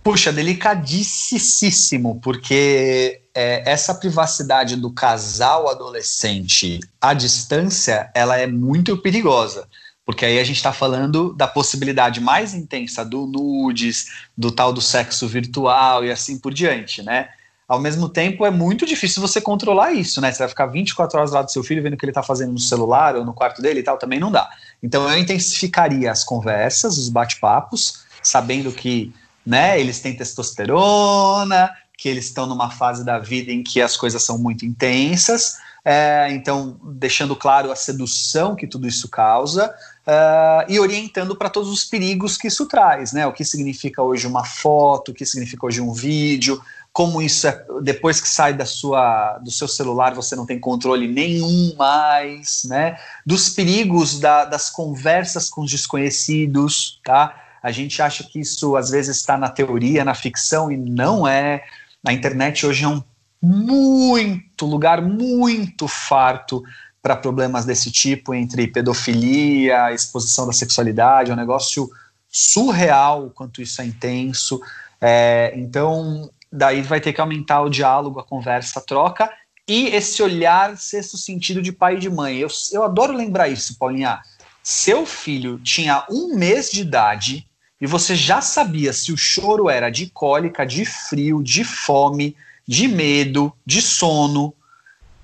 Puxa, 0.01 0.31
delicadíssimo, 0.31 2.21
porque 2.23 3.23
é, 3.35 3.69
essa 3.69 3.93
privacidade 3.93 4.77
do 4.77 4.89
casal 4.89 5.67
adolescente 5.67 6.79
à 7.01 7.13
distância, 7.13 8.09
ela 8.15 8.37
é 8.37 8.47
muito 8.47 8.95
perigosa. 8.95 9.67
Porque 10.05 10.25
aí 10.25 10.39
a 10.39 10.43
gente 10.45 10.55
está 10.55 10.71
falando 10.71 11.33
da 11.33 11.49
possibilidade 11.49 12.21
mais 12.21 12.53
intensa 12.53 13.03
do 13.03 13.27
nudes, 13.27 14.05
do 14.37 14.49
tal 14.49 14.71
do 14.71 14.79
sexo 14.79 15.27
virtual 15.27 16.05
e 16.05 16.11
assim 16.11 16.39
por 16.39 16.53
diante, 16.53 17.03
né? 17.03 17.31
Ao 17.71 17.79
mesmo 17.79 18.09
tempo, 18.09 18.45
é 18.45 18.51
muito 18.51 18.85
difícil 18.85 19.21
você 19.21 19.39
controlar 19.39 19.93
isso, 19.93 20.19
né? 20.19 20.29
Você 20.29 20.39
vai 20.39 20.49
ficar 20.49 20.65
24 20.65 21.17
horas 21.17 21.31
lá 21.31 21.41
do 21.41 21.49
seu 21.49 21.63
filho 21.63 21.81
vendo 21.81 21.93
o 21.93 21.97
que 21.97 22.03
ele 22.03 22.11
está 22.11 22.21
fazendo 22.21 22.51
no 22.51 22.59
celular 22.59 23.15
ou 23.15 23.23
no 23.23 23.33
quarto 23.33 23.61
dele 23.61 23.79
e 23.79 23.83
tal, 23.83 23.97
também 23.97 24.19
não 24.19 24.29
dá. 24.29 24.49
Então 24.83 25.09
eu 25.09 25.17
intensificaria 25.17 26.11
as 26.11 26.21
conversas, 26.21 26.97
os 26.97 27.07
bate-papos, 27.07 28.01
sabendo 28.21 28.73
que 28.73 29.13
né, 29.45 29.79
eles 29.79 30.01
têm 30.01 30.13
testosterona, 30.13 31.71
que 31.97 32.09
eles 32.09 32.25
estão 32.25 32.45
numa 32.45 32.69
fase 32.69 33.05
da 33.05 33.17
vida 33.19 33.53
em 33.53 33.63
que 33.63 33.81
as 33.81 33.95
coisas 33.95 34.21
são 34.21 34.37
muito 34.37 34.65
intensas, 34.65 35.55
é, 35.85 36.27
então 36.31 36.77
deixando 36.83 37.37
claro 37.37 37.71
a 37.71 37.75
sedução 37.77 38.53
que 38.53 38.67
tudo 38.67 38.85
isso 38.85 39.07
causa, 39.07 39.73
Uh, 40.01 40.65
e 40.67 40.79
orientando 40.79 41.35
para 41.35 41.47
todos 41.47 41.69
os 41.69 41.85
perigos 41.85 42.35
que 42.35 42.47
isso 42.47 42.65
traz, 42.65 43.13
né? 43.13 43.27
O 43.27 43.33
que 43.33 43.45
significa 43.45 44.01
hoje 44.01 44.25
uma 44.25 44.43
foto, 44.43 45.11
o 45.11 45.13
que 45.13 45.23
significa 45.23 45.63
hoje 45.63 45.79
um 45.79 45.93
vídeo, 45.93 46.59
como 46.93 47.21
isso 47.21 47.47
é, 47.47 47.65
depois 47.81 48.19
que 48.19 48.27
sai 48.27 48.53
da 48.53 48.65
sua, 48.65 49.37
do 49.39 49.49
seu 49.49 49.67
celular 49.67 50.13
você 50.13 50.35
não 50.35 50.45
tem 50.45 50.59
controle 50.59 51.07
nenhum 51.07 51.73
mais, 51.77 52.63
né? 52.65 52.97
Dos 53.25 53.49
perigos 53.49 54.19
da, 54.19 54.43
das 54.43 54.69
conversas 54.69 55.49
com 55.49 55.61
os 55.61 55.71
desconhecidos, 55.71 56.99
tá? 57.03 57.35
A 57.63 57.71
gente 57.71 58.01
acha 58.01 58.23
que 58.23 58.39
isso 58.39 58.75
às 58.75 58.89
vezes 58.89 59.17
está 59.17 59.37
na 59.37 59.49
teoria, 59.49 60.03
na 60.03 60.13
ficção 60.13 60.71
e 60.71 60.77
não 60.77 61.27
é. 61.27 61.63
A 62.05 62.11
internet 62.11 62.65
hoje 62.65 62.83
é 62.83 62.87
um 62.87 63.01
muito 63.41 64.65
lugar 64.65 65.01
muito 65.01 65.87
farto 65.87 66.61
para 67.01 67.15
problemas 67.15 67.65
desse 67.65 67.89
tipo, 67.89 68.33
entre 68.33 68.67
pedofilia, 68.67 69.91
exposição 69.93 70.45
da 70.45 70.53
sexualidade, 70.53 71.31
é 71.31 71.33
um 71.33 71.37
negócio 71.37 71.89
surreal 72.29 73.27
o 73.27 73.29
quanto 73.31 73.61
isso 73.61 73.81
é 73.81 73.85
intenso. 73.85 74.61
É, 74.99 75.51
então, 75.55 76.29
daí 76.51 76.81
vai 76.81 76.99
ter 76.99 77.13
que 77.13 77.21
aumentar 77.21 77.61
o 77.61 77.69
diálogo, 77.69 78.19
a 78.19 78.23
conversa, 78.23 78.79
a 78.79 78.83
troca 78.83 79.31
e 79.67 79.87
esse 79.87 80.21
olhar 80.21 80.77
sexto 80.77 81.17
sentido 81.17 81.61
de 81.61 81.71
pai 81.71 81.95
e 81.95 81.99
de 81.99 82.09
mãe. 82.09 82.37
Eu, 82.37 82.49
eu 82.71 82.83
adoro 82.83 83.13
lembrar 83.13 83.47
isso, 83.47 83.77
Paulinha. 83.77 84.19
Seu 84.61 85.05
filho 85.05 85.59
tinha 85.59 86.05
um 86.09 86.35
mês 86.35 86.69
de 86.69 86.81
idade 86.81 87.47
e 87.79 87.87
você 87.87 88.15
já 88.15 88.41
sabia 88.41 88.93
se 88.93 89.11
o 89.11 89.17
choro 89.17 89.69
era 89.69 89.89
de 89.89 90.07
cólica, 90.07 90.65
de 90.65 90.85
frio, 90.85 91.41
de 91.41 91.63
fome, 91.63 92.35
de 92.67 92.87
medo, 92.87 93.53
de 93.65 93.81
sono, 93.81 94.53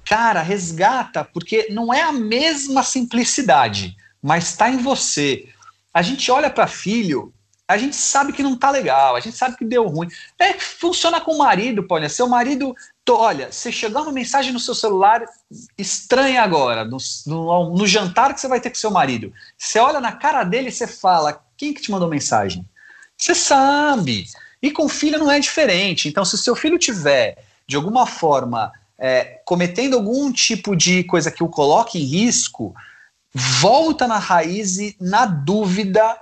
cara, 0.04 0.42
resgata, 0.42 1.24
porque 1.24 1.68
não 1.70 1.94
é 1.94 2.02
a 2.02 2.12
mesma 2.12 2.82
simplicidade, 2.84 3.96
mas 4.22 4.50
está 4.50 4.70
em 4.70 4.78
você. 4.78 5.48
A 5.94 6.02
gente 6.02 6.32
olha 6.32 6.50
para 6.50 6.66
filho, 6.68 7.34
a 7.68 7.78
gente 7.78 7.98
sabe 7.98 8.32
que 8.32 8.42
não 8.42 8.56
tá 8.56 8.72
legal, 8.72 9.16
a 9.16 9.20
gente 9.20 9.36
sabe 9.36 9.58
que 9.58 9.66
deu 9.66 9.86
ruim. 9.88 10.08
É 10.40 10.54
que 10.54 10.64
funciona 10.64 11.20
com 11.20 11.34
o 11.34 11.38
marido, 11.38 11.86
olha, 11.90 12.08
seu 12.08 12.28
marido, 12.28 12.74
olha, 13.10 13.52
você 13.52 13.72
chegar 13.72 14.04
uma 14.04 14.12
mensagem 14.12 14.54
no 14.54 14.60
seu 14.60 14.74
celular 14.74 15.26
estranha 15.78 16.42
agora, 16.44 16.86
no, 16.86 16.98
no, 17.26 17.76
no 17.76 17.86
jantar 17.86 18.34
que 18.34 18.40
você 18.40 18.48
vai 18.48 18.62
ter 18.62 18.70
com 18.70 18.78
seu 18.78 18.90
marido. 18.90 19.34
Você 19.58 19.80
olha 19.80 20.00
na 20.00 20.14
cara 20.14 20.46
dele 20.46 20.70
e 20.70 20.72
você 20.72 20.88
fala, 20.88 21.44
quem 21.58 21.74
que 21.74 21.82
te 21.82 21.92
mandou 21.92 22.08
mensagem? 22.08 22.66
Você 23.18 23.36
sabe. 23.36 24.26
E 24.62 24.72
com 24.72 24.88
filho 24.88 25.20
não 25.20 25.30
é 25.30 25.38
diferente. 25.38 26.08
Então, 26.08 26.24
se 26.24 26.38
seu 26.38 26.56
filho 26.56 26.80
tiver, 26.80 27.44
de 27.68 27.76
alguma 27.76 28.08
forma, 28.08 28.72
é, 28.98 29.42
cometendo 29.46 29.96
algum 29.96 30.32
tipo 30.32 30.74
de 30.74 31.04
coisa 31.04 31.30
que 31.30 31.44
o 31.44 31.50
coloque 31.50 32.00
em 32.00 32.06
risco, 32.06 32.74
volta 33.34 34.08
na 34.08 34.18
raiz 34.18 34.78
e, 34.78 34.96
na 35.02 35.26
dúvida, 35.26 36.18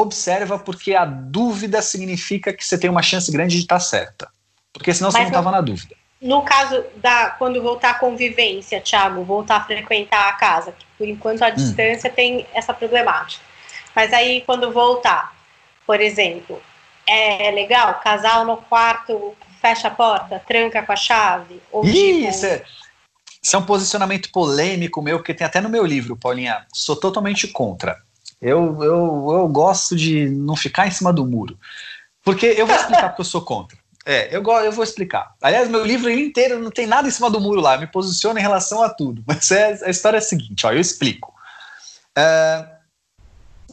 observa, 0.00 0.58
porque 0.58 0.94
a 0.94 1.04
dúvida 1.04 1.82
significa 1.82 2.52
que 2.52 2.64
você 2.64 2.78
tem 2.78 2.90
uma 2.90 3.02
chance 3.02 3.30
grande 3.30 3.56
de 3.56 3.62
estar 3.62 3.80
certa. 3.80 4.28
Porque 4.72 4.92
senão 4.94 5.10
você 5.10 5.18
não 5.18 5.26
estava 5.26 5.50
na 5.50 5.60
dúvida. 5.60 5.94
No 6.20 6.42
caso 6.42 6.84
da 6.96 7.30
quando 7.30 7.62
voltar 7.62 7.90
a 7.90 7.94
convivência, 7.94 8.80
Thiago, 8.80 9.22
voltar 9.22 9.56
a 9.56 9.64
frequentar 9.64 10.28
a 10.28 10.32
casa, 10.32 10.72
que 10.72 10.84
por 10.96 11.06
enquanto 11.06 11.42
a 11.42 11.48
hum. 11.48 11.54
distância 11.54 12.10
tem 12.10 12.46
essa 12.52 12.74
problemática. 12.74 13.44
Mas 13.94 14.12
aí 14.12 14.42
quando 14.42 14.72
voltar, 14.72 15.34
por 15.86 16.00
exemplo, 16.00 16.60
é 17.06 17.50
legal 17.50 18.00
casal 18.00 18.44
no 18.44 18.56
quarto 18.56 19.36
fecha 19.60 19.88
a 19.88 19.90
porta, 19.90 20.42
tranca 20.46 20.82
com 20.82 20.92
a 20.92 20.96
chave? 20.96 21.60
Ou 21.70 21.82
tipo 21.82 21.96
isso, 21.96 22.46
é, 22.46 22.62
isso 23.42 23.56
é 23.56 23.58
um 23.58 23.64
posicionamento 23.64 24.30
polêmico 24.30 25.00
meu, 25.00 25.22
que 25.22 25.34
tem 25.34 25.46
até 25.46 25.60
no 25.60 25.68
meu 25.68 25.84
livro, 25.84 26.16
Paulinha. 26.16 26.66
Sou 26.72 26.96
totalmente 26.96 27.48
contra. 27.48 27.96
Eu, 28.40 28.82
eu, 28.82 29.26
eu 29.32 29.48
gosto 29.48 29.96
de 29.96 30.28
não 30.28 30.54
ficar 30.54 30.86
em 30.86 30.90
cima 30.90 31.12
do 31.12 31.26
muro. 31.26 31.58
Porque 32.22 32.46
eu 32.46 32.66
vou 32.66 32.76
explicar 32.76 33.08
porque 33.08 33.20
eu 33.22 33.24
sou 33.24 33.42
contra. 33.42 33.76
É, 34.06 34.34
eu, 34.34 34.42
eu 34.42 34.72
vou 34.72 34.84
explicar. 34.84 35.34
Aliás, 35.42 35.68
meu 35.68 35.84
livro 35.84 36.10
inteiro 36.10 36.58
não 36.58 36.70
tem 36.70 36.86
nada 36.86 37.06
em 37.08 37.10
cima 37.10 37.30
do 37.30 37.40
muro 37.40 37.60
lá, 37.60 37.74
eu 37.74 37.80
me 37.80 37.86
posiciono 37.86 38.38
em 38.38 38.42
relação 38.42 38.82
a 38.82 38.88
tudo. 38.88 39.22
Mas 39.28 39.50
é, 39.50 39.78
a 39.84 39.90
história 39.90 40.16
é 40.16 40.20
a 40.20 40.22
seguinte, 40.22 40.66
ó, 40.66 40.72
eu 40.72 40.80
explico. 40.80 41.34
É, 42.16 42.66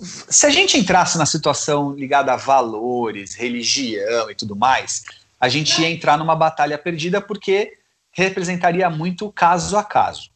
se 0.01 0.45
a 0.45 0.49
gente 0.49 0.77
entrasse 0.77 1.17
na 1.17 1.25
situação 1.25 1.93
ligada 1.93 2.33
a 2.33 2.35
valores, 2.35 3.33
religião 3.33 4.29
e 4.29 4.35
tudo 4.35 4.55
mais, 4.55 5.05
a 5.39 5.47
gente 5.47 5.81
ia 5.81 5.89
entrar 5.89 6.17
numa 6.17 6.35
batalha 6.35 6.77
perdida 6.77 7.21
porque 7.21 7.77
representaria 8.11 8.89
muito 8.89 9.31
caso 9.31 9.77
a 9.77 9.83
caso. 9.83 10.29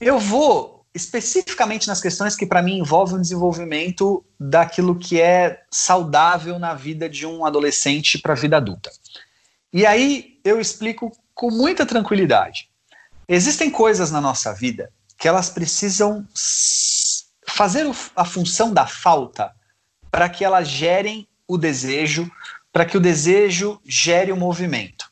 Eu 0.00 0.18
vou 0.18 0.71
especificamente 0.94 1.88
nas 1.88 2.00
questões 2.00 2.36
que 2.36 2.46
para 2.46 2.62
mim 2.62 2.78
envolvem 2.78 3.16
o 3.16 3.20
desenvolvimento 3.20 4.24
daquilo 4.38 4.98
que 4.98 5.20
é 5.20 5.62
saudável 5.70 6.58
na 6.58 6.74
vida 6.74 7.08
de 7.08 7.26
um 7.26 7.46
adolescente 7.46 8.18
para 8.18 8.32
a 8.32 8.36
vida 8.36 8.58
adulta. 8.58 8.90
E 9.72 9.86
aí 9.86 10.38
eu 10.44 10.60
explico 10.60 11.10
com 11.34 11.50
muita 11.50 11.86
tranquilidade. 11.86 12.68
Existem 13.26 13.70
coisas 13.70 14.10
na 14.10 14.20
nossa 14.20 14.52
vida 14.52 14.92
que 15.16 15.26
elas 15.26 15.48
precisam 15.48 16.26
fazer 17.48 17.86
a 18.14 18.24
função 18.24 18.72
da 18.72 18.86
falta 18.86 19.54
para 20.10 20.28
que 20.28 20.44
elas 20.44 20.68
gerem 20.68 21.26
o 21.48 21.56
desejo, 21.56 22.30
para 22.70 22.84
que 22.84 22.96
o 22.96 23.00
desejo 23.00 23.80
gere 23.84 24.32
o 24.32 24.36
movimento. 24.36 25.10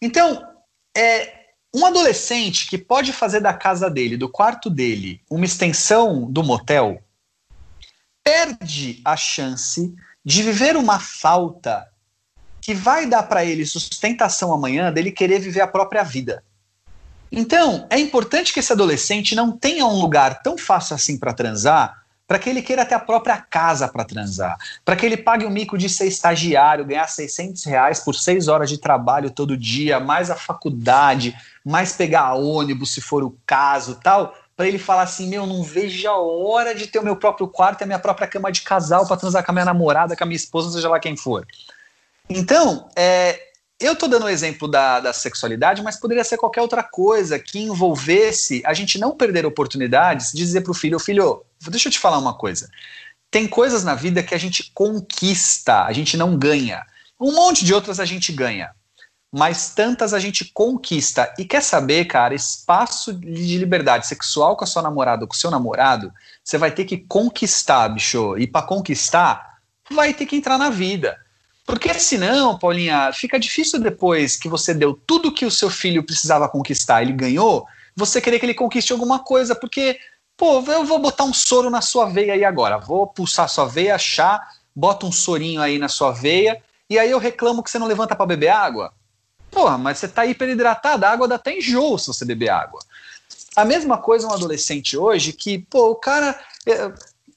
Então, 0.00 0.46
é, 0.96 1.41
um 1.74 1.86
adolescente 1.86 2.68
que 2.68 2.76
pode 2.76 3.12
fazer 3.12 3.40
da 3.40 3.54
casa 3.54 3.88
dele, 3.88 4.16
do 4.16 4.28
quarto 4.28 4.68
dele, 4.68 5.20
uma 5.30 5.44
extensão 5.44 6.30
do 6.30 6.42
motel, 6.42 7.02
perde 8.22 9.00
a 9.04 9.16
chance 9.16 9.94
de 10.24 10.42
viver 10.42 10.76
uma 10.76 11.00
falta 11.00 11.88
que 12.60 12.74
vai 12.74 13.06
dar 13.06 13.24
para 13.24 13.44
ele 13.44 13.66
sustentação 13.66 14.52
amanhã 14.52 14.92
dele 14.92 15.10
querer 15.10 15.40
viver 15.40 15.62
a 15.62 15.66
própria 15.66 16.04
vida. 16.04 16.44
Então, 17.30 17.86
é 17.90 17.98
importante 17.98 18.52
que 18.52 18.60
esse 18.60 18.72
adolescente 18.72 19.34
não 19.34 19.50
tenha 19.50 19.86
um 19.86 19.98
lugar 19.98 20.42
tão 20.42 20.58
fácil 20.58 20.94
assim 20.94 21.18
para 21.18 21.32
transar, 21.32 22.01
para 22.32 22.38
que 22.38 22.48
ele 22.48 22.62
queira 22.62 22.86
ter 22.86 22.94
a 22.94 22.98
própria 22.98 23.36
casa 23.36 23.86
para 23.86 24.06
transar, 24.06 24.56
para 24.86 24.96
que 24.96 25.04
ele 25.04 25.18
pague 25.18 25.44
o 25.44 25.50
mico 25.50 25.76
de 25.76 25.86
ser 25.86 26.06
estagiário, 26.06 26.82
ganhar 26.82 27.06
600 27.06 27.62
reais 27.64 28.00
por 28.00 28.14
seis 28.14 28.48
horas 28.48 28.70
de 28.70 28.78
trabalho 28.78 29.28
todo 29.28 29.54
dia, 29.54 30.00
mais 30.00 30.30
a 30.30 30.34
faculdade, 30.34 31.36
mais 31.62 31.92
pegar 31.92 32.32
ônibus, 32.32 32.94
se 32.94 33.02
for 33.02 33.22
o 33.22 33.36
caso, 33.44 34.00
tal, 34.02 34.34
para 34.56 34.66
ele 34.66 34.78
falar 34.78 35.02
assim: 35.02 35.28
meu, 35.28 35.46
não 35.46 35.62
vejo 35.62 36.08
a 36.08 36.18
hora 36.18 36.74
de 36.74 36.86
ter 36.86 37.00
o 37.00 37.04
meu 37.04 37.16
próprio 37.16 37.46
quarto 37.46 37.82
e 37.82 37.84
a 37.84 37.86
minha 37.86 37.98
própria 37.98 38.26
cama 38.26 38.50
de 38.50 38.62
casal 38.62 39.06
para 39.06 39.18
transar 39.18 39.44
com 39.44 39.50
a 39.50 39.54
minha 39.54 39.66
namorada, 39.66 40.16
com 40.16 40.24
a 40.24 40.26
minha 40.26 40.34
esposa, 40.34 40.70
seja 40.70 40.88
lá 40.88 40.98
quem 40.98 41.18
for. 41.18 41.46
Então, 42.30 42.88
é, 42.96 43.38
eu 43.82 43.94
estou 43.94 44.08
dando 44.08 44.26
o 44.26 44.28
exemplo 44.28 44.68
da, 44.68 45.00
da 45.00 45.12
sexualidade, 45.12 45.82
mas 45.82 45.98
poderia 45.98 46.22
ser 46.22 46.36
qualquer 46.36 46.60
outra 46.60 46.82
coisa 46.82 47.38
que 47.38 47.58
envolvesse 47.58 48.62
a 48.64 48.72
gente 48.72 48.98
não 48.98 49.16
perder 49.16 49.44
oportunidades 49.44 50.30
de 50.32 50.38
dizer 50.38 50.60
para 50.60 50.70
o 50.70 50.74
filho: 50.74 50.98
filho, 50.98 51.44
deixa 51.68 51.88
eu 51.88 51.92
te 51.92 51.98
falar 51.98 52.18
uma 52.18 52.34
coisa. 52.34 52.68
Tem 53.30 53.48
coisas 53.48 53.82
na 53.82 53.94
vida 53.94 54.22
que 54.22 54.34
a 54.34 54.38
gente 54.38 54.70
conquista, 54.74 55.84
a 55.84 55.92
gente 55.92 56.16
não 56.16 56.36
ganha. 56.36 56.84
Um 57.18 57.32
monte 57.32 57.64
de 57.64 57.72
outras 57.72 57.98
a 57.98 58.04
gente 58.04 58.30
ganha. 58.30 58.70
Mas 59.34 59.70
tantas 59.70 60.12
a 60.12 60.18
gente 60.18 60.44
conquista. 60.52 61.32
E 61.38 61.44
quer 61.44 61.62
saber, 61.62 62.04
cara, 62.04 62.34
espaço 62.34 63.14
de 63.14 63.56
liberdade 63.56 64.06
sexual 64.06 64.56
com 64.56 64.64
a 64.64 64.66
sua 64.66 64.82
namorada 64.82 65.22
ou 65.22 65.28
com 65.28 65.34
o 65.34 65.38
seu 65.38 65.50
namorado, 65.50 66.12
você 66.44 66.58
vai 66.58 66.70
ter 66.70 66.84
que 66.84 66.98
conquistar, 66.98 67.88
bicho. 67.88 68.36
E 68.36 68.46
para 68.46 68.66
conquistar, 68.66 69.58
vai 69.90 70.12
ter 70.12 70.26
que 70.26 70.36
entrar 70.36 70.58
na 70.58 70.68
vida. 70.68 71.18
Porque 71.64 71.94
senão, 71.94 72.58
Paulinha, 72.58 73.12
fica 73.12 73.38
difícil 73.38 73.80
depois 73.80 74.36
que 74.36 74.48
você 74.48 74.74
deu 74.74 74.94
tudo 75.06 75.32
que 75.32 75.46
o 75.46 75.50
seu 75.50 75.70
filho 75.70 76.02
precisava 76.04 76.48
conquistar, 76.48 77.02
ele 77.02 77.12
ganhou, 77.12 77.66
você 77.94 78.20
querer 78.20 78.38
que 78.38 78.46
ele 78.46 78.54
conquiste 78.54 78.92
alguma 78.92 79.20
coisa, 79.20 79.54
porque, 79.54 79.98
pô, 80.36 80.62
eu 80.66 80.84
vou 80.84 80.98
botar 80.98 81.24
um 81.24 81.32
soro 81.32 81.70
na 81.70 81.80
sua 81.80 82.06
veia 82.06 82.34
aí 82.34 82.44
agora, 82.44 82.78
vou 82.78 83.06
pulsar 83.06 83.48
sua 83.48 83.66
veia, 83.66 83.96
chá, 83.98 84.40
bota 84.74 85.06
um 85.06 85.12
sorinho 85.12 85.60
aí 85.62 85.78
na 85.78 85.88
sua 85.88 86.10
veia, 86.10 86.60
e 86.90 86.98
aí 86.98 87.10
eu 87.10 87.18
reclamo 87.18 87.62
que 87.62 87.70
você 87.70 87.78
não 87.78 87.86
levanta 87.86 88.16
para 88.16 88.26
beber 88.26 88.48
água. 88.48 88.92
Porra, 89.50 89.76
mas 89.78 89.98
você 89.98 90.08
tá 90.08 90.26
hiperidratado, 90.26 91.04
a 91.04 91.10
água 91.10 91.28
dá 91.28 91.34
até 91.36 91.56
enjoo 91.56 91.98
se 91.98 92.08
você 92.08 92.24
beber 92.24 92.48
água. 92.48 92.80
A 93.54 93.64
mesma 93.64 93.98
coisa 93.98 94.26
um 94.26 94.32
adolescente 94.32 94.96
hoje 94.96 95.32
que, 95.32 95.58
pô, 95.58 95.90
o 95.90 95.94
cara. 95.94 96.38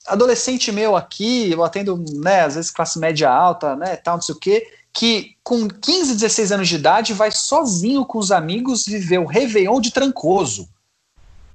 Adolescente 0.08 0.72
meu 0.72 0.95
aqui, 0.95 1.51
eu 1.51 1.64
atendo, 1.64 2.03
né, 2.22 2.41
às 2.41 2.56
vezes 2.56 2.72
classe 2.72 2.99
média 2.99 3.30
alta, 3.30 3.76
né, 3.76 3.95
tal, 3.95 4.16
não 4.16 4.22
sei 4.22 4.36
o 4.36 4.39
quê, 4.39 4.68
que 4.93 5.36
com 5.43 5.68
15, 5.68 6.14
16 6.14 6.51
anos 6.51 6.68
de 6.68 6.76
idade 6.76 7.14
vai 7.14 7.32
sozinho 7.32 8.06
com 8.06 8.18
os 8.18 8.32
amigos 8.32 8.86
viver 8.86 9.20
o 9.20 9.26
Réveillon 9.26 9.82
de 9.82 9.91
Trancoso. 9.91 10.70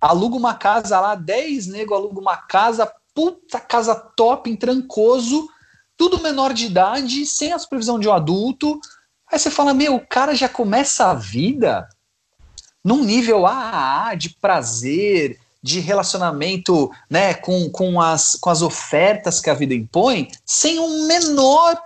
Aluga 0.01 0.37
uma 0.37 0.55
casa 0.55 0.99
lá, 1.01 1.15
10 1.15 1.69
nego 1.69 1.95
aluga 1.95 2.21
uma 2.21 2.37
casa, 2.37 2.91
puta 3.15 3.61
casa 3.61 3.95
top 3.95 4.51
em 4.51 4.57
Trancoso, 4.57 5.49
tudo 5.97 6.23
menor 6.23 6.53
de 6.53 6.67
idade, 6.67 7.27
sem 7.27 7.53
a 7.53 7.59
supervisão 7.59 7.99
de 7.99 8.09
um 8.09 8.13
adulto. 8.13 8.81
Aí 9.31 9.39
você 9.39 9.51
fala, 9.51 9.75
meu, 9.75 9.95
o 9.95 10.07
cara 10.07 10.35
já 10.35 10.49
começa 10.49 11.07
a 11.07 11.15
vida 11.15 11.89
num 12.83 13.05
nível 13.05 13.47
AAA 13.47 14.15
de 14.17 14.31
prazer, 14.31 15.39
de 15.63 15.81
relacionamento 15.81 16.91
né, 17.09 17.35
com, 17.35 17.69
com, 17.71 18.01
as, 18.01 18.37
com 18.37 18.51
as 18.51 18.63
ofertas 18.63 19.41
que 19.41 19.51
a 19.51 19.55
vida 19.55 19.75
impõe, 19.75 20.31
sem 20.45 20.79
um 20.79 21.07
menor, 21.07 21.79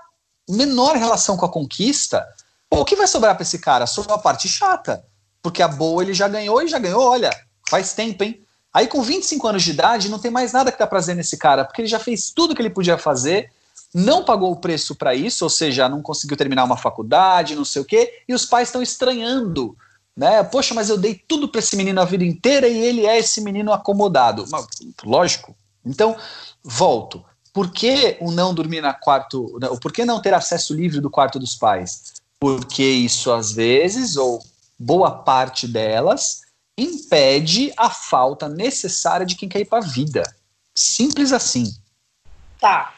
menor 0.48 0.96
relação 0.96 1.36
com 1.36 1.44
a 1.44 1.50
conquista, 1.50 2.24
pô, 2.70 2.80
o 2.80 2.84
que 2.84 2.96
vai 2.96 3.06
sobrar 3.06 3.34
para 3.34 3.42
esse 3.42 3.58
cara? 3.58 3.86
Só 3.86 4.02
a 4.02 4.18
parte 4.18 4.48
chata. 4.48 5.04
Porque 5.42 5.62
a 5.62 5.68
boa 5.68 6.02
ele 6.02 6.14
já 6.14 6.26
ganhou 6.28 6.62
e 6.62 6.68
já 6.68 6.78
ganhou, 6.78 7.02
olha, 7.02 7.30
faz 7.68 7.92
tempo, 7.92 8.24
hein? 8.24 8.40
Aí 8.72 8.88
com 8.88 9.02
25 9.02 9.46
anos 9.46 9.62
de 9.62 9.70
idade 9.70 10.08
não 10.08 10.18
tem 10.18 10.30
mais 10.30 10.52
nada 10.52 10.72
que 10.72 10.78
dá 10.78 10.86
prazer 10.86 11.14
nesse 11.14 11.36
cara, 11.36 11.64
porque 11.64 11.82
ele 11.82 11.88
já 11.88 11.98
fez 11.98 12.30
tudo 12.30 12.54
que 12.54 12.62
ele 12.62 12.70
podia 12.70 12.98
fazer, 12.98 13.52
não 13.94 14.24
pagou 14.24 14.50
o 14.50 14.56
preço 14.56 14.96
para 14.96 15.14
isso, 15.14 15.44
ou 15.44 15.50
seja, 15.50 15.88
não 15.88 16.02
conseguiu 16.02 16.36
terminar 16.36 16.64
uma 16.64 16.76
faculdade, 16.76 17.54
não 17.54 17.64
sei 17.64 17.82
o 17.82 17.84
quê, 17.84 18.22
e 18.28 18.34
os 18.34 18.44
pais 18.44 18.68
estão 18.68 18.82
estranhando 18.82 19.76
né? 20.16 20.42
Poxa, 20.44 20.74
mas 20.74 20.88
eu 20.88 20.96
dei 20.96 21.14
tudo 21.14 21.48
para 21.48 21.58
esse 21.58 21.76
menino 21.76 22.00
a 22.00 22.04
vida 22.04 22.24
inteira 22.24 22.68
e 22.68 22.78
ele 22.78 23.06
é 23.06 23.18
esse 23.18 23.40
menino 23.40 23.72
acomodado. 23.72 24.44
Mas, 24.50 24.66
lógico. 25.04 25.54
Então, 25.84 26.16
volto. 26.62 27.24
Por 27.52 27.70
que 27.70 28.16
o 28.20 28.32
não 28.32 28.52
dormir 28.52 28.80
na 28.80 28.92
quarto, 28.92 29.58
por 29.80 29.92
que 29.92 30.04
não 30.04 30.20
ter 30.20 30.34
acesso 30.34 30.74
livre 30.74 31.00
do 31.00 31.10
quarto 31.10 31.38
dos 31.38 31.54
pais? 31.54 32.14
Porque 32.40 32.82
isso 32.82 33.30
às 33.30 33.52
vezes, 33.52 34.16
ou 34.16 34.42
boa 34.78 35.10
parte 35.10 35.68
delas, 35.68 36.42
impede 36.76 37.72
a 37.76 37.88
falta 37.90 38.48
necessária 38.48 39.24
de 39.24 39.36
quem 39.36 39.48
quer 39.48 39.60
ir 39.60 39.66
para 39.66 39.78
a 39.78 39.88
vida. 39.88 40.22
Simples 40.74 41.32
assim. 41.32 41.72
Tá. 42.58 42.92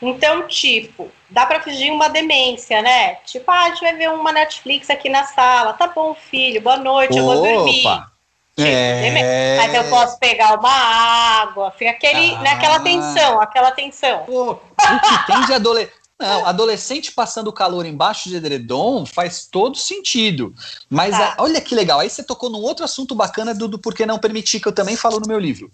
Então, 0.00 0.46
tipo, 0.46 1.10
dá 1.28 1.44
para 1.44 1.60
fingir 1.60 1.92
uma 1.92 2.08
demência, 2.08 2.80
né? 2.80 3.16
Tipo, 3.26 3.50
ah, 3.50 3.64
a 3.64 3.68
gente 3.70 3.80
vai 3.80 3.96
ver 3.96 4.10
uma 4.10 4.32
Netflix 4.32 4.88
aqui 4.90 5.08
na 5.08 5.24
sala. 5.24 5.72
Tá 5.72 5.88
bom, 5.88 6.14
filho, 6.14 6.60
boa 6.60 6.76
noite, 6.76 7.18
eu 7.18 7.24
vou 7.24 7.42
dormir. 7.42 7.82
Tipo, 7.82 8.18
é... 8.58 9.56
Mas 9.56 9.74
eu 9.74 9.84
posso 9.84 10.18
pegar 10.18 10.58
uma 10.58 10.70
água, 10.70 11.72
fica 11.72 11.90
aquele, 11.90 12.34
ah. 12.34 12.40
né, 12.40 12.50
aquela 12.50 12.80
tensão, 12.80 13.40
aquela 13.40 13.70
tensão. 13.70 14.24
Pô, 14.24 14.52
o 14.52 14.58
que 14.58 15.26
tem 15.26 15.44
de 15.46 15.54
adolescente. 15.54 15.98
Não, 16.20 16.44
adolescente 16.44 17.12
passando 17.12 17.52
calor 17.52 17.86
embaixo 17.86 18.28
de 18.28 18.34
edredom 18.34 19.06
faz 19.06 19.46
todo 19.46 19.78
sentido. 19.78 20.52
Mas 20.90 21.16
tá. 21.16 21.36
a, 21.38 21.42
olha 21.44 21.60
que 21.60 21.76
legal, 21.76 22.00
aí 22.00 22.10
você 22.10 22.24
tocou 22.24 22.50
num 22.50 22.58
outro 22.58 22.84
assunto 22.84 23.14
bacana 23.14 23.54
do, 23.54 23.68
do 23.68 23.78
porquê 23.78 24.04
não 24.04 24.18
permitir, 24.18 24.58
que 24.58 24.66
eu 24.66 24.72
também 24.72 24.96
falo 24.96 25.20
no 25.20 25.28
meu 25.28 25.38
livro. 25.38 25.70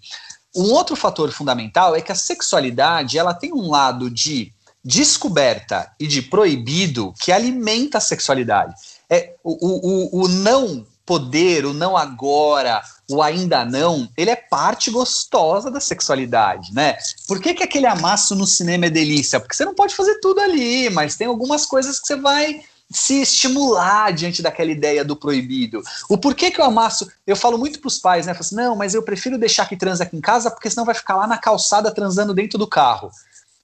Um 0.55 0.71
outro 0.71 0.95
fator 0.95 1.31
fundamental 1.31 1.95
é 1.95 2.01
que 2.01 2.11
a 2.11 2.15
sexualidade 2.15 3.17
ela 3.17 3.33
tem 3.33 3.53
um 3.53 3.69
lado 3.69 4.09
de 4.09 4.53
descoberta 4.83 5.91
e 5.99 6.07
de 6.07 6.21
proibido 6.21 7.13
que 7.19 7.31
alimenta 7.31 7.97
a 7.97 8.01
sexualidade. 8.01 8.73
É, 9.09 9.33
o, 9.43 10.19
o, 10.19 10.23
o 10.23 10.27
não 10.27 10.85
poder, 11.05 11.65
o 11.65 11.73
não 11.73 11.95
agora, 11.95 12.81
o 13.09 13.21
ainda 13.21 13.63
não, 13.63 14.09
ele 14.17 14.31
é 14.31 14.35
parte 14.35 14.89
gostosa 14.89 15.69
da 15.69 15.79
sexualidade, 15.79 16.73
né? 16.73 16.97
Por 17.27 17.39
que, 17.39 17.53
que 17.53 17.63
aquele 17.63 17.85
amasso 17.85 18.35
no 18.35 18.47
cinema 18.47 18.87
é 18.87 18.89
delícia? 18.89 19.39
Porque 19.39 19.55
você 19.55 19.63
não 19.63 19.75
pode 19.75 19.95
fazer 19.95 20.19
tudo 20.19 20.39
ali, 20.39 20.89
mas 20.89 21.15
tem 21.15 21.27
algumas 21.27 21.65
coisas 21.65 21.99
que 21.99 22.07
você 22.07 22.15
vai 22.15 22.63
se 22.91 23.21
estimular 23.21 24.13
diante 24.13 24.41
daquela 24.41 24.71
ideia 24.71 25.03
do 25.03 25.15
proibido. 25.15 25.81
O 26.09 26.17
porquê 26.17 26.51
que 26.51 26.61
eu 26.61 26.65
amasso, 26.65 27.09
eu 27.25 27.35
falo 27.35 27.57
muito 27.57 27.79
para 27.79 27.87
os 27.87 27.97
pais, 27.97 28.25
né? 28.25 28.31
Eu 28.31 28.35
falo 28.35 28.45
assim, 28.45 28.55
não, 28.55 28.75
mas 28.75 28.93
eu 28.93 29.03
prefiro 29.03 29.37
deixar 29.37 29.67
que 29.67 29.75
transa 29.75 30.03
aqui 30.03 30.15
em 30.15 30.21
casa, 30.21 30.51
porque 30.51 30.69
senão 30.69 30.85
vai 30.85 30.95
ficar 30.95 31.15
lá 31.15 31.27
na 31.27 31.37
calçada 31.37 31.93
transando 31.93 32.33
dentro 32.33 32.57
do 32.57 32.67
carro. 32.67 33.11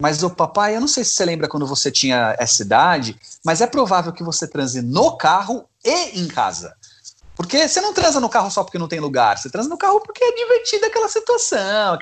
Mas 0.02 0.24
o 0.24 0.30
papai, 0.32 0.76
eu 0.76 0.82
não 0.82 0.88
sei 0.88 1.04
se 1.04 1.12
você 1.12 1.24
lembra 1.24 1.48
quando 1.48 1.68
você 1.68 1.92
tinha 1.92 2.36
essa 2.40 2.64
idade, 2.64 3.16
mas 3.46 3.62
é 3.62 3.68
provável 3.68 4.12
que 4.12 4.24
você 4.24 4.48
transe 4.48 4.82
no 4.82 5.16
carro 5.16 5.66
e 5.86 6.20
em 6.20 6.28
casa. 6.28 6.76
Porque 7.36 7.68
você 7.68 7.80
não 7.80 7.94
transa 7.94 8.20
no 8.20 8.30
carro 8.30 8.50
só 8.50 8.64
porque 8.64 8.80
não 8.80 8.88
tem 8.88 9.00
lugar, 9.00 9.38
você 9.38 9.50
transa 9.50 9.70
no 9.70 9.78
carro 9.78 10.02
porque 10.02 10.24
é 10.24 10.32
divertida 10.36 10.88
aquela 10.88 11.08
situação. 11.08 11.98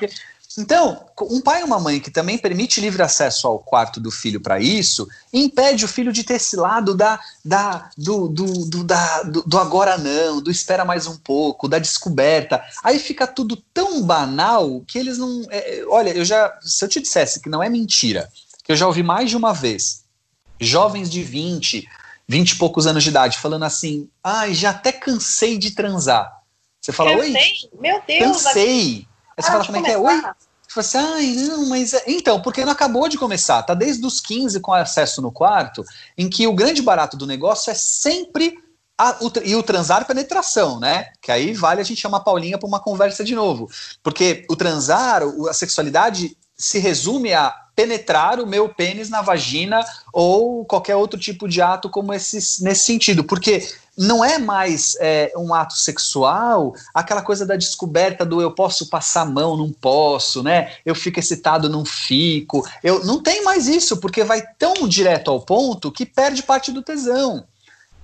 Então, 0.59 1.05
um 1.21 1.39
pai 1.39 1.61
e 1.61 1.63
uma 1.63 1.79
mãe 1.79 2.01
que 2.01 2.11
também 2.11 2.37
permite 2.37 2.81
livre 2.81 3.01
acesso 3.01 3.47
ao 3.47 3.59
quarto 3.59 3.99
do 3.99 4.11
filho 4.11 4.41
para 4.41 4.59
isso, 4.59 5.07
impede 5.31 5.85
o 5.85 5.87
filho 5.87 6.11
de 6.11 6.23
ter 6.23 6.33
esse 6.33 6.57
lado 6.57 6.93
da, 6.93 7.17
da, 7.43 7.89
do, 7.97 8.27
do, 8.27 8.65
do, 8.65 8.83
da, 8.83 9.23
do, 9.23 9.41
do 9.43 9.57
agora 9.57 9.97
não, 9.97 10.41
do 10.41 10.51
espera 10.51 10.83
mais 10.83 11.07
um 11.07 11.15
pouco, 11.15 11.69
da 11.69 11.79
descoberta. 11.79 12.61
Aí 12.83 12.99
fica 12.99 13.25
tudo 13.25 13.55
tão 13.73 14.03
banal 14.03 14.81
que 14.85 14.99
eles 14.99 15.17
não. 15.17 15.43
É, 15.49 15.83
olha, 15.87 16.09
eu 16.09 16.25
já. 16.25 16.53
Se 16.61 16.83
eu 16.83 16.89
te 16.89 16.99
dissesse 16.99 17.39
que 17.39 17.49
não 17.49 17.63
é 17.63 17.69
mentira, 17.69 18.29
que 18.63 18.73
eu 18.73 18.75
já 18.75 18.85
ouvi 18.85 19.01
mais 19.01 19.29
de 19.29 19.37
uma 19.37 19.53
vez 19.53 20.03
jovens 20.59 21.09
de 21.09 21.23
20, 21.23 21.87
20 22.27 22.51
e 22.51 22.55
poucos 22.57 22.85
anos 22.85 23.03
de 23.03 23.09
idade 23.09 23.37
falando 23.37 23.63
assim: 23.63 24.09
ai, 24.21 24.53
já 24.53 24.71
até 24.71 24.91
cansei 24.91 25.57
de 25.57 25.71
transar. 25.71 26.37
Você 26.81 26.91
fala, 26.91 27.11
cansei? 27.11 27.33
oi? 27.33 27.79
Meu 27.79 28.01
Deus! 28.05 28.43
Cansei! 28.43 29.07
Aí 29.37 29.43
você 29.43 29.49
ah, 29.49 29.51
fala, 29.51 29.65
como 29.65 29.77
é 29.77 29.81
que 29.81 29.91
é? 29.91 29.97
Oi? 29.97 30.21
Fala 30.69 30.85
assim, 30.85 31.47
não, 31.47 31.65
mas. 31.65 31.93
É... 31.93 32.03
Então, 32.07 32.41
porque 32.41 32.63
não 32.63 32.71
acabou 32.71 33.09
de 33.09 33.17
começar, 33.17 33.63
tá 33.63 33.73
desde 33.73 34.05
os 34.05 34.21
15 34.21 34.59
com 34.59 34.71
acesso 34.71 35.21
no 35.21 35.31
quarto, 35.31 35.83
em 36.17 36.29
que 36.29 36.45
o 36.45 36.53
grande 36.53 36.81
barato 36.81 37.17
do 37.17 37.25
negócio 37.25 37.71
é 37.71 37.73
sempre. 37.73 38.57
A, 39.01 39.17
o, 39.21 39.31
e 39.45 39.55
o 39.55 39.63
transar 39.63 40.05
penetração, 40.05 40.77
né? 40.77 41.07
Que 41.21 41.31
aí 41.31 41.53
vale 41.53 41.79
a 41.79 41.85
gente 41.85 42.01
chamar 42.01 42.17
a 42.17 42.21
Paulinha 42.21 42.57
para 42.57 42.67
uma 42.67 42.81
conversa 42.81 43.23
de 43.23 43.33
novo. 43.33 43.69
Porque 44.03 44.45
o 44.49 44.57
transar, 44.57 45.23
a 45.49 45.53
sexualidade 45.53 46.37
se 46.53 46.79
resume 46.79 47.33
a 47.33 47.55
penetrar 47.73 48.41
o 48.41 48.45
meu 48.45 48.67
pênis 48.67 49.09
na 49.09 49.21
vagina 49.21 49.79
ou 50.11 50.65
qualquer 50.65 50.97
outro 50.97 51.17
tipo 51.17 51.47
de 51.47 51.61
ato 51.61 51.89
como 51.89 52.13
esse 52.13 52.61
nesse 52.61 52.83
sentido. 52.83 53.23
Porque 53.23 53.65
não 53.99 54.23
é 54.23 54.37
mais 54.37 54.95
é, 55.01 55.33
um 55.35 55.53
ato 55.53 55.75
sexual, 55.75 56.73
aquela 56.93 57.21
coisa 57.21 57.45
da 57.45 57.57
descoberta 57.57 58.25
do 58.25 58.41
eu 58.41 58.51
posso 58.51 58.89
passar 58.89 59.23
a 59.23 59.25
mão, 59.25 59.57
não 59.57 59.69
posso, 59.73 60.41
né? 60.41 60.71
Eu 60.85 60.95
fico 60.95 61.19
excitado, 61.19 61.67
não 61.67 61.83
fico. 61.83 62.65
Eu 62.81 63.03
não 63.03 63.21
tem 63.21 63.43
mais 63.43 63.67
isso, 63.67 63.97
porque 63.97 64.23
vai 64.23 64.41
tão 64.57 64.87
direto 64.87 65.29
ao 65.29 65.41
ponto 65.41 65.91
que 65.91 66.05
perde 66.05 66.43
parte 66.43 66.71
do 66.71 66.81
tesão. 66.81 67.43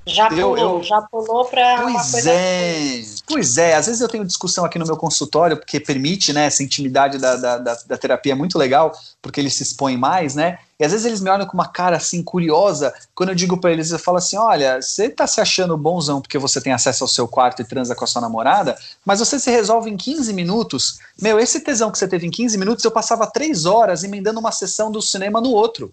Já 0.07 0.29
pulou, 0.29 0.57
eu, 0.57 0.77
eu, 0.77 0.83
já 0.83 1.01
pulou 1.01 1.45
para 1.45 1.81
uma 1.81 1.93
coisa 1.93 2.29
é, 2.29 2.99
assim. 2.99 3.15
Pois 3.25 3.57
é, 3.57 3.73
às 3.73 3.87
vezes 3.87 4.01
eu 4.01 4.07
tenho 4.07 4.23
discussão 4.23 4.63
aqui 4.63 4.77
no 4.77 4.85
meu 4.85 4.95
consultório, 4.95 5.57
porque 5.57 5.79
permite, 5.79 6.31
né, 6.31 6.45
essa 6.45 6.61
intimidade 6.61 7.17
da, 7.17 7.35
da, 7.35 7.57
da, 7.57 7.77
da, 7.87 7.97
terapia 7.97 8.33
é 8.33 8.35
muito 8.35 8.55
legal, 8.55 8.91
porque 9.19 9.39
eles 9.39 9.55
se 9.55 9.63
expõem 9.63 9.97
mais, 9.97 10.35
né, 10.35 10.59
e 10.79 10.85
às 10.85 10.91
vezes 10.91 11.07
eles 11.07 11.21
me 11.21 11.29
olham 11.31 11.47
com 11.47 11.55
uma 11.55 11.67
cara 11.67 11.97
assim, 11.97 12.21
curiosa, 12.21 12.93
quando 13.15 13.29
eu 13.29 13.35
digo 13.35 13.57
para 13.57 13.71
eles, 13.71 13.89
eu 13.89 13.97
falo 13.97 14.17
assim, 14.17 14.37
olha, 14.37 14.79
você 14.79 15.09
tá 15.09 15.25
se 15.25 15.41
achando 15.41 15.75
bonzão 15.75 16.21
porque 16.21 16.37
você 16.37 16.61
tem 16.61 16.71
acesso 16.71 17.03
ao 17.03 17.07
seu 17.07 17.27
quarto 17.27 17.63
e 17.63 17.65
transa 17.65 17.95
com 17.95 18.03
a 18.03 18.07
sua 18.07 18.21
namorada, 18.21 18.77
mas 19.03 19.17
você 19.17 19.39
se 19.39 19.49
resolve 19.49 19.89
em 19.89 19.97
15 19.97 20.31
minutos, 20.33 20.99
meu, 21.19 21.39
esse 21.39 21.61
tesão 21.61 21.89
que 21.89 21.97
você 21.97 22.07
teve 22.07 22.27
em 22.27 22.31
15 22.31 22.59
minutos, 22.59 22.85
eu 22.85 22.91
passava 22.91 23.25
3 23.25 23.65
horas 23.65 24.03
emendando 24.03 24.39
uma 24.39 24.51
sessão 24.51 24.91
do 24.91 25.01
cinema 25.01 25.41
no 25.41 25.49
outro. 25.49 25.91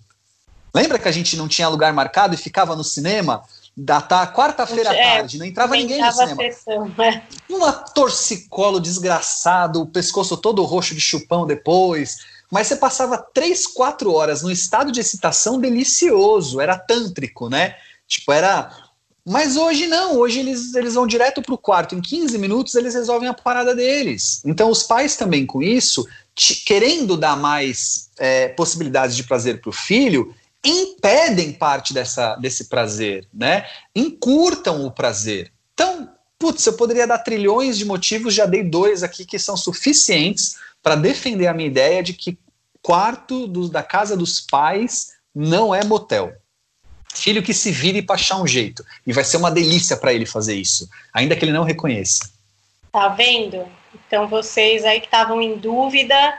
Lembra 0.74 0.98
que 0.98 1.08
a 1.08 1.12
gente 1.12 1.36
não 1.36 1.48
tinha 1.48 1.68
lugar 1.68 1.92
marcado 1.92 2.34
e 2.34 2.38
ficava 2.38 2.74
no 2.74 2.82
cinema 2.82 3.42
da 3.76 4.00
tá, 4.00 4.26
quarta-feira 4.26 4.90
à 4.90 4.94
é, 4.94 5.02
tarde, 5.02 5.38
não 5.38 5.46
entrava 5.46 5.74
ninguém 5.74 6.00
no 6.00 6.12
cinema. 6.12 6.42
Sessão, 6.42 6.92
né? 6.96 7.22
Um 7.48 7.60
torcicolo 7.94 8.78
desgraçado, 8.78 9.80
o 9.80 9.86
pescoço 9.86 10.36
todo 10.36 10.62
roxo 10.62 10.94
de 10.94 11.00
chupão 11.00 11.46
depois. 11.46 12.18
Mas 12.50 12.66
você 12.66 12.76
passava 12.76 13.16
três, 13.16 13.66
quatro 13.66 14.12
horas 14.12 14.42
num 14.42 14.50
estado 14.50 14.92
de 14.92 15.00
excitação 15.00 15.58
delicioso, 15.58 16.60
era 16.60 16.78
tântrico, 16.78 17.48
né? 17.48 17.76
Tipo, 18.06 18.30
era. 18.32 18.70
Mas 19.24 19.56
hoje 19.56 19.86
não, 19.86 20.18
hoje 20.18 20.40
eles, 20.40 20.74
eles 20.74 20.94
vão 20.94 21.06
direto 21.06 21.40
para 21.40 21.54
o 21.54 21.58
quarto, 21.58 21.94
em 21.94 22.02
15 22.02 22.36
minutos 22.36 22.74
eles 22.74 22.92
resolvem 22.92 23.28
a 23.28 23.32
parada 23.32 23.74
deles. 23.74 24.42
Então 24.44 24.68
os 24.68 24.82
pais 24.82 25.16
também 25.16 25.46
com 25.46 25.62
isso, 25.62 26.06
querendo 26.66 27.16
dar 27.16 27.36
mais 27.36 28.10
é, 28.18 28.48
possibilidades 28.48 29.16
de 29.16 29.22
prazer 29.22 29.60
para 29.60 29.70
o 29.70 29.72
filho, 29.72 30.34
impedem 30.64 31.52
parte 31.52 31.92
dessa, 31.92 32.36
desse 32.36 32.66
prazer, 32.66 33.26
né? 33.32 33.66
Encurtam 33.94 34.86
o 34.86 34.90
prazer. 34.90 35.52
Então, 35.74 36.08
putz, 36.38 36.64
eu 36.66 36.74
poderia 36.74 37.06
dar 37.06 37.18
trilhões 37.18 37.76
de 37.76 37.84
motivos, 37.84 38.34
já 38.34 38.46
dei 38.46 38.62
dois 38.62 39.02
aqui 39.02 39.24
que 39.24 39.38
são 39.38 39.56
suficientes 39.56 40.56
para 40.82 40.94
defender 40.94 41.46
a 41.46 41.54
minha 41.54 41.68
ideia 41.68 42.02
de 42.02 42.12
que 42.12 42.38
quarto 42.82 43.46
do, 43.46 43.68
da 43.68 43.82
casa 43.82 44.16
dos 44.16 44.40
pais 44.40 45.12
não 45.34 45.74
é 45.74 45.84
motel. 45.84 46.32
Filho 47.14 47.42
que 47.42 47.54
se 47.54 47.70
vire 47.70 48.02
para 48.02 48.14
achar 48.14 48.40
um 48.40 48.46
jeito. 48.46 48.84
E 49.06 49.12
vai 49.12 49.22
ser 49.22 49.36
uma 49.36 49.50
delícia 49.50 49.96
para 49.96 50.12
ele 50.12 50.26
fazer 50.26 50.54
isso, 50.54 50.88
ainda 51.12 51.36
que 51.36 51.44
ele 51.44 51.52
não 51.52 51.62
reconheça. 51.62 52.30
Tá 52.90 53.08
vendo? 53.08 53.66
Então 53.94 54.26
vocês 54.28 54.84
aí 54.84 55.00
que 55.00 55.06
estavam 55.06 55.40
em 55.40 55.56
dúvida, 55.56 56.38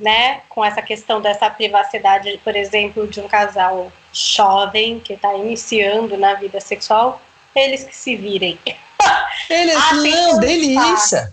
né, 0.00 0.40
com 0.48 0.64
essa 0.64 0.80
questão 0.80 1.20
dessa 1.20 1.50
privacidade, 1.50 2.40
por 2.42 2.56
exemplo, 2.56 3.06
de 3.06 3.20
um 3.20 3.28
casal 3.28 3.92
jovem 4.12 4.98
que 4.98 5.12
está 5.12 5.34
iniciando 5.34 6.16
na 6.16 6.34
vida 6.34 6.58
sexual, 6.58 7.20
eles 7.54 7.84
que 7.84 7.94
se 7.94 8.16
virem. 8.16 8.58
Eles 9.48 9.76
ah, 9.76 9.94
não, 9.94 10.40
delícia. 10.40 11.32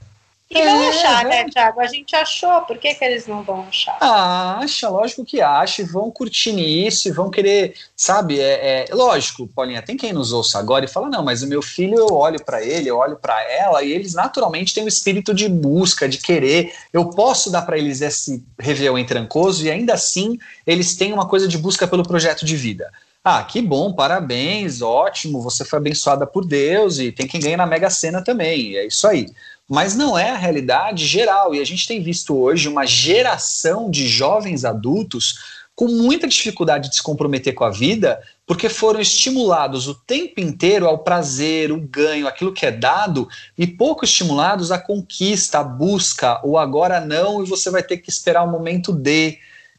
E 0.49 0.63
não 0.63 0.81
é, 0.81 0.89
achar, 0.89 1.25
né, 1.25 1.43
Thiago? 1.49 1.81
A 1.81 1.87
gente 1.87 2.15
achou, 2.15 2.61
por 2.61 2.77
que, 2.77 2.93
que 2.93 3.03
eles 3.03 3.27
não 3.27 3.43
vão 3.43 3.65
achar? 3.67 3.97
Ah, 3.99 4.59
acha, 4.59 4.87
lógico 4.87 5.25
que 5.25 5.41
acha, 5.41 5.81
e 5.81 5.85
vão 5.85 6.09
curtir 6.09 6.57
isso, 6.57 7.09
e 7.09 7.11
vão 7.11 7.29
querer, 7.29 7.75
sabe? 7.95 8.39
É, 8.39 8.85
é, 8.89 8.95
lógico, 8.95 9.45
Paulinha, 9.47 9.81
tem 9.81 9.97
quem 9.97 10.13
nos 10.13 10.31
ouça 10.31 10.57
agora 10.57 10.85
e 10.85 10.87
fala: 10.87 11.09
não, 11.09 11.23
mas 11.23 11.43
o 11.43 11.47
meu 11.47 11.61
filho, 11.61 11.97
eu 11.97 12.13
olho 12.13 12.41
para 12.43 12.63
ele, 12.63 12.89
eu 12.89 12.97
olho 12.97 13.17
para 13.17 13.41
ela, 13.51 13.83
e 13.83 13.91
eles 13.91 14.13
naturalmente 14.13 14.73
têm 14.73 14.85
o 14.85 14.87
espírito 14.87 15.33
de 15.33 15.49
busca, 15.49 16.07
de 16.07 16.17
querer. 16.17 16.73
Eu 16.93 17.09
posso 17.09 17.51
dar 17.51 17.63
para 17.63 17.77
eles 17.77 17.99
esse 18.01 18.41
Réveillon 18.57 18.97
em 18.97 19.05
Trancoso, 19.05 19.65
e 19.65 19.69
ainda 19.69 19.95
assim 19.95 20.39
eles 20.65 20.95
têm 20.95 21.11
uma 21.11 21.27
coisa 21.27 21.47
de 21.47 21.57
busca 21.57 21.85
pelo 21.85 22.07
projeto 22.07 22.45
de 22.45 22.55
vida. 22.55 22.89
Ah, 23.21 23.43
que 23.43 23.61
bom, 23.61 23.91
parabéns, 23.91 24.81
ótimo, 24.81 25.41
você 25.41 25.65
foi 25.65 25.79
abençoada 25.79 26.25
por 26.25 26.45
Deus 26.45 26.97
e 26.97 27.11
tem 27.11 27.27
quem 27.27 27.41
ganha 27.41 27.57
na 27.57 27.65
Mega 27.65 27.89
Sena 27.89 28.23
também, 28.23 28.77
é 28.77 28.87
isso 28.87 29.05
aí. 29.05 29.27
Mas 29.69 29.95
não 29.95 30.17
é 30.17 30.29
a 30.29 30.37
realidade 30.37 31.05
geral, 31.05 31.53
e 31.53 31.59
a 31.59 31.65
gente 31.65 31.87
tem 31.87 32.01
visto 32.01 32.35
hoje 32.37 32.69
uma 32.69 32.85
geração 32.85 33.89
de 33.89 34.07
jovens 34.07 34.63
adultos 34.63 35.57
com 35.77 35.87
muita 35.87 36.27
dificuldade 36.27 36.89
de 36.89 36.95
se 36.95 37.03
comprometer 37.03 37.53
com 37.53 37.63
a 37.63 37.69
vida, 37.69 38.19
porque 38.47 38.67
foram 38.67 38.99
estimulados 38.99 39.87
o 39.87 39.93
tempo 39.93 40.39
inteiro 40.39 40.87
ao 40.87 40.97
prazer, 40.99 41.71
o 41.71 41.79
ganho, 41.79 42.27
aquilo 42.27 42.51
que 42.51 42.65
é 42.65 42.71
dado, 42.71 43.29
e 43.55 43.67
pouco 43.67 44.03
estimulados 44.03 44.71
à 44.71 44.79
conquista, 44.79 45.59
à 45.59 45.63
busca, 45.63 46.41
o 46.43 46.57
agora 46.57 46.99
não, 46.99 47.43
e 47.43 47.45
você 47.47 47.69
vai 47.69 47.83
ter 47.83 47.97
que 47.97 48.09
esperar 48.09 48.43
o 48.43 48.51
momento 48.51 48.91
de. 48.91 49.37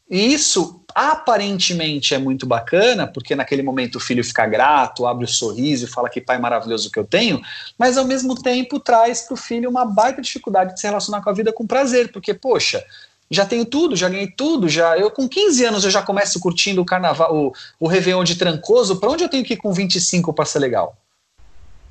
E 0.09 0.33
isso 0.33 0.78
aparentemente 0.93 2.13
é 2.13 2.17
muito 2.17 2.45
bacana, 2.45 3.07
porque 3.07 3.35
naquele 3.35 3.61
momento 3.61 3.95
o 3.95 3.99
filho 3.99 4.23
fica 4.23 4.45
grato, 4.45 5.05
abre 5.05 5.25
o 5.25 5.27
sorriso 5.27 5.85
e 5.85 5.89
fala 5.89 6.09
que 6.09 6.21
pai 6.21 6.37
maravilhoso 6.37 6.91
que 6.91 6.99
eu 6.99 7.05
tenho, 7.05 7.41
mas 7.77 7.97
ao 7.97 8.05
mesmo 8.05 8.35
tempo 8.35 8.79
traz 8.79 9.21
para 9.21 9.33
o 9.33 9.37
filho 9.37 9.69
uma 9.69 9.85
baita 9.85 10.21
dificuldade 10.21 10.73
de 10.73 10.79
se 10.79 10.87
relacionar 10.87 11.21
com 11.21 11.29
a 11.29 11.33
vida 11.33 11.53
com 11.53 11.67
prazer, 11.67 12.11
porque, 12.11 12.33
poxa, 12.33 12.83
já 13.29 13.45
tenho 13.45 13.65
tudo, 13.65 13.95
já 13.95 14.09
ganhei 14.09 14.27
tudo, 14.27 14.67
já 14.67 14.97
eu 14.97 15.11
com 15.11 15.29
15 15.29 15.65
anos 15.65 15.83
eu 15.83 15.91
já 15.91 16.01
começo 16.01 16.39
curtindo 16.39 16.81
o 16.81 16.85
carnaval, 16.85 17.33
o, 17.35 17.53
o 17.79 17.87
Réveillon 17.87 18.23
de 18.23 18.35
Trancoso, 18.35 18.99
para 18.99 19.09
onde 19.09 19.23
eu 19.23 19.29
tenho 19.29 19.43
que 19.43 19.53
ir 19.53 19.57
com 19.57 19.71
25 19.71 20.33
para 20.33 20.45
ser 20.45 20.59
legal? 20.59 20.97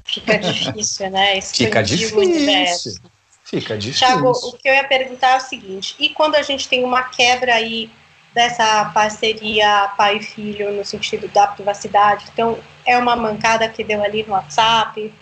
Fica 0.04 0.38
difícil, 0.38 1.10
né? 1.10 1.40
Fica 1.40 1.82
difícil. 1.82 2.98
Fica 3.44 3.78
difícil. 3.78 4.06
Tiago, 4.06 4.30
o 4.30 4.52
que 4.52 4.68
eu 4.68 4.74
ia 4.74 4.84
perguntar 4.84 5.34
é 5.34 5.36
o 5.36 5.40
seguinte: 5.40 5.94
e 5.98 6.10
quando 6.10 6.34
a 6.34 6.42
gente 6.42 6.68
tem 6.68 6.84
uma 6.84 7.04
quebra 7.04 7.54
aí 7.54 7.90
dessa 8.38 8.84
parceria 8.94 9.92
pai 9.96 10.18
e 10.18 10.22
filho 10.22 10.72
no 10.72 10.84
sentido 10.84 11.26
da 11.26 11.48
privacidade. 11.48 12.26
Então, 12.32 12.56
é 12.86 12.96
uma 12.96 13.16
mancada 13.16 13.68
que 13.68 13.82
deu 13.82 14.00
ali 14.00 14.22
no 14.22 14.32
WhatsApp, 14.32 15.12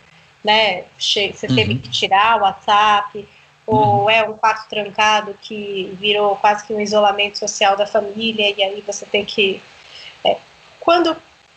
né? 0.44 0.84
Você 0.98 1.32
teve 1.48 1.72
uhum. 1.72 1.78
que 1.78 1.88
tirar 1.88 2.36
o 2.36 2.42
WhatsApp, 2.42 3.26
ou 3.66 4.02
uhum. 4.02 4.10
é 4.10 4.22
um 4.22 4.34
quarto 4.34 4.68
trancado 4.68 5.34
que 5.40 5.96
virou 5.98 6.36
quase 6.36 6.66
que 6.66 6.74
um 6.74 6.80
isolamento 6.80 7.38
social 7.38 7.74
da 7.74 7.86
família, 7.86 8.54
e 8.54 8.62
aí 8.62 8.84
você 8.86 9.06
tem 9.06 9.24
que. 9.24 9.62
É, 10.22 10.36
quando 10.78 11.16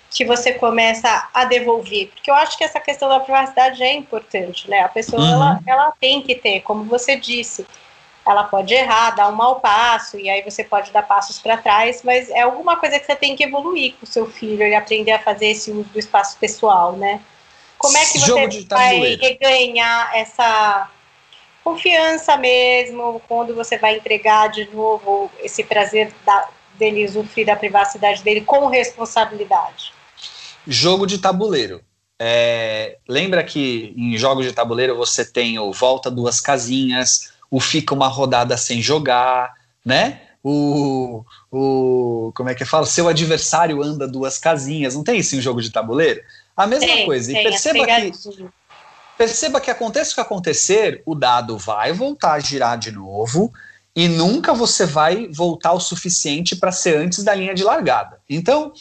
que 0.09 0.23
você 0.23 0.53
começa 0.53 1.27
a 1.33 1.43
devolver? 1.43 2.07
Porque 2.07 2.31
eu 2.31 2.35
acho 2.35 2.57
que 2.57 2.63
essa 2.63 2.79
questão 2.79 3.09
da 3.09 3.19
privacidade 3.19 3.83
é 3.83 3.93
importante, 3.93 4.69
né? 4.69 4.79
A 4.79 4.89
pessoa 4.89 5.21
uhum. 5.21 5.33
ela, 5.33 5.59
ela 5.67 5.93
tem 5.99 6.21
que 6.21 6.35
ter, 6.35 6.61
como 6.61 6.85
você 6.85 7.17
disse 7.17 7.67
ela 8.25 8.43
pode 8.43 8.73
errar, 8.73 9.11
dar 9.11 9.29
um 9.29 9.35
mau 9.35 9.59
passo, 9.59 10.19
e 10.19 10.29
aí 10.29 10.43
você 10.43 10.63
pode 10.63 10.91
dar 10.91 11.03
passos 11.03 11.39
para 11.39 11.57
trás, 11.57 12.01
mas 12.03 12.29
é 12.29 12.41
alguma 12.41 12.75
coisa 12.75 12.99
que 12.99 13.05
você 13.05 13.15
tem 13.15 13.35
que 13.35 13.43
evoluir 13.43 13.95
com 13.95 14.05
o 14.05 14.07
seu 14.07 14.29
filho 14.29 14.63
e 14.63 14.75
aprender 14.75 15.11
a 15.11 15.19
fazer 15.19 15.47
esse 15.47 15.71
uso 15.71 15.89
do 15.89 15.99
espaço 15.99 16.37
pessoal, 16.37 16.93
né? 16.93 17.21
Como 17.77 17.97
é 17.97 18.05
que 18.05 18.19
você 18.19 18.65
vai 18.69 19.15
reganhar 19.15 20.11
essa 20.13 20.89
confiança 21.63 22.35
mesmo, 22.37 23.21
quando 23.27 23.55
você 23.55 23.77
vai 23.77 23.95
entregar 23.97 24.49
de 24.49 24.69
novo 24.73 25.31
esse 25.39 25.63
prazer 25.63 26.13
da, 26.25 26.49
dele 26.75 27.05
usufruir 27.05 27.45
da 27.45 27.55
privacidade 27.55 28.21
dele 28.21 28.41
com 28.41 28.67
responsabilidade? 28.67 29.93
Jogo 30.67 31.07
de 31.07 31.17
tabuleiro. 31.17 31.81
É, 32.21 32.97
lembra 33.07 33.43
que 33.43 33.93
em 33.95 34.17
jogos 34.17 34.45
de 34.45 34.51
tabuleiro 34.51 34.95
você 34.95 35.23
tem 35.23 35.57
o 35.57 35.71
volta 35.71 36.11
duas 36.11 36.41
casinhas, 36.41 37.31
o 37.49 37.59
fica 37.59 37.93
uma 37.93 38.07
rodada 38.07 38.57
sem 38.57 38.81
jogar, 38.81 39.53
né? 39.85 40.21
O, 40.43 41.23
o 41.51 42.31
como 42.35 42.49
é 42.49 42.55
que 42.55 42.63
fala? 42.63 42.85
Seu 42.85 43.07
adversário 43.07 43.81
anda 43.81 44.07
duas 44.07 44.37
casinhas. 44.37 44.95
Não 44.95 45.03
tem 45.03 45.19
isso 45.19 45.35
em 45.35 45.41
jogo 45.41 45.61
de 45.61 45.69
tabuleiro? 45.69 46.21
A 46.55 46.65
mesma 46.65 46.87
tem, 46.87 47.05
coisa. 47.05 47.31
Tem, 47.31 47.41
e 47.41 47.49
perceba 47.49 47.85
que 47.85 48.11
perceba 49.17 49.59
que 49.59 49.69
aconteça 49.69 50.11
o 50.11 50.15
que 50.15 50.21
acontecer, 50.21 51.03
o 51.05 51.13
dado 51.13 51.57
vai 51.57 51.91
voltar 51.91 52.33
a 52.33 52.39
girar 52.39 52.77
de 52.77 52.89
novo 52.89 53.51
e 53.93 54.07
nunca 54.07 54.53
você 54.53 54.85
vai 54.85 55.27
voltar 55.27 55.73
o 55.73 55.79
suficiente 55.79 56.55
para 56.55 56.71
ser 56.71 56.95
antes 56.95 57.21
da 57.21 57.35
linha 57.35 57.53
de 57.53 57.63
largada. 57.63 58.17
Então, 58.29 58.71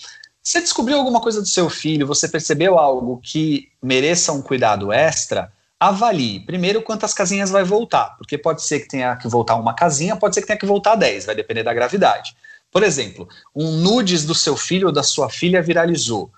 você 0.41 0.61
descobriu 0.61 0.97
alguma 0.97 1.21
coisa 1.21 1.41
do 1.41 1.49
seu 1.49 1.69
filho, 1.69 2.07
você 2.07 2.29
percebeu 2.29 2.79
algo 2.79 3.21
que 3.21 3.69
mereça 3.83 4.33
um 4.33 4.41
cuidado 4.41 4.93
extra, 4.93 5.53
avalie 5.81 6.41
primeiro 6.41 6.83
quantas 6.83 7.15
casinhas 7.15 7.51
vai 7.51 7.63
voltar, 7.63 8.17
porque 8.17 8.37
pode 8.37 8.63
ser 8.63 8.81
que 8.81 8.89
tenha 8.89 9.17
que 9.17 9.29
voltar 9.29 9.57
uma 9.57 9.75
casinha, 9.75 10.17
pode 10.17 10.35
ser 10.35 10.41
que 10.41 10.47
tenha 10.47 10.59
que 10.59 10.67
voltar 10.67 10.97
10, 10.97 11.27
vai 11.27 11.35
depender 11.35 11.63
da 11.63 11.75
gravidade. 11.75 12.35
Por 12.71 12.83
exemplo, 12.83 13.29
um 13.55 13.71
nudes 13.73 14.25
do 14.25 14.35
seu 14.35 14.57
filho 14.57 14.89
ou 14.89 14.93
da 14.93 15.03
sua 15.03 15.31
filha 15.31 15.63
viralizou. 15.63 16.31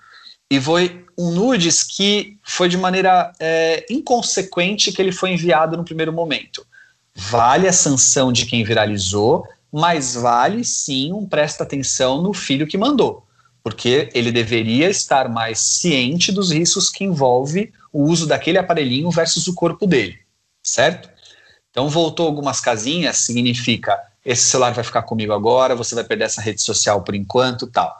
E 0.49 0.59
foi 0.59 1.05
um 1.17 1.31
nudes 1.31 1.83
que 1.83 2.37
foi 2.43 2.69
de 2.69 2.77
maneira 2.77 3.31
é, 3.39 3.85
inconsequente 3.89 4.91
que 4.91 5.01
ele 5.01 5.11
foi 5.11 5.31
enviado 5.31 5.77
no 5.77 5.83
primeiro 5.83 6.13
momento. 6.13 6.65
Vale 7.15 7.67
a 7.67 7.73
sanção 7.73 8.31
de 8.31 8.45
quem 8.45 8.63
viralizou, 8.63 9.45
mas 9.71 10.15
vale 10.15 10.63
sim 10.63 11.13
um 11.13 11.25
presta 11.25 11.63
atenção 11.63 12.21
no 12.21 12.33
filho 12.33 12.67
que 12.67 12.77
mandou, 12.77 13.25
porque 13.63 14.09
ele 14.13 14.31
deveria 14.31 14.89
estar 14.89 15.29
mais 15.29 15.59
ciente 15.59 16.31
dos 16.31 16.51
riscos 16.51 16.89
que 16.89 17.03
envolve 17.03 17.71
o 17.91 18.03
uso 18.03 18.25
daquele 18.25 18.57
aparelhinho 18.57 19.09
versus 19.11 19.47
o 19.47 19.53
corpo 19.53 19.85
dele, 19.85 20.19
certo? 20.63 21.09
Então 21.69 21.89
voltou 21.89 22.27
algumas 22.27 22.59
casinhas, 22.59 23.17
significa 23.17 23.97
esse 24.23 24.43
celular 24.43 24.73
vai 24.73 24.83
ficar 24.83 25.01
comigo 25.01 25.33
agora, 25.33 25.75
você 25.75 25.95
vai 25.95 26.03
perder 26.03 26.25
essa 26.25 26.41
rede 26.41 26.61
social 26.61 27.01
por 27.01 27.15
enquanto, 27.15 27.65
tal. 27.67 27.95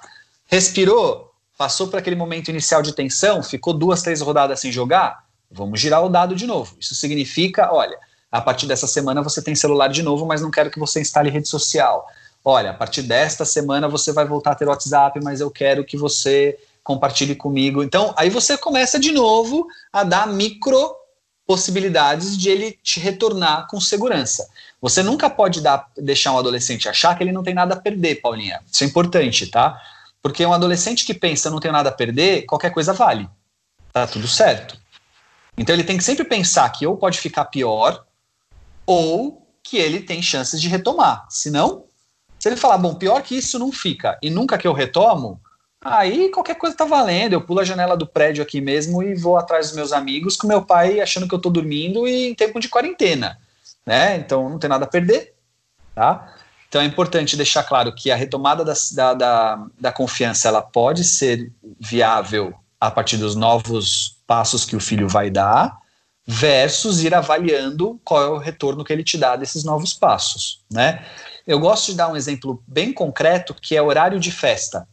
Respirou, 0.46 1.32
passou 1.58 1.88
por 1.88 1.98
aquele 1.98 2.16
momento 2.16 2.50
inicial 2.50 2.82
de 2.82 2.94
tensão, 2.94 3.42
ficou 3.42 3.74
duas, 3.74 4.02
três 4.04 4.22
rodadas 4.22 4.60
sem 4.60 4.72
jogar, 4.72 5.26
vamos 5.50 5.80
girar 5.80 6.04
o 6.04 6.10
dado 6.10 6.36
de 6.36 6.46
novo. 6.46 6.76
Isso 6.80 6.94
significa, 6.94 7.74
olha, 7.74 7.98
a 8.32 8.39
partir 8.39 8.68
dessa 8.68 8.88
semana 8.88 9.22
você 9.22 9.42
tem 9.42 9.56
celular 9.56 9.88
de 9.88 10.04
novo, 10.04 10.26
mas 10.26 10.42
não 10.42 10.52
quero 10.52 10.70
que 10.70 10.80
você 10.80 11.02
instale 11.02 11.30
rede 11.30 11.48
social. 11.48 12.08
Olha, 12.46 12.72
a 12.72 12.74
partir 12.74 13.04
desta 13.04 13.46
semana 13.46 13.88
você 13.88 14.12
vai 14.12 14.26
voltar 14.26 14.52
a 14.52 14.56
ter 14.56 14.68
WhatsApp, 14.68 15.20
mas 15.24 15.42
eu 15.42 15.52
quero 15.52 15.84
que 15.84 15.98
você 15.98 16.58
compartilhe 16.84 17.36
comigo. 17.36 17.84
Então, 17.84 18.13
aí 18.17 18.29
você 18.29 18.57
começa 18.57 18.99
de 18.99 19.11
novo 19.11 19.67
a 19.91 20.03
dar 20.03 20.27
micro 20.27 20.95
possibilidades 21.45 22.38
de 22.38 22.49
ele 22.49 22.79
te 22.82 22.99
retornar 22.99 23.67
com 23.67 23.79
segurança. 23.82 24.47
Você 24.82 25.03
nunca 25.03 25.29
pode 25.29 25.61
dar, 25.61 25.88
deixar 25.97 26.32
um 26.32 26.38
adolescente 26.38 26.88
achar 26.88 27.15
que 27.15 27.23
ele 27.23 27.32
não 27.32 27.43
tem 27.43 27.53
nada 27.53 27.75
a 27.75 27.79
perder, 27.79 28.21
Paulinha. 28.21 28.61
Isso 28.71 28.84
é 28.84 28.88
importante, 28.88 29.47
tá? 29.47 29.79
Porque 30.21 30.45
um 30.45 30.53
adolescente 30.53 31.05
que 31.05 31.13
pensa 31.13 31.49
não 31.49 31.59
tem 31.59 31.71
nada 31.71 31.89
a 31.89 31.91
perder, 31.91 32.45
qualquer 32.45 32.71
coisa 32.71 32.93
vale. 32.93 33.27
Tá 33.91 34.07
tudo 34.07 34.27
certo. 34.27 34.79
Então 35.57 35.75
ele 35.75 35.84
tem 35.84 35.97
que 35.97 36.03
sempre 36.03 36.23
pensar 36.23 36.69
que 36.69 36.88
ou 36.88 36.95
pode 36.95 37.19
ficar 37.19 37.45
pior 37.45 38.05
ou 38.86 39.45
que 39.63 39.77
ele 39.77 39.99
tem 39.99 40.21
chances 40.21 40.61
de 40.61 40.67
retomar. 40.67 41.25
Senão, 41.29 41.84
se 42.39 42.47
ele 42.47 42.55
falar, 42.55 42.77
bom, 42.77 42.95
pior 42.95 43.21
que 43.21 43.36
isso 43.36 43.59
não 43.59 43.71
fica 43.71 44.17
e 44.21 44.29
nunca 44.29 44.57
que 44.57 44.67
eu 44.67 44.73
retomo, 44.73 45.39
Aí 45.84 46.29
qualquer 46.29 46.55
coisa 46.55 46.77
tá 46.77 46.86
valendo. 46.86 47.34
Eu 47.34 47.41
pulo 47.41 47.59
a 47.59 47.65
janela 47.65 47.97
do 47.97 48.05
prédio 48.05 48.43
aqui 48.43 48.61
mesmo 48.61 49.01
e 49.01 49.15
vou 49.15 49.38
atrás 49.38 49.67
dos 49.67 49.75
meus 49.75 49.91
amigos 49.91 50.38
com 50.38 50.47
meu 50.47 50.63
pai 50.63 51.01
achando 51.01 51.27
que 51.27 51.34
eu 51.34 51.41
tô 51.41 51.49
dormindo 51.49 52.07
e 52.07 52.29
em 52.29 52.36
tempo 52.36 52.59
de 52.59 52.69
quarentena, 52.69 53.39
né? 53.86 54.15
Então 54.17 54.47
não 54.49 54.59
tem 54.59 54.69
nada 54.69 54.86
a 54.86 54.88
perder, 54.88 55.34
tá? 55.95 56.36
Então 56.69 56.82
é 56.82 56.86
importante 56.86 57.36
deixar 57.36 57.63
claro 57.63 57.93
que 57.93 58.11
a 58.11 58.15
retomada 58.15 58.63
da, 58.63 58.73
da, 58.93 59.13
da, 59.13 59.65
da 59.79 59.91
confiança 59.91 60.47
ela 60.47 60.61
pode 60.61 61.03
ser 61.03 61.51
viável 61.79 62.53
a 62.79 62.89
partir 62.89 63.17
dos 63.17 63.36
novos 63.36 64.17
passos 64.25 64.63
que 64.63 64.75
o 64.75 64.79
filho 64.79 65.07
vai 65.07 65.29
dar, 65.29 65.77
versus 66.25 67.03
ir 67.03 67.13
avaliando 67.13 67.99
qual 68.03 68.23
é 68.23 68.29
o 68.29 68.38
retorno 68.38 68.84
que 68.86 68.93
ele 68.93 69.03
te 69.03 69.17
dá 69.17 69.36
desses 69.36 69.63
novos 69.63 69.93
passos, 69.93 70.63
né? 70.71 71.03
Eu 71.45 71.59
gosto 71.59 71.88
de 71.88 71.97
dar 71.97 72.07
um 72.07 72.15
exemplo 72.15 72.63
bem 72.67 72.93
concreto, 72.93 73.53
que 73.53 73.75
é 73.75 73.82
horário 73.82 74.19
de 74.19 74.32
festa. 74.32 74.88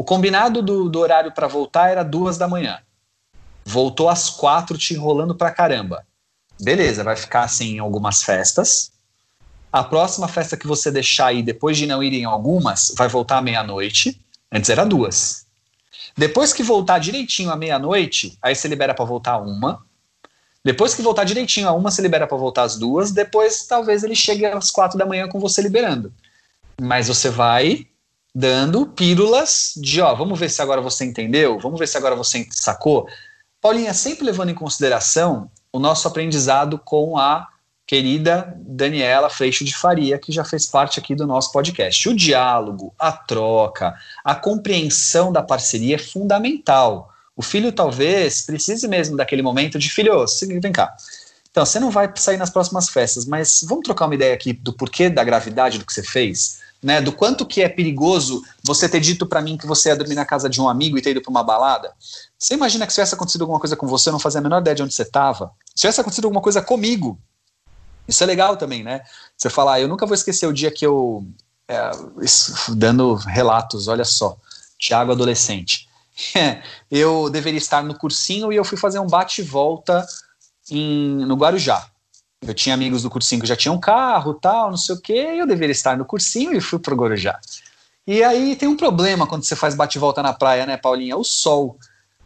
O 0.00 0.02
combinado 0.02 0.62
do, 0.62 0.88
do 0.88 0.98
horário 0.98 1.30
para 1.30 1.46
voltar 1.46 1.90
era 1.90 2.02
duas 2.02 2.38
da 2.38 2.48
manhã. 2.48 2.78
Voltou 3.66 4.08
às 4.08 4.30
quatro, 4.30 4.78
te 4.78 4.94
enrolando 4.94 5.34
pra 5.34 5.50
caramba. 5.50 6.06
Beleza, 6.58 7.04
vai 7.04 7.14
ficar 7.16 7.42
assim 7.42 7.74
em 7.74 7.78
algumas 7.80 8.22
festas. 8.22 8.92
A 9.70 9.84
próxima 9.84 10.26
festa 10.26 10.56
que 10.56 10.66
você 10.66 10.90
deixar 10.90 11.26
aí, 11.26 11.42
depois 11.42 11.76
de 11.76 11.86
não 11.86 12.02
ir 12.02 12.14
em 12.14 12.24
algumas, 12.24 12.94
vai 12.96 13.08
voltar 13.08 13.36
à 13.36 13.42
meia-noite. 13.42 14.18
Antes 14.50 14.70
era 14.70 14.86
duas. 14.86 15.44
Depois 16.16 16.54
que 16.54 16.62
voltar 16.62 16.98
direitinho 16.98 17.50
à 17.50 17.56
meia-noite, 17.56 18.38
aí 18.40 18.54
você 18.54 18.68
libera 18.68 18.94
para 18.94 19.04
voltar 19.04 19.36
uma. 19.36 19.84
Depois 20.64 20.94
que 20.94 21.02
voltar 21.02 21.24
direitinho 21.24 21.68
a 21.68 21.72
uma, 21.72 21.90
você 21.90 22.00
libera 22.00 22.26
para 22.26 22.38
voltar 22.38 22.62
às 22.62 22.78
duas. 22.78 23.12
Depois, 23.12 23.66
talvez 23.66 24.02
ele 24.02 24.16
chegue 24.16 24.46
às 24.46 24.70
quatro 24.70 24.96
da 24.96 25.04
manhã 25.04 25.28
com 25.28 25.38
você 25.38 25.60
liberando. 25.60 26.10
Mas 26.80 27.08
você 27.08 27.28
vai 27.28 27.89
dando 28.34 28.86
pílulas 28.86 29.72
de, 29.76 30.00
ó, 30.00 30.14
vamos 30.14 30.38
ver 30.38 30.48
se 30.50 30.62
agora 30.62 30.80
você 30.80 31.04
entendeu, 31.04 31.58
vamos 31.58 31.78
ver 31.78 31.88
se 31.88 31.96
agora 31.96 32.14
você 32.14 32.46
sacou. 32.50 33.06
Paulinha, 33.60 33.92
sempre 33.92 34.24
levando 34.24 34.50
em 34.50 34.54
consideração 34.54 35.50
o 35.72 35.78
nosso 35.78 36.06
aprendizado 36.08 36.78
com 36.78 37.18
a 37.18 37.48
querida 37.86 38.56
Daniela 38.60 39.28
Freixo 39.28 39.64
de 39.64 39.76
Faria, 39.76 40.16
que 40.16 40.30
já 40.30 40.44
fez 40.44 40.64
parte 40.64 41.00
aqui 41.00 41.14
do 41.14 41.26
nosso 41.26 41.50
podcast. 41.50 42.08
O 42.08 42.14
diálogo, 42.14 42.94
a 42.96 43.10
troca, 43.10 43.94
a 44.24 44.34
compreensão 44.34 45.32
da 45.32 45.42
parceria 45.42 45.96
é 45.96 45.98
fundamental. 45.98 47.12
O 47.36 47.42
filho 47.42 47.72
talvez 47.72 48.42
precise 48.42 48.86
mesmo 48.86 49.16
daquele 49.16 49.42
momento 49.42 49.78
de 49.78 49.90
filho, 49.90 50.24
vem 50.62 50.70
cá. 50.70 50.94
Então, 51.50 51.66
você 51.66 51.80
não 51.80 51.90
vai 51.90 52.08
sair 52.14 52.36
nas 52.36 52.50
próximas 52.50 52.88
festas, 52.88 53.24
mas 53.26 53.64
vamos 53.64 53.82
trocar 53.82 54.06
uma 54.06 54.14
ideia 54.14 54.34
aqui 54.34 54.52
do 54.52 54.72
porquê 54.72 55.10
da 55.10 55.24
gravidade 55.24 55.78
do 55.78 55.84
que 55.84 55.92
você 55.92 56.02
fez? 56.02 56.60
Né, 56.82 56.98
do 56.98 57.12
quanto 57.12 57.44
que 57.44 57.60
é 57.60 57.68
perigoso 57.68 58.42
você 58.64 58.88
ter 58.88 59.00
dito 59.00 59.26
para 59.26 59.42
mim 59.42 59.58
que 59.58 59.66
você 59.66 59.90
ia 59.90 59.96
dormir 59.96 60.14
na 60.14 60.24
casa 60.24 60.48
de 60.48 60.62
um 60.62 60.68
amigo 60.68 60.96
e 60.96 61.02
ter 61.02 61.10
ido 61.10 61.20
para 61.20 61.30
uma 61.30 61.44
balada. 61.44 61.92
Você 62.38 62.54
imagina 62.54 62.86
que 62.86 62.92
se 62.92 62.96
tivesse 62.96 63.14
acontecido 63.14 63.42
alguma 63.42 63.60
coisa 63.60 63.76
com 63.76 63.86
você, 63.86 64.08
eu 64.08 64.14
não 64.14 64.18
fazia 64.18 64.40
a 64.40 64.42
menor 64.42 64.62
ideia 64.62 64.74
de 64.74 64.82
onde 64.82 64.94
você 64.94 65.02
estava. 65.02 65.52
Se 65.74 65.82
tivesse 65.82 66.00
acontecido 66.00 66.24
alguma 66.24 66.40
coisa 66.40 66.62
comigo, 66.62 67.18
isso 68.08 68.24
é 68.24 68.26
legal 68.26 68.56
também, 68.56 68.82
né? 68.82 69.02
Você 69.36 69.50
falar, 69.50 69.74
ah, 69.74 69.80
eu 69.80 69.88
nunca 69.88 70.06
vou 70.06 70.14
esquecer 70.14 70.46
o 70.46 70.52
dia 70.52 70.70
que 70.70 70.84
eu. 70.84 71.24
É, 71.68 71.90
dando 72.70 73.14
relatos, 73.14 73.86
olha 73.86 74.04
só, 74.04 74.36
Tiago 74.78 75.12
adolescente. 75.12 75.88
eu 76.90 77.30
deveria 77.30 77.58
estar 77.58 77.82
no 77.82 77.94
cursinho 77.94 78.52
e 78.52 78.56
eu 78.56 78.64
fui 78.64 78.76
fazer 78.76 78.98
um 78.98 79.06
bate-volta 79.06 80.04
no 80.70 81.36
Guarujá. 81.36 81.86
Eu 82.46 82.54
tinha 82.54 82.74
amigos 82.74 83.02
do 83.02 83.10
cursinho 83.10 83.40
que 83.40 83.46
já 83.46 83.54
tinham 83.54 83.78
carro, 83.78 84.34
tal, 84.34 84.70
não 84.70 84.76
sei 84.76 84.94
o 84.94 85.00
quê, 85.00 85.34
eu 85.36 85.46
deveria 85.46 85.72
estar 85.72 85.96
no 85.96 86.06
cursinho 86.06 86.56
e 86.56 86.60
fui 86.60 86.78
pro 86.78 86.96
Guarujá. 86.96 87.38
E 88.06 88.24
aí 88.24 88.56
tem 88.56 88.68
um 88.68 88.76
problema 88.76 89.26
quando 89.26 89.44
você 89.44 89.54
faz 89.54 89.74
bate-volta 89.74 90.22
na 90.22 90.32
praia, 90.32 90.64
né, 90.64 90.76
Paulinha? 90.76 91.16
O 91.16 91.22
sol. 91.22 91.78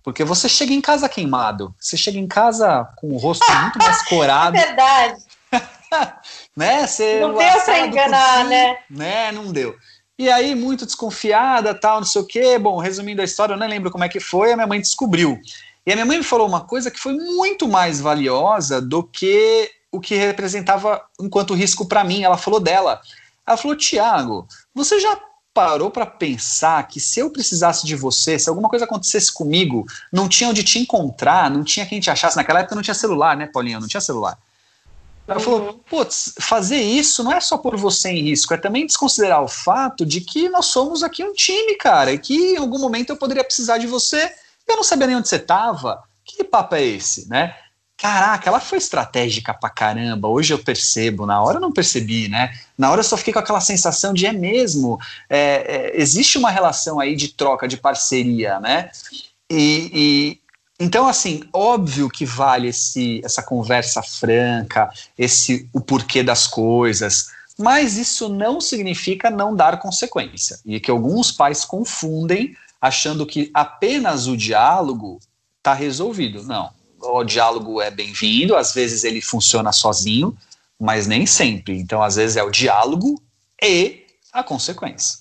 Porque 0.04 0.22
você 0.22 0.48
chega 0.48 0.72
em 0.72 0.80
casa 0.80 1.08
queimado. 1.08 1.74
Você 1.80 1.96
chega 1.96 2.18
em 2.18 2.28
casa 2.28 2.88
com 2.96 3.08
o 3.08 3.16
rosto 3.16 3.44
muito 3.52 3.78
mais 3.78 4.02
corado. 4.08 4.56
É 4.56 4.66
verdade. 4.66 5.22
né? 6.56 6.86
Você, 6.86 7.20
não 7.20 7.34
deu 7.34 7.60
pra 7.62 7.86
enganar, 7.86 8.44
né? 8.44 8.78
Né, 8.88 9.32
não 9.32 9.50
deu. 9.50 9.74
E 10.16 10.30
aí, 10.30 10.54
muito 10.54 10.86
desconfiada, 10.86 11.74
tal, 11.74 11.98
não 11.98 12.06
sei 12.06 12.22
o 12.22 12.26
quê. 12.26 12.56
Bom, 12.56 12.78
resumindo 12.78 13.20
a 13.20 13.24
história, 13.24 13.54
eu 13.54 13.58
nem 13.58 13.68
lembro 13.68 13.90
como 13.90 14.04
é 14.04 14.08
que 14.08 14.20
foi, 14.20 14.52
a 14.52 14.56
minha 14.56 14.66
mãe 14.66 14.80
descobriu. 14.80 15.40
E 15.84 15.92
a 15.92 15.96
minha 15.96 16.06
mãe 16.06 16.18
me 16.18 16.24
falou 16.24 16.46
uma 16.46 16.60
coisa 16.60 16.90
que 16.90 17.00
foi 17.00 17.14
muito 17.14 17.66
mais 17.66 18.00
valiosa 18.00 18.80
do 18.80 19.02
que 19.02 19.70
o 19.94 20.00
que 20.00 20.14
representava 20.14 21.02
enquanto 21.20 21.54
risco 21.54 21.86
para 21.86 22.04
mim. 22.04 22.22
Ela 22.22 22.36
falou 22.36 22.60
dela. 22.60 23.00
Ela 23.46 23.56
falou: 23.56 23.76
Tiago, 23.76 24.46
você 24.74 24.98
já 24.98 25.18
parou 25.52 25.90
para 25.90 26.04
pensar 26.04 26.86
que 26.88 26.98
se 26.98 27.20
eu 27.20 27.30
precisasse 27.30 27.86
de 27.86 27.94
você, 27.94 28.38
se 28.38 28.48
alguma 28.48 28.68
coisa 28.68 28.84
acontecesse 28.84 29.32
comigo, 29.32 29.86
não 30.12 30.28
tinha 30.28 30.50
onde 30.50 30.64
te 30.64 30.80
encontrar, 30.80 31.48
não 31.48 31.62
tinha 31.62 31.86
quem 31.86 32.00
te 32.00 32.10
achasse. 32.10 32.36
Naquela 32.36 32.60
época 32.60 32.74
não 32.74 32.82
tinha 32.82 32.94
celular, 32.94 33.36
né, 33.36 33.46
Paulinha? 33.46 33.78
Não 33.78 33.86
tinha 33.86 34.00
celular. 34.00 34.36
Ela 35.26 35.38
uhum. 35.38 35.44
falou: 35.44 35.80
putz, 35.88 36.34
fazer 36.40 36.80
isso 36.80 37.22
não 37.22 37.32
é 37.32 37.40
só 37.40 37.56
por 37.56 37.76
você 37.76 38.10
em 38.10 38.22
risco, 38.22 38.52
é 38.52 38.56
também 38.56 38.84
desconsiderar 38.84 39.42
o 39.42 39.48
fato 39.48 40.04
de 40.04 40.20
que 40.20 40.48
nós 40.48 40.66
somos 40.66 41.02
aqui 41.02 41.24
um 41.24 41.32
time, 41.32 41.76
cara, 41.76 42.12
e 42.12 42.18
que 42.18 42.34
em 42.34 42.56
algum 42.56 42.78
momento 42.78 43.10
eu 43.10 43.16
poderia 43.16 43.44
precisar 43.44 43.78
de 43.78 43.86
você, 43.86 44.30
eu 44.66 44.76
não 44.76 44.82
sabia 44.82 45.06
nem 45.06 45.16
onde 45.16 45.28
você 45.28 45.36
estava. 45.36 46.02
Que 46.24 46.42
papo 46.42 46.74
é 46.74 46.82
esse, 46.82 47.28
né? 47.28 47.54
Caraca, 48.04 48.50
ela 48.50 48.60
foi 48.60 48.76
estratégica 48.76 49.54
pra 49.54 49.70
caramba. 49.70 50.28
Hoje 50.28 50.52
eu 50.52 50.58
percebo, 50.58 51.24
na 51.24 51.42
hora 51.42 51.56
eu 51.56 51.60
não 51.62 51.72
percebi, 51.72 52.28
né? 52.28 52.54
Na 52.76 52.90
hora 52.90 53.00
eu 53.00 53.04
só 53.04 53.16
fiquei 53.16 53.32
com 53.32 53.38
aquela 53.38 53.62
sensação 53.62 54.12
de 54.12 54.26
é 54.26 54.32
mesmo. 54.32 55.00
É, 55.26 55.94
é, 55.94 55.98
existe 55.98 56.36
uma 56.36 56.50
relação 56.50 57.00
aí 57.00 57.16
de 57.16 57.28
troca, 57.28 57.66
de 57.66 57.78
parceria, 57.78 58.60
né? 58.60 58.90
E, 59.50 60.38
então, 60.78 61.08
assim, 61.08 61.44
óbvio 61.50 62.10
que 62.10 62.26
vale 62.26 62.68
esse, 62.68 63.22
essa 63.24 63.42
conversa 63.42 64.02
franca, 64.02 64.90
esse 65.16 65.66
o 65.72 65.80
porquê 65.80 66.22
das 66.22 66.46
coisas, 66.46 67.28
mas 67.58 67.96
isso 67.96 68.28
não 68.28 68.60
significa 68.60 69.30
não 69.30 69.56
dar 69.56 69.78
consequência. 69.78 70.60
E 70.66 70.78
que 70.78 70.90
alguns 70.90 71.32
pais 71.32 71.64
confundem 71.64 72.54
achando 72.78 73.24
que 73.24 73.50
apenas 73.54 74.26
o 74.26 74.36
diálogo 74.36 75.20
está 75.56 75.72
resolvido. 75.72 76.42
Não. 76.42 76.83
O 77.04 77.22
diálogo 77.22 77.82
é 77.82 77.90
bem-vindo, 77.90 78.56
às 78.56 78.72
vezes 78.72 79.04
ele 79.04 79.20
funciona 79.20 79.72
sozinho, 79.72 80.36
mas 80.80 81.06
nem 81.06 81.26
sempre. 81.26 81.78
Então, 81.78 82.02
às 82.02 82.16
vezes 82.16 82.36
é 82.36 82.42
o 82.42 82.50
diálogo 82.50 83.20
e 83.62 84.06
a 84.32 84.42
consequência. 84.42 85.18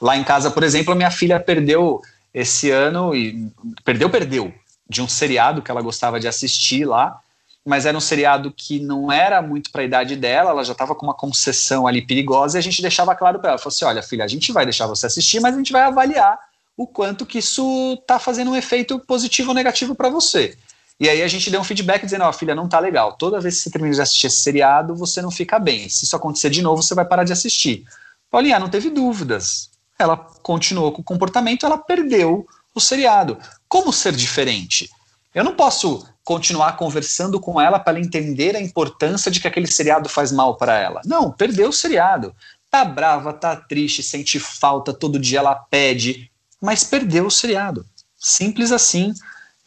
Lá 0.00 0.16
em 0.16 0.22
casa, 0.22 0.50
por 0.50 0.62
exemplo, 0.62 0.92
a 0.92 0.96
minha 0.96 1.10
filha 1.10 1.40
perdeu 1.40 2.00
esse 2.32 2.70
ano 2.70 3.14
e 3.14 3.50
perdeu, 3.84 4.10
perdeu 4.10 4.52
de 4.88 5.02
um 5.02 5.08
seriado 5.08 5.62
que 5.62 5.70
ela 5.70 5.82
gostava 5.82 6.20
de 6.20 6.28
assistir 6.28 6.84
lá, 6.84 7.20
mas 7.64 7.84
era 7.84 7.96
um 7.96 8.00
seriado 8.00 8.52
que 8.52 8.78
não 8.80 9.10
era 9.10 9.42
muito 9.42 9.70
para 9.70 9.82
a 9.82 9.84
idade 9.84 10.14
dela, 10.14 10.50
ela 10.50 10.64
já 10.64 10.72
estava 10.72 10.94
com 10.94 11.04
uma 11.04 11.14
concessão 11.14 11.86
ali 11.86 12.00
perigosa 12.00 12.56
e 12.56 12.60
a 12.60 12.62
gente 12.62 12.80
deixava 12.80 13.14
claro 13.14 13.38
para 13.38 13.50
ela, 13.50 13.58
falou 13.58 13.74
assim, 13.74 13.84
olha 13.84 14.02
filha, 14.02 14.24
a 14.24 14.28
gente 14.28 14.52
vai 14.52 14.64
deixar 14.64 14.86
você 14.86 15.06
assistir, 15.06 15.40
mas 15.40 15.54
a 15.54 15.58
gente 15.58 15.72
vai 15.72 15.82
avaliar 15.82 16.38
o 16.76 16.86
quanto 16.86 17.26
que 17.26 17.38
isso 17.38 17.98
está 18.00 18.18
fazendo 18.18 18.52
um 18.52 18.56
efeito 18.56 18.98
positivo 19.00 19.48
ou 19.48 19.54
negativo 19.54 19.94
para 19.94 20.08
você. 20.08 20.56
E 21.00 21.08
aí 21.08 21.22
a 21.22 21.28
gente 21.28 21.50
deu 21.50 21.60
um 21.60 21.64
feedback 21.64 22.04
dizendo, 22.04 22.24
ó, 22.24 22.30
oh, 22.30 22.32
filha, 22.32 22.54
não 22.54 22.68
tá 22.68 22.80
legal. 22.80 23.12
Toda 23.12 23.40
vez 23.40 23.56
que 23.56 23.62
você 23.62 23.70
termina 23.70 23.94
de 23.94 24.00
assistir 24.00 24.26
esse 24.26 24.40
seriado, 24.40 24.96
você 24.96 25.22
não 25.22 25.30
fica 25.30 25.58
bem. 25.58 25.88
Se 25.88 26.04
isso 26.04 26.16
acontecer 26.16 26.50
de 26.50 26.60
novo, 26.60 26.82
você 26.82 26.94
vai 26.94 27.04
parar 27.04 27.24
de 27.24 27.32
assistir. 27.32 27.84
Paulinha, 28.30 28.58
não 28.58 28.68
teve 28.68 28.90
dúvidas. 28.90 29.70
Ela 29.98 30.16
continuou 30.16 30.92
com 30.92 31.00
o 31.00 31.04
comportamento, 31.04 31.64
ela 31.64 31.78
perdeu 31.78 32.46
o 32.74 32.80
seriado. 32.80 33.38
Como 33.68 33.92
ser 33.92 34.12
diferente? 34.14 34.90
Eu 35.34 35.44
não 35.44 35.54
posso 35.54 36.04
continuar 36.24 36.76
conversando 36.76 37.40
com 37.40 37.60
ela 37.60 37.78
para 37.78 37.96
ela 37.96 38.04
entender 38.04 38.56
a 38.56 38.60
importância 38.60 39.30
de 39.30 39.40
que 39.40 39.48
aquele 39.48 39.66
seriado 39.66 40.08
faz 40.08 40.32
mal 40.32 40.56
para 40.56 40.76
ela. 40.76 41.00
Não, 41.04 41.30
perdeu 41.30 41.68
o 41.68 41.72
seriado. 41.72 42.34
Tá 42.70 42.84
brava, 42.84 43.32
tá 43.32 43.56
triste, 43.56 44.02
sente 44.02 44.38
falta, 44.38 44.92
todo 44.92 45.18
dia 45.18 45.38
ela 45.38 45.54
pede, 45.54 46.30
mas 46.60 46.84
perdeu 46.84 47.26
o 47.26 47.30
seriado. 47.30 47.86
Simples 48.16 48.72
assim. 48.72 49.14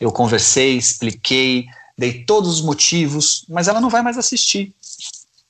Eu 0.02 0.12
conversei, 0.12 0.78
expliquei, 0.78 1.68
dei 1.96 2.24
todos 2.24 2.50
os 2.50 2.62
motivos, 2.62 3.46
mas 3.48 3.68
ela 3.68 3.80
não 3.80 3.88
vai 3.88 4.02
mais 4.02 4.18
assistir. 4.18 4.74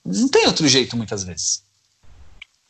Não 0.06 0.28
tem 0.28 0.45
outro 0.45 0.68
jeito 0.68 0.97
muitas 0.97 1.24
vezes. 1.24 1.64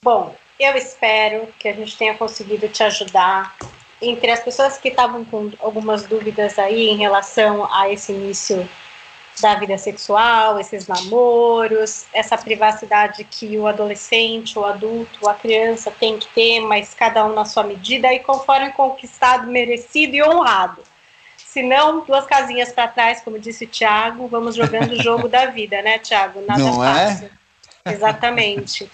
Bom, 0.06 0.36
eu 0.60 0.76
espero 0.76 1.48
que 1.58 1.68
a 1.68 1.74
gente 1.74 1.98
tenha 1.98 2.16
conseguido 2.16 2.70
te 2.70 2.84
ajudar 2.84 3.58
entre 4.00 4.30
as 4.30 4.44
pessoas 4.44 4.78
que 4.78 4.90
estavam 4.90 5.26
com 5.26 5.52
algumas 5.60 6.06
dúvidas 6.06 6.60
aí 6.60 6.90
em 6.90 6.98
relação 6.98 7.68
a 7.74 7.90
esse 7.90 8.12
início 8.12 8.70
da 9.40 9.56
vida 9.56 9.76
sexual, 9.78 10.60
esses 10.60 10.88
namoros, 10.88 12.06
essa 12.14 12.38
privacidade 12.38 13.24
que 13.24 13.58
o 13.58 13.66
adolescente, 13.66 14.58
o 14.60 14.66
adulto, 14.66 15.28
a 15.28 15.34
criança 15.34 15.90
tem 15.90 16.20
que 16.20 16.28
ter, 16.28 16.60
mas 16.60 16.94
cada 16.94 17.26
um 17.26 17.34
na 17.34 17.46
sua 17.46 17.64
medida 17.64 18.14
e 18.14 18.20
conforme 18.20 18.72
conquistado, 18.74 19.48
merecido 19.48 20.16
e 20.16 20.24
honrado. 20.24 20.91
Se 21.52 21.62
não, 21.62 22.06
duas 22.06 22.26
casinhas 22.26 22.72
para 22.72 22.88
trás, 22.88 23.20
como 23.20 23.38
disse 23.38 23.66
o 23.66 23.68
Tiago, 23.68 24.26
vamos 24.26 24.56
jogando 24.56 24.94
o 24.94 25.04
jogo 25.04 25.28
da 25.28 25.48
vida, 25.48 25.82
né, 25.82 26.00
Tiago? 26.00 26.42
Nada 26.48 26.64
não 26.64 26.82
é? 26.82 27.10
fácil. 27.10 27.30
É? 27.84 27.92
Exatamente. 27.92 28.90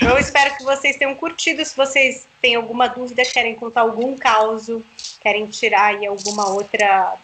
Eu 0.00 0.16
espero 0.16 0.56
que 0.56 0.62
vocês 0.62 0.96
tenham 0.96 1.16
curtido. 1.16 1.64
Se 1.64 1.76
vocês 1.76 2.28
têm 2.40 2.54
alguma 2.54 2.86
dúvida, 2.86 3.24
querem 3.24 3.56
contar 3.56 3.80
algum 3.80 4.16
caso, 4.16 4.84
querem 5.20 5.46
tirar 5.46 5.96
aí 5.96 6.06
alguma 6.06 6.48
outra, 6.48 7.16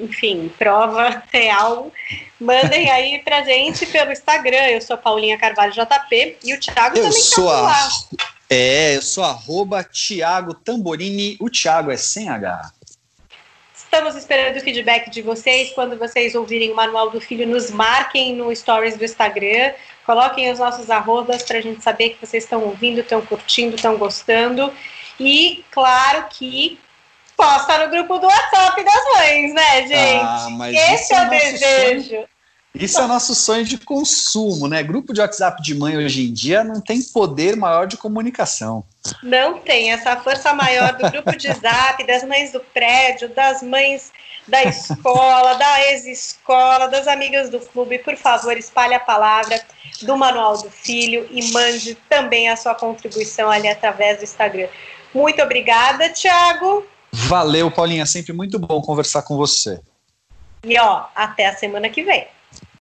enfim, 0.00 0.50
prova 0.58 1.22
real, 1.30 1.92
mandem 2.40 2.90
aí 2.90 3.20
pra 3.20 3.44
gente 3.44 3.86
pelo 3.86 4.10
Instagram. 4.10 4.66
Eu 4.66 4.80
sou 4.80 4.98
Paulinha 4.98 5.38
Carvalho 5.38 5.72
JP 5.72 6.38
e 6.42 6.54
o 6.54 6.58
Thiago 6.58 6.98
eu 6.98 7.04
também 7.04 7.20
tá 7.20 7.34
sou 7.36 7.46
tá 7.46 7.56
a... 7.56 7.60
lá. 7.60 7.88
É, 8.50 8.96
eu 8.96 9.02
sou 9.02 9.22
arroba 9.22 9.84
Thiago 9.84 10.54
Tamborini. 10.54 11.36
O 11.38 11.48
Thiago 11.48 11.92
é 11.92 11.96
sem 11.96 12.28
H. 12.28 12.72
Estamos 13.94 14.16
esperando 14.16 14.56
o 14.56 14.60
feedback 14.62 15.10
de 15.10 15.20
vocês. 15.20 15.70
Quando 15.72 15.98
vocês 15.98 16.34
ouvirem 16.34 16.72
o 16.72 16.74
Manual 16.74 17.10
do 17.10 17.20
Filho, 17.20 17.46
nos 17.46 17.70
marquem 17.70 18.34
no 18.34 18.56
Stories 18.56 18.96
do 18.96 19.04
Instagram. 19.04 19.74
Coloquem 20.06 20.50
os 20.50 20.58
nossos 20.58 20.88
arrobas 20.88 21.42
para 21.42 21.58
a 21.58 21.60
gente 21.60 21.82
saber 21.82 22.08
que 22.08 22.26
vocês 22.26 22.42
estão 22.42 22.62
ouvindo, 22.62 23.00
estão 23.00 23.20
curtindo, 23.20 23.76
estão 23.76 23.98
gostando. 23.98 24.72
E 25.20 25.62
claro 25.70 26.24
que 26.30 26.80
posta 27.36 27.84
no 27.84 27.90
grupo 27.90 28.16
do 28.16 28.26
WhatsApp 28.26 28.82
das 28.82 29.04
mães, 29.18 29.52
né, 29.52 29.86
gente? 29.86 30.24
Ah, 30.24 30.94
Esse 30.94 31.12
é, 31.12 31.16
é 31.18 31.26
o 31.26 31.28
desejo. 31.28 32.08
Sonho. 32.08 32.31
Isso 32.74 32.98
é 33.00 33.06
nosso 33.06 33.34
sonho 33.34 33.64
de 33.64 33.76
consumo, 33.76 34.66
né? 34.66 34.82
Grupo 34.82 35.12
de 35.12 35.20
WhatsApp 35.20 35.62
de 35.62 35.74
mãe 35.74 35.96
hoje 35.96 36.26
em 36.26 36.32
dia 36.32 36.64
não 36.64 36.80
tem 36.80 37.02
poder 37.02 37.54
maior 37.54 37.86
de 37.86 37.98
comunicação. 37.98 38.82
Não 39.22 39.58
tem 39.58 39.92
essa 39.92 40.16
força 40.16 40.54
maior 40.54 40.96
do 40.96 41.10
grupo 41.10 41.36
de 41.36 41.52
zap, 41.52 42.06
das 42.06 42.24
mães 42.24 42.50
do 42.52 42.60
prédio, 42.60 43.28
das 43.28 43.62
mães 43.62 44.10
da 44.48 44.62
escola, 44.64 45.54
da 45.54 45.90
ex-escola, 45.90 46.88
das 46.88 47.06
amigas 47.06 47.50
do 47.50 47.60
clube. 47.60 47.98
Por 47.98 48.16
favor, 48.16 48.56
espalhe 48.56 48.94
a 48.94 49.00
palavra 49.00 49.60
do 50.02 50.16
Manual 50.16 50.56
do 50.62 50.70
Filho 50.70 51.28
e 51.30 51.52
mande 51.52 51.94
também 52.08 52.48
a 52.48 52.56
sua 52.56 52.74
contribuição 52.74 53.50
ali 53.50 53.68
através 53.68 54.18
do 54.18 54.24
Instagram. 54.24 54.68
Muito 55.14 55.42
obrigada, 55.42 56.08
Thiago. 56.08 56.86
Valeu, 57.12 57.70
Paulinha. 57.70 58.06
Sempre 58.06 58.32
muito 58.32 58.58
bom 58.58 58.80
conversar 58.80 59.22
com 59.22 59.36
você. 59.36 59.78
E 60.64 60.78
ó, 60.78 61.04
até 61.14 61.46
a 61.46 61.54
semana 61.54 61.90
que 61.90 62.02
vem. 62.02 62.26